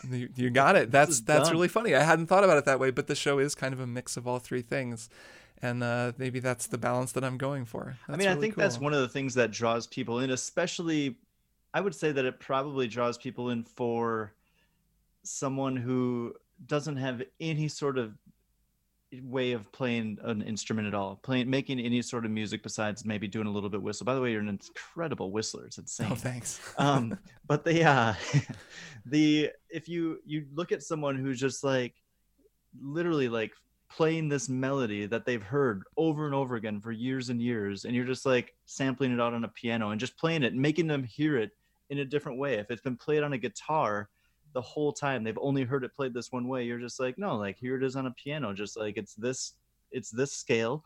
You, 0.09 0.29
you 0.35 0.49
got 0.63 0.75
it. 0.75 0.91
That's 0.91 1.19
that's 1.21 1.45
done. 1.45 1.53
really 1.53 1.67
funny. 1.67 1.95
I 1.95 2.03
hadn't 2.03 2.27
thought 2.27 2.43
about 2.43 2.57
it 2.57 2.65
that 2.65 2.79
way, 2.79 2.91
but 2.91 3.07
the 3.07 3.15
show 3.15 3.39
is 3.39 3.55
kind 3.55 3.73
of 3.73 3.79
a 3.79 3.87
mix 3.87 4.15
of 4.15 4.27
all 4.27 4.39
three 4.39 4.61
things, 4.61 5.09
and 5.61 5.83
uh, 5.83 6.13
maybe 6.17 6.39
that's 6.39 6.67
the 6.67 6.77
balance 6.77 7.11
that 7.13 7.23
I'm 7.23 7.37
going 7.37 7.65
for. 7.65 7.97
I 8.07 8.11
That's 8.11 8.19
mean, 8.19 8.27
I 8.27 8.31
really 8.31 8.41
think 8.41 8.55
that's 8.55 8.79
one 8.79 8.93
of 8.93 9.01
the 9.01 9.09
things 9.09 9.33
that 9.35 9.51
draws 9.51 9.87
people 9.87 10.19
in, 10.19 10.29
especially 10.31 11.17
I 11.73 11.81
would 11.81 11.95
say 11.95 12.11
that 12.11 12.25
it 12.25 12.39
probably 12.39 12.87
draws 12.87 13.17
people 13.17 13.49
in 13.49 13.63
for 13.63 14.33
someone 15.23 15.75
who 15.75 16.33
doesn't 16.65 16.97
have 16.97 17.21
any 17.39 17.67
sort 17.67 17.97
of 17.97 18.13
way 19.21 19.53
of 19.53 19.71
playing 19.71 20.17
an 20.23 20.41
instrument 20.41 20.87
at 20.87 20.93
all, 20.93 21.19
playing 21.23 21.49
making 21.49 21.79
any 21.79 22.01
sort 22.01 22.25
of 22.25 22.31
music 22.31 22.61
besides 22.61 23.05
maybe 23.05 23.27
doing 23.27 23.47
a 23.47 23.51
little 23.51 23.69
bit 23.69 23.81
whistle. 23.81 24.05
By 24.05 24.15
the 24.15 24.21
way, 24.21 24.31
you're 24.31 24.41
an 24.41 24.49
incredible 24.49 25.31
whistler. 25.31 25.65
It's 25.65 25.77
insane. 25.77 26.09
Oh, 26.11 26.15
thanks. 26.15 26.59
um 26.77 27.17
but 27.47 27.63
the 27.63 27.83
uh 27.83 28.13
the 29.05 29.49
if 29.69 29.87
you 29.87 30.19
you 30.25 30.45
look 30.53 30.71
at 30.71 30.83
someone 30.83 31.15
who's 31.15 31.39
just 31.39 31.63
like 31.63 31.93
literally 32.81 33.29
like 33.29 33.53
playing 33.89 34.27
this 34.27 34.49
melody 34.49 35.05
that 35.05 35.25
they've 35.25 35.43
heard 35.43 35.83
over 35.95 36.25
and 36.25 36.35
over 36.35 36.55
again 36.55 36.81
for 36.81 36.91
years 36.91 37.29
and 37.29 37.41
years 37.41 37.85
and 37.85 37.95
you're 37.95 38.05
just 38.05 38.25
like 38.25 38.53
sampling 38.65 39.13
it 39.13 39.21
out 39.21 39.33
on 39.33 39.45
a 39.45 39.47
piano 39.47 39.91
and 39.91 39.99
just 39.99 40.17
playing 40.17 40.43
it 40.43 40.53
making 40.53 40.87
them 40.87 41.03
hear 41.05 41.37
it 41.37 41.51
in 41.89 41.99
a 41.99 42.05
different 42.05 42.37
way 42.37 42.55
if 42.55 42.69
it's 42.69 42.81
been 42.81 42.97
played 42.97 43.23
on 43.23 43.31
a 43.31 43.37
guitar 43.37 44.09
the 44.57 44.61
whole 44.61 44.91
time 44.91 45.23
they've 45.23 45.37
only 45.39 45.63
heard 45.63 45.83
it 45.83 45.93
played 45.93 46.15
this 46.15 46.31
one 46.31 46.47
way 46.47 46.63
you're 46.65 46.79
just 46.79 46.99
like 46.99 47.15
no 47.19 47.35
like 47.37 47.55
here 47.59 47.77
it 47.77 47.83
is 47.83 47.95
on 47.95 48.07
a 48.07 48.11
piano 48.11 48.55
just 48.55 48.75
like 48.75 48.97
it's 48.97 49.13
this 49.13 49.53
it's 49.91 50.09
this 50.09 50.33
scale 50.33 50.83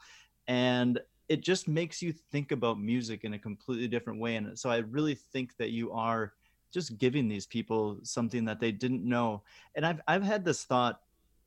and 0.47 0.99
it 1.29 1.39
just 1.39 1.69
makes 1.69 2.01
you 2.01 2.11
think 2.11 2.51
about 2.51 2.77
music 2.81 3.23
in 3.23 3.33
a 3.33 3.39
completely 3.39 3.87
different 3.87 4.19
way 4.19 4.35
and 4.35 4.59
so 4.59 4.69
i 4.69 4.79
really 4.97 5.15
think 5.15 5.55
that 5.55 5.69
you 5.69 5.89
are 5.93 6.33
just 6.73 6.97
giving 6.97 7.29
these 7.29 7.47
people 7.47 7.97
something 8.03 8.43
that 8.43 8.59
they 8.59 8.73
didn't 8.73 9.07
know 9.07 9.41
and 9.75 9.85
i've 9.85 10.01
i've 10.09 10.23
had 10.23 10.43
this 10.43 10.65
thought 10.65 10.99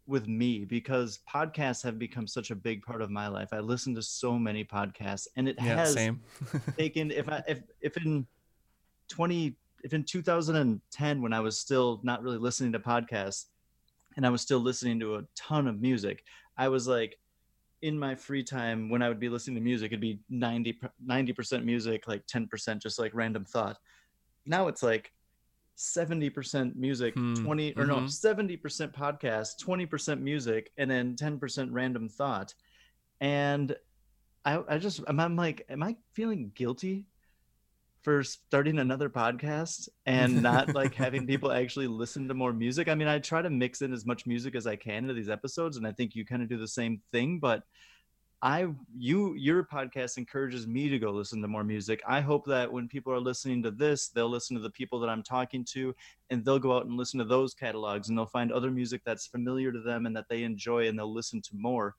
with 0.07 0.27
me 0.27 0.65
because 0.65 1.21
podcasts 1.31 1.83
have 1.83 1.99
become 1.99 2.27
such 2.27 2.51
a 2.51 2.55
big 2.57 2.83
part 2.83 3.01
of 3.01 3.11
my 3.11 3.27
life. 3.29 3.49
I 3.55 3.61
listen 3.61 3.95
to 3.95 4.03
so 4.03 4.39
many 4.39 4.65
podcasts 4.65 5.27
and 5.37 5.49
it 5.49 5.59
Yeah, 5.59 5.77
has 5.77 6.11
taken 6.79 7.11
if 7.11 7.27
i 7.29 7.43
if 7.49 7.63
if 7.81 7.97
in 7.97 8.27
20 9.09 9.57
if 9.85 9.93
in 9.93 10.03
2010 10.03 11.23
when 11.23 11.33
i 11.33 11.41
was 11.41 11.59
still 11.59 12.01
not 12.03 12.23
really 12.23 12.39
listening 12.39 12.73
to 12.73 12.81
podcasts 12.81 13.45
and 14.17 14.27
i 14.27 14.31
was 14.31 14.41
still 14.41 14.59
listening 14.59 14.99
to 14.99 15.17
a 15.17 15.23
ton 15.37 15.69
of 15.69 15.81
music 15.81 16.25
i 16.59 16.67
was 16.67 16.89
like 16.89 17.17
in 17.83 17.97
my 17.99 18.15
free 18.15 18.43
time 18.43 18.89
when 18.89 19.03
i 19.03 19.09
would 19.09 19.21
be 19.21 19.29
listening 19.29 19.55
to 19.55 19.61
music 19.61 19.93
it'd 19.93 20.01
be 20.01 20.19
90 20.31 20.81
90% 21.07 21.65
music 21.65 22.09
like 22.09 22.27
10% 22.27 22.83
just 22.83 22.99
like 22.99 23.15
random 23.15 23.45
thought 23.45 23.77
now 24.47 24.67
it's 24.69 24.83
like 24.83 25.13
70% 25.77 26.77
music 26.77 27.15
Hmm, 27.15 27.35
20 27.35 27.75
or 27.77 27.85
no 27.85 27.97
mhm. 27.97 28.05
70% 28.05 28.95
podcast 28.95 29.63
20% 29.63 30.21
music 30.21 30.71
and 30.79 30.91
then 30.91 31.17
10% 31.17 31.69
random 31.73 32.09
thought 32.09 32.55
and 33.21 33.75
i 34.45 34.63
i 34.69 34.79
just 34.79 35.01
i'm, 35.09 35.19
I'm 35.19 35.37
like 35.37 35.67
am 35.69 35.83
i 35.83 35.97
feeling 36.13 36.53
guilty 36.55 37.07
for 38.05 38.23
starting 38.23 38.79
another 38.79 39.09
podcast 39.09 39.89
and 40.05 40.43
not 40.43 40.75
like 40.75 40.95
having 40.95 41.27
people 41.27 41.51
actually 41.51 41.87
listen 41.87 42.29
to 42.29 42.35
more 42.35 42.53
music. 42.53 42.87
I 42.87 42.95
mean, 42.95 43.09
I 43.09 43.19
try 43.19 43.41
to 43.41 43.49
mix 43.49 43.81
in 43.81 43.95
as 43.95 44.05
much 44.05 44.27
music 44.27 44.55
as 44.55 44.67
I 44.67 44.77
can 44.77 44.99
into 44.99 45.15
these 45.15 45.31
episodes, 45.31 45.79
and 45.79 45.87
I 45.87 45.93
think 45.93 46.15
you 46.15 46.27
kind 46.27 46.43
of 46.43 46.49
do 46.49 46.59
the 46.59 46.69
same 46.69 47.01
thing. 47.13 47.39
But 47.39 47.63
I, 48.43 48.67
you, 48.95 49.35
your 49.37 49.65
podcast 49.65 50.19
encourages 50.19 50.67
me 50.67 50.91
to 50.91 50.99
go 50.99 51.11
listen 51.11 51.41
to 51.41 51.49
more 51.49 51.65
music. 51.65 52.03
I 52.07 52.21
hope 52.21 52.45
that 52.45 52.71
when 52.71 52.89
people 52.89 53.11
are 53.11 53.21
listening 53.21 53.63
to 53.63 53.71
this, 53.71 54.09
they'll 54.09 54.29
listen 54.29 54.55
to 54.55 54.63
the 54.63 54.69
people 54.69 55.01
that 55.01 55.09
I'm 55.09 55.23
talking 55.23 55.65
to, 55.73 55.95
and 56.29 56.45
they'll 56.45 56.59
go 56.59 56.77
out 56.77 56.85
and 56.85 56.99
listen 56.99 57.19
to 57.21 57.25
those 57.25 57.55
catalogs, 57.55 58.11
and 58.11 58.19
they'll 58.19 58.27
find 58.27 58.53
other 58.53 58.71
music 58.71 59.01
that's 59.07 59.27
familiar 59.27 59.73
to 59.73 59.81
them 59.81 60.05
and 60.05 60.15
that 60.15 60.29
they 60.29 60.43
enjoy, 60.43 60.89
and 60.89 60.99
they'll 60.99 61.13
listen 61.13 61.41
to 61.41 61.57
more 61.57 61.95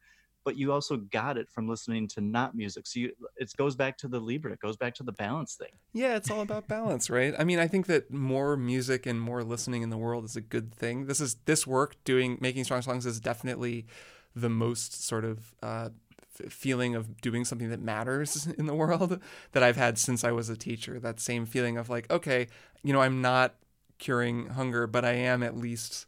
but 0.46 0.58
you 0.58 0.72
also 0.72 0.96
got 0.96 1.38
it 1.38 1.50
from 1.50 1.68
listening 1.68 2.08
to 2.10 2.22
not 2.22 2.56
music. 2.56 2.88
So 2.88 3.02
you, 3.02 3.12
it 3.36 3.52
goes 3.58 3.76
back 3.76 3.98
to 3.98 4.08
the 4.08 4.20
Libra. 4.20 4.54
It 4.54 4.60
goes 4.60 4.78
back 4.78 4.94
to 4.96 5.04
the 5.04 5.12
balance 5.12 5.56
thing. 5.56 5.72
Yeah, 5.92 6.16
it's 6.16 6.32
all 6.32 6.42
about 6.42 6.68
balance, 6.68 7.10
right? 7.10 7.34
I 7.38 7.44
mean, 7.44 7.60
I 7.60 7.68
think 7.68 7.88
that 7.88 8.12
more 8.12 8.56
music 8.56 9.06
and 9.06 9.20
more 9.20 9.44
listening 9.44 9.82
in 9.82 9.90
the 9.90 9.98
world 9.98 10.24
is 10.24 10.36
a 10.36 10.42
good 10.42 10.74
thing. 10.74 11.08
This 11.08 11.20
is 11.20 11.36
this 11.46 11.66
work 11.68 11.96
doing 12.06 12.38
making 12.40 12.64
strong 12.64 12.84
songs 12.84 13.06
is 13.06 13.20
definitely 13.20 13.88
the 14.36 14.50
most 14.50 15.06
sort 15.06 15.26
of 15.26 15.54
uh, 15.64 15.90
f- 16.40 16.52
feeling 16.52 16.94
of 16.94 17.20
doing 17.22 17.44
something 17.44 17.70
that 17.70 17.82
matters 17.82 18.46
in 18.58 18.68
the 18.68 18.76
world 18.76 19.20
that 19.54 19.64
I've 19.64 19.78
had 19.78 19.98
since 19.98 20.24
I 20.24 20.32
was 20.32 20.50
a 20.50 20.56
teacher. 20.56 21.00
That 21.00 21.20
same 21.20 21.46
feeling 21.46 21.78
of 21.78 21.90
like, 21.90 22.10
okay, 22.12 22.48
you 22.84 22.94
know, 22.94 23.02
I'm 23.02 23.22
not 23.22 23.56
curing 23.98 24.48
hunger, 24.48 24.86
but 24.86 25.04
I 25.04 25.14
am 25.14 25.42
at 25.42 25.58
least 25.58 26.06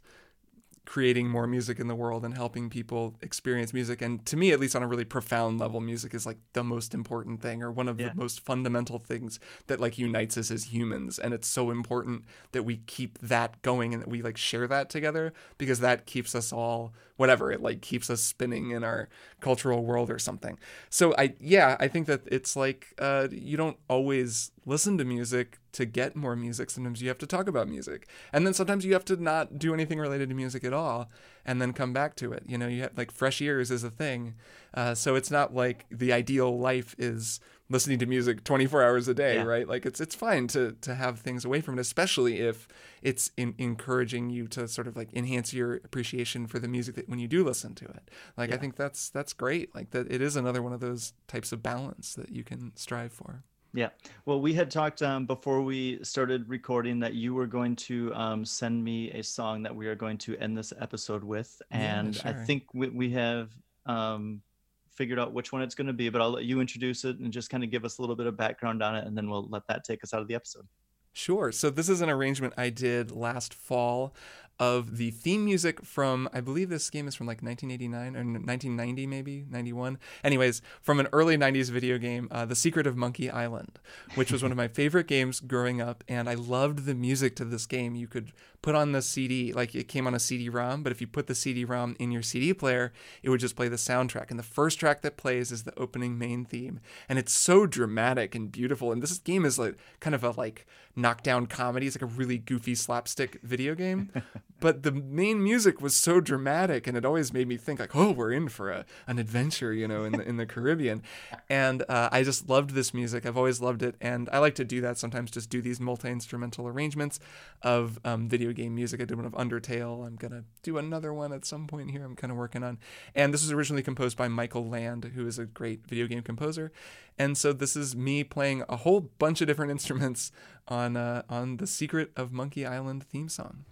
creating 0.88 1.28
more 1.28 1.46
music 1.46 1.78
in 1.78 1.86
the 1.86 1.94
world 1.94 2.24
and 2.24 2.32
helping 2.32 2.70
people 2.70 3.14
experience 3.20 3.74
music. 3.74 4.00
And 4.00 4.24
to 4.24 4.38
me 4.38 4.52
at 4.52 4.58
least 4.58 4.74
on 4.74 4.82
a 4.82 4.86
really 4.88 5.04
profound 5.04 5.60
level 5.60 5.82
music 5.82 6.14
is 6.14 6.24
like 6.24 6.38
the 6.54 6.64
most 6.64 6.94
important 6.94 7.42
thing 7.42 7.62
or 7.62 7.70
one 7.70 7.88
of 7.88 8.00
Yeah. 8.00 8.08
the 8.08 8.14
most 8.14 8.40
fundamental 8.40 8.98
things 8.98 9.38
that 9.66 9.80
like 9.80 9.98
unites 9.98 10.38
us 10.38 10.50
as 10.50 10.72
humans. 10.72 11.18
And 11.18 11.34
it's 11.34 11.46
so 11.46 11.70
important 11.70 12.24
that 12.52 12.62
we 12.62 12.78
keep 12.86 13.18
that 13.18 13.60
going 13.60 13.92
and 13.92 14.02
that 14.02 14.08
we 14.08 14.22
like 14.22 14.38
share 14.38 14.66
that 14.66 14.88
together 14.88 15.34
because 15.58 15.80
that 15.80 16.06
keeps 16.06 16.34
us 16.34 16.54
all 16.54 16.94
whatever 17.16 17.52
it 17.52 17.60
like 17.60 17.82
keeps 17.82 18.08
us 18.08 18.22
spinning 18.22 18.70
in 18.70 18.82
our 18.82 19.10
cultural 19.40 19.84
world 19.84 20.08
or 20.10 20.18
something. 20.18 20.58
So 20.88 21.14
i 21.18 21.34
yeah 21.38 21.76
i 21.80 21.86
think 21.88 22.06
that 22.06 22.22
it's 22.26 22.56
like 22.56 22.94
uh 22.98 23.28
you 23.30 23.58
don't 23.58 23.76
always 23.90 24.52
listen 24.64 24.96
to 24.98 25.04
music 25.04 25.58
to 25.78 25.86
get 25.86 26.16
more 26.16 26.34
music 26.36 26.70
sometimes 26.70 27.00
you 27.00 27.08
have 27.08 27.18
to 27.18 27.26
talk 27.26 27.46
about 27.48 27.68
music. 27.68 28.08
And 28.32 28.44
then 28.44 28.52
sometimes 28.52 28.84
you 28.84 28.92
have 28.94 29.04
to 29.06 29.16
not 29.16 29.58
do 29.58 29.72
anything 29.72 29.98
related 30.00 30.28
to 30.28 30.34
music 30.34 30.64
at 30.64 30.72
all 30.72 31.08
and 31.46 31.62
then 31.62 31.72
come 31.72 31.92
back 31.92 32.16
to 32.16 32.32
it. 32.32 32.42
You 32.46 32.58
know 32.58 32.66
you 32.66 32.82
have 32.82 32.96
like 32.96 33.12
fresh 33.12 33.40
ears 33.40 33.70
is 33.70 33.84
a 33.84 33.90
thing. 33.90 34.34
Uh, 34.74 34.94
so 34.94 35.14
it's 35.14 35.30
not 35.30 35.54
like 35.54 35.86
the 35.90 36.12
ideal 36.12 36.58
life 36.58 36.94
is 36.98 37.40
listening 37.70 37.98
to 37.98 38.06
music 38.06 38.42
24 38.44 38.82
hours 38.82 39.08
a 39.08 39.14
day 39.14 39.34
Yeah. 39.36 39.44
right? 39.44 39.68
Like 39.68 39.86
it's 39.86 40.00
it's 40.00 40.14
fine 40.14 40.48
to 40.48 40.72
to 40.80 40.94
have 40.94 41.20
things 41.20 41.44
away 41.44 41.60
from 41.60 41.78
it 41.78 41.80
especially 41.82 42.40
if 42.40 42.66
it's 43.02 43.30
in, 43.36 43.54
encouraging 43.58 44.30
you 44.30 44.48
to 44.48 44.66
sort 44.66 44.88
of 44.88 44.96
like 44.96 45.12
enhance 45.14 45.52
your 45.54 45.74
appreciation 45.76 46.46
for 46.48 46.58
the 46.58 46.68
music 46.68 46.94
that 46.96 47.08
when 47.08 47.18
you 47.20 47.28
do 47.28 47.44
listen 47.44 47.74
to 47.76 47.84
it. 47.84 48.10
Like 48.36 48.52
i 48.52 48.56
think 48.56 48.74
that's 48.76 49.10
that's 49.10 49.32
great. 49.32 49.74
Like 49.74 49.90
that 49.90 50.10
it 50.10 50.20
is 50.20 50.34
another 50.36 50.60
one 50.62 50.72
of 50.72 50.80
those 50.80 51.12
types 51.28 51.52
of 51.52 51.62
balance 51.62 52.14
that 52.14 52.30
you 52.30 52.42
can 52.42 52.72
strive 52.74 53.12
for 53.12 53.44
Yeah. 53.78 53.90
Well, 54.24 54.40
we 54.40 54.54
had 54.54 54.72
talked 54.72 55.02
um, 55.02 55.24
before 55.24 55.62
we 55.62 56.02
started 56.02 56.48
recording 56.48 56.98
that 56.98 57.14
you 57.14 57.32
were 57.32 57.46
going 57.46 57.76
to 57.76 58.12
um, 58.12 58.44
send 58.44 58.82
me 58.82 59.12
a 59.12 59.22
song 59.22 59.62
that 59.62 59.74
we 59.74 59.86
are 59.86 59.94
going 59.94 60.18
to 60.18 60.36
end 60.38 60.58
this 60.58 60.72
episode 60.80 61.22
with. 61.22 61.62
Yeah, 61.70 62.00
And 62.00 62.20
I 62.24 62.32
think 62.32 62.64
we, 62.74 62.88
we 62.88 63.10
have 63.10 63.52
um, 63.86 64.42
figured 64.90 65.20
out 65.20 65.32
which 65.32 65.52
one 65.52 65.62
it's 65.62 65.76
going 65.76 65.86
to 65.86 65.92
be, 65.92 66.08
but 66.08 66.20
I'll 66.20 66.32
let 66.32 66.44
you 66.44 66.60
introduce 66.60 67.04
it 67.04 67.20
and 67.20 67.32
just 67.32 67.50
kind 67.50 67.62
of 67.62 67.70
give 67.70 67.84
us 67.84 67.98
a 67.98 68.00
little 68.00 68.16
bit 68.16 68.26
of 68.26 68.36
background 68.36 68.82
on 68.82 68.96
it. 68.96 69.06
And 69.06 69.16
then 69.16 69.30
we'll 69.30 69.46
let 69.48 69.64
that 69.68 69.84
take 69.84 70.02
us 70.02 70.12
out 70.12 70.22
of 70.22 70.26
the 70.26 70.34
episode. 70.34 70.66
Sure. 71.12 71.52
So 71.52 71.70
this 71.70 71.88
is 71.88 72.00
an 72.00 72.10
arrangement 72.10 72.54
I 72.56 72.70
did 72.70 73.12
last 73.12 73.54
fall 73.54 74.12
of 74.58 74.96
the 74.96 75.10
theme 75.10 75.44
music 75.44 75.84
from 75.84 76.28
I 76.32 76.40
believe 76.40 76.68
this 76.68 76.90
game 76.90 77.06
is 77.06 77.14
from 77.14 77.26
like 77.26 77.42
1989 77.42 78.16
or 78.16 78.24
1990 78.24 79.06
maybe 79.06 79.44
91. 79.50 79.98
Anyways, 80.24 80.62
from 80.80 81.00
an 81.00 81.08
early 81.12 81.36
90s 81.36 81.70
video 81.70 81.98
game, 81.98 82.28
uh, 82.30 82.44
The 82.44 82.56
Secret 82.56 82.86
of 82.86 82.96
Monkey 82.96 83.30
Island, 83.30 83.78
which 84.14 84.32
was 84.32 84.42
one 84.42 84.50
of 84.52 84.56
my 84.56 84.68
favorite 84.68 85.06
games 85.06 85.40
growing 85.40 85.80
up, 85.80 86.02
and 86.08 86.28
I 86.28 86.34
loved 86.34 86.84
the 86.84 86.94
music 86.94 87.36
to 87.36 87.44
this 87.44 87.66
game. 87.66 87.94
You 87.94 88.06
could 88.08 88.32
put 88.62 88.74
on 88.74 88.92
the 88.92 89.02
CD 89.02 89.52
like 89.52 89.74
it 89.74 89.88
came 89.88 90.06
on 90.06 90.14
a 90.14 90.18
CD-ROM, 90.18 90.82
but 90.82 90.92
if 90.92 91.00
you 91.00 91.06
put 91.06 91.26
the 91.26 91.34
CD-ROM 91.34 91.96
in 91.98 92.10
your 92.10 92.22
CD 92.22 92.52
player, 92.52 92.92
it 93.22 93.30
would 93.30 93.40
just 93.40 93.56
play 93.56 93.68
the 93.68 93.76
soundtrack. 93.76 94.30
And 94.30 94.38
the 94.38 94.44
first 94.44 94.80
track 94.80 95.02
that 95.02 95.16
plays 95.16 95.52
is 95.52 95.64
the 95.64 95.78
opening 95.78 96.18
main 96.18 96.44
theme, 96.44 96.80
and 97.08 97.18
it's 97.18 97.32
so 97.32 97.66
dramatic 97.66 98.34
and 98.34 98.50
beautiful. 98.50 98.92
And 98.92 99.02
this 99.02 99.18
game 99.18 99.44
is 99.44 99.58
like 99.58 99.76
kind 100.00 100.14
of 100.14 100.24
a 100.24 100.30
like 100.30 100.66
knockdown 100.98 101.46
comedy. 101.46 101.86
It's 101.86 101.96
like 101.96 102.10
a 102.10 102.14
really 102.14 102.38
goofy 102.38 102.74
slapstick 102.74 103.40
video 103.42 103.74
game. 103.74 104.10
but 104.60 104.82
the 104.82 104.92
main 104.92 105.42
music 105.42 105.80
was 105.80 105.96
so 105.96 106.20
dramatic 106.20 106.86
and 106.86 106.96
it 106.96 107.04
always 107.04 107.32
made 107.32 107.46
me 107.46 107.56
think 107.56 107.78
like, 107.78 107.94
oh, 107.94 108.10
we're 108.10 108.32
in 108.32 108.48
for 108.48 108.70
a, 108.70 108.84
an 109.06 109.18
adventure, 109.18 109.72
you 109.72 109.86
know, 109.86 110.04
in 110.04 110.12
the, 110.12 110.28
in 110.28 110.36
the 110.36 110.46
Caribbean. 110.46 111.02
And 111.50 111.82
uh, 111.88 112.08
I 112.10 112.24
just 112.24 112.48
loved 112.48 112.70
this 112.70 112.92
music. 112.92 113.24
I've 113.24 113.36
always 113.36 113.60
loved 113.60 113.82
it. 113.82 113.94
And 114.00 114.28
I 114.32 114.38
like 114.38 114.54
to 114.56 114.64
do 114.64 114.80
that 114.82 114.98
sometimes, 114.98 115.30
just 115.30 115.48
do 115.48 115.62
these 115.62 115.80
multi-instrumental 115.80 116.66
arrangements 116.66 117.20
of 117.62 117.98
um, 118.04 118.28
video 118.28 118.47
game 118.52 118.74
music. 118.74 119.00
I 119.00 119.04
did 119.04 119.16
one 119.16 119.26
of 119.26 119.32
Undertale. 119.32 120.06
I'm 120.06 120.16
going 120.16 120.32
to 120.32 120.44
do 120.62 120.78
another 120.78 121.12
one 121.12 121.32
at 121.32 121.44
some 121.44 121.66
point 121.66 121.90
here 121.90 122.04
I'm 122.04 122.16
kind 122.16 122.30
of 122.30 122.36
working 122.36 122.62
on. 122.62 122.78
And 123.14 123.32
this 123.32 123.42
was 123.42 123.52
originally 123.52 123.82
composed 123.82 124.16
by 124.16 124.28
Michael 124.28 124.68
Land, 124.68 125.12
who 125.14 125.26
is 125.26 125.38
a 125.38 125.46
great 125.46 125.86
video 125.86 126.06
game 126.06 126.22
composer. 126.22 126.72
And 127.18 127.36
so 127.36 127.52
this 127.52 127.76
is 127.76 127.96
me 127.96 128.24
playing 128.24 128.64
a 128.68 128.76
whole 128.76 129.00
bunch 129.00 129.40
of 129.40 129.46
different 129.46 129.70
instruments 129.78 130.32
on 130.68 130.96
uh, 130.96 131.22
on 131.28 131.56
the 131.56 131.66
Secret 131.66 132.10
of 132.16 132.32
Monkey 132.32 132.66
Island 132.66 133.04
theme 133.04 133.28
song. 133.28 133.64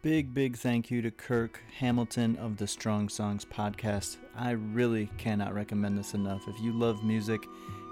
Big, 0.00 0.32
big 0.32 0.56
thank 0.56 0.92
you 0.92 1.02
to 1.02 1.10
Kirk 1.10 1.60
Hamilton 1.78 2.36
of 2.36 2.56
the 2.56 2.68
Strong 2.68 3.08
Songs 3.08 3.44
podcast. 3.44 4.16
I 4.36 4.52
really 4.52 5.10
cannot 5.18 5.54
recommend 5.54 5.98
this 5.98 6.14
enough. 6.14 6.46
If 6.46 6.60
you 6.60 6.72
love 6.72 7.02
music 7.02 7.40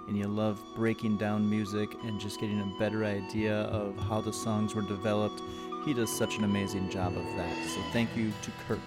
and 0.06 0.16
you 0.16 0.28
love 0.28 0.62
breaking 0.76 1.18
down 1.18 1.50
music 1.50 1.88
and 2.04 2.20
just 2.20 2.38
getting 2.38 2.60
a 2.60 2.78
better 2.78 3.04
idea 3.04 3.62
of 3.62 3.98
how 3.98 4.20
the 4.20 4.32
songs 4.32 4.72
were 4.72 4.82
developed, 4.82 5.42
he 5.86 5.94
does 5.94 6.14
such 6.14 6.36
an 6.36 6.44
amazing 6.44 6.90
job 6.90 7.16
of 7.16 7.24
that. 7.36 7.66
So 7.68 7.80
thank 7.92 8.14
you 8.16 8.32
to 8.42 8.50
Kirk. 8.66 8.80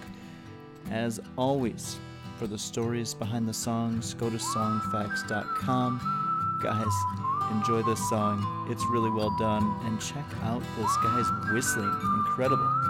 As 0.90 1.18
always, 1.36 1.98
for 2.38 2.46
the 2.46 2.58
stories 2.58 3.14
behind 3.14 3.48
the 3.48 3.54
songs, 3.54 4.12
go 4.14 4.28
to 4.28 4.36
songfacts.com. 4.36 6.58
Guys, 6.62 7.52
enjoy 7.52 7.82
this 7.82 8.06
song. 8.10 8.66
It's 8.70 8.84
really 8.90 9.10
well 9.10 9.34
done. 9.38 9.74
And 9.84 9.98
check 9.98 10.26
out 10.42 10.62
this 10.78 10.94
guy's 11.02 11.52
whistling. 11.52 11.98
Incredible. 12.26 12.89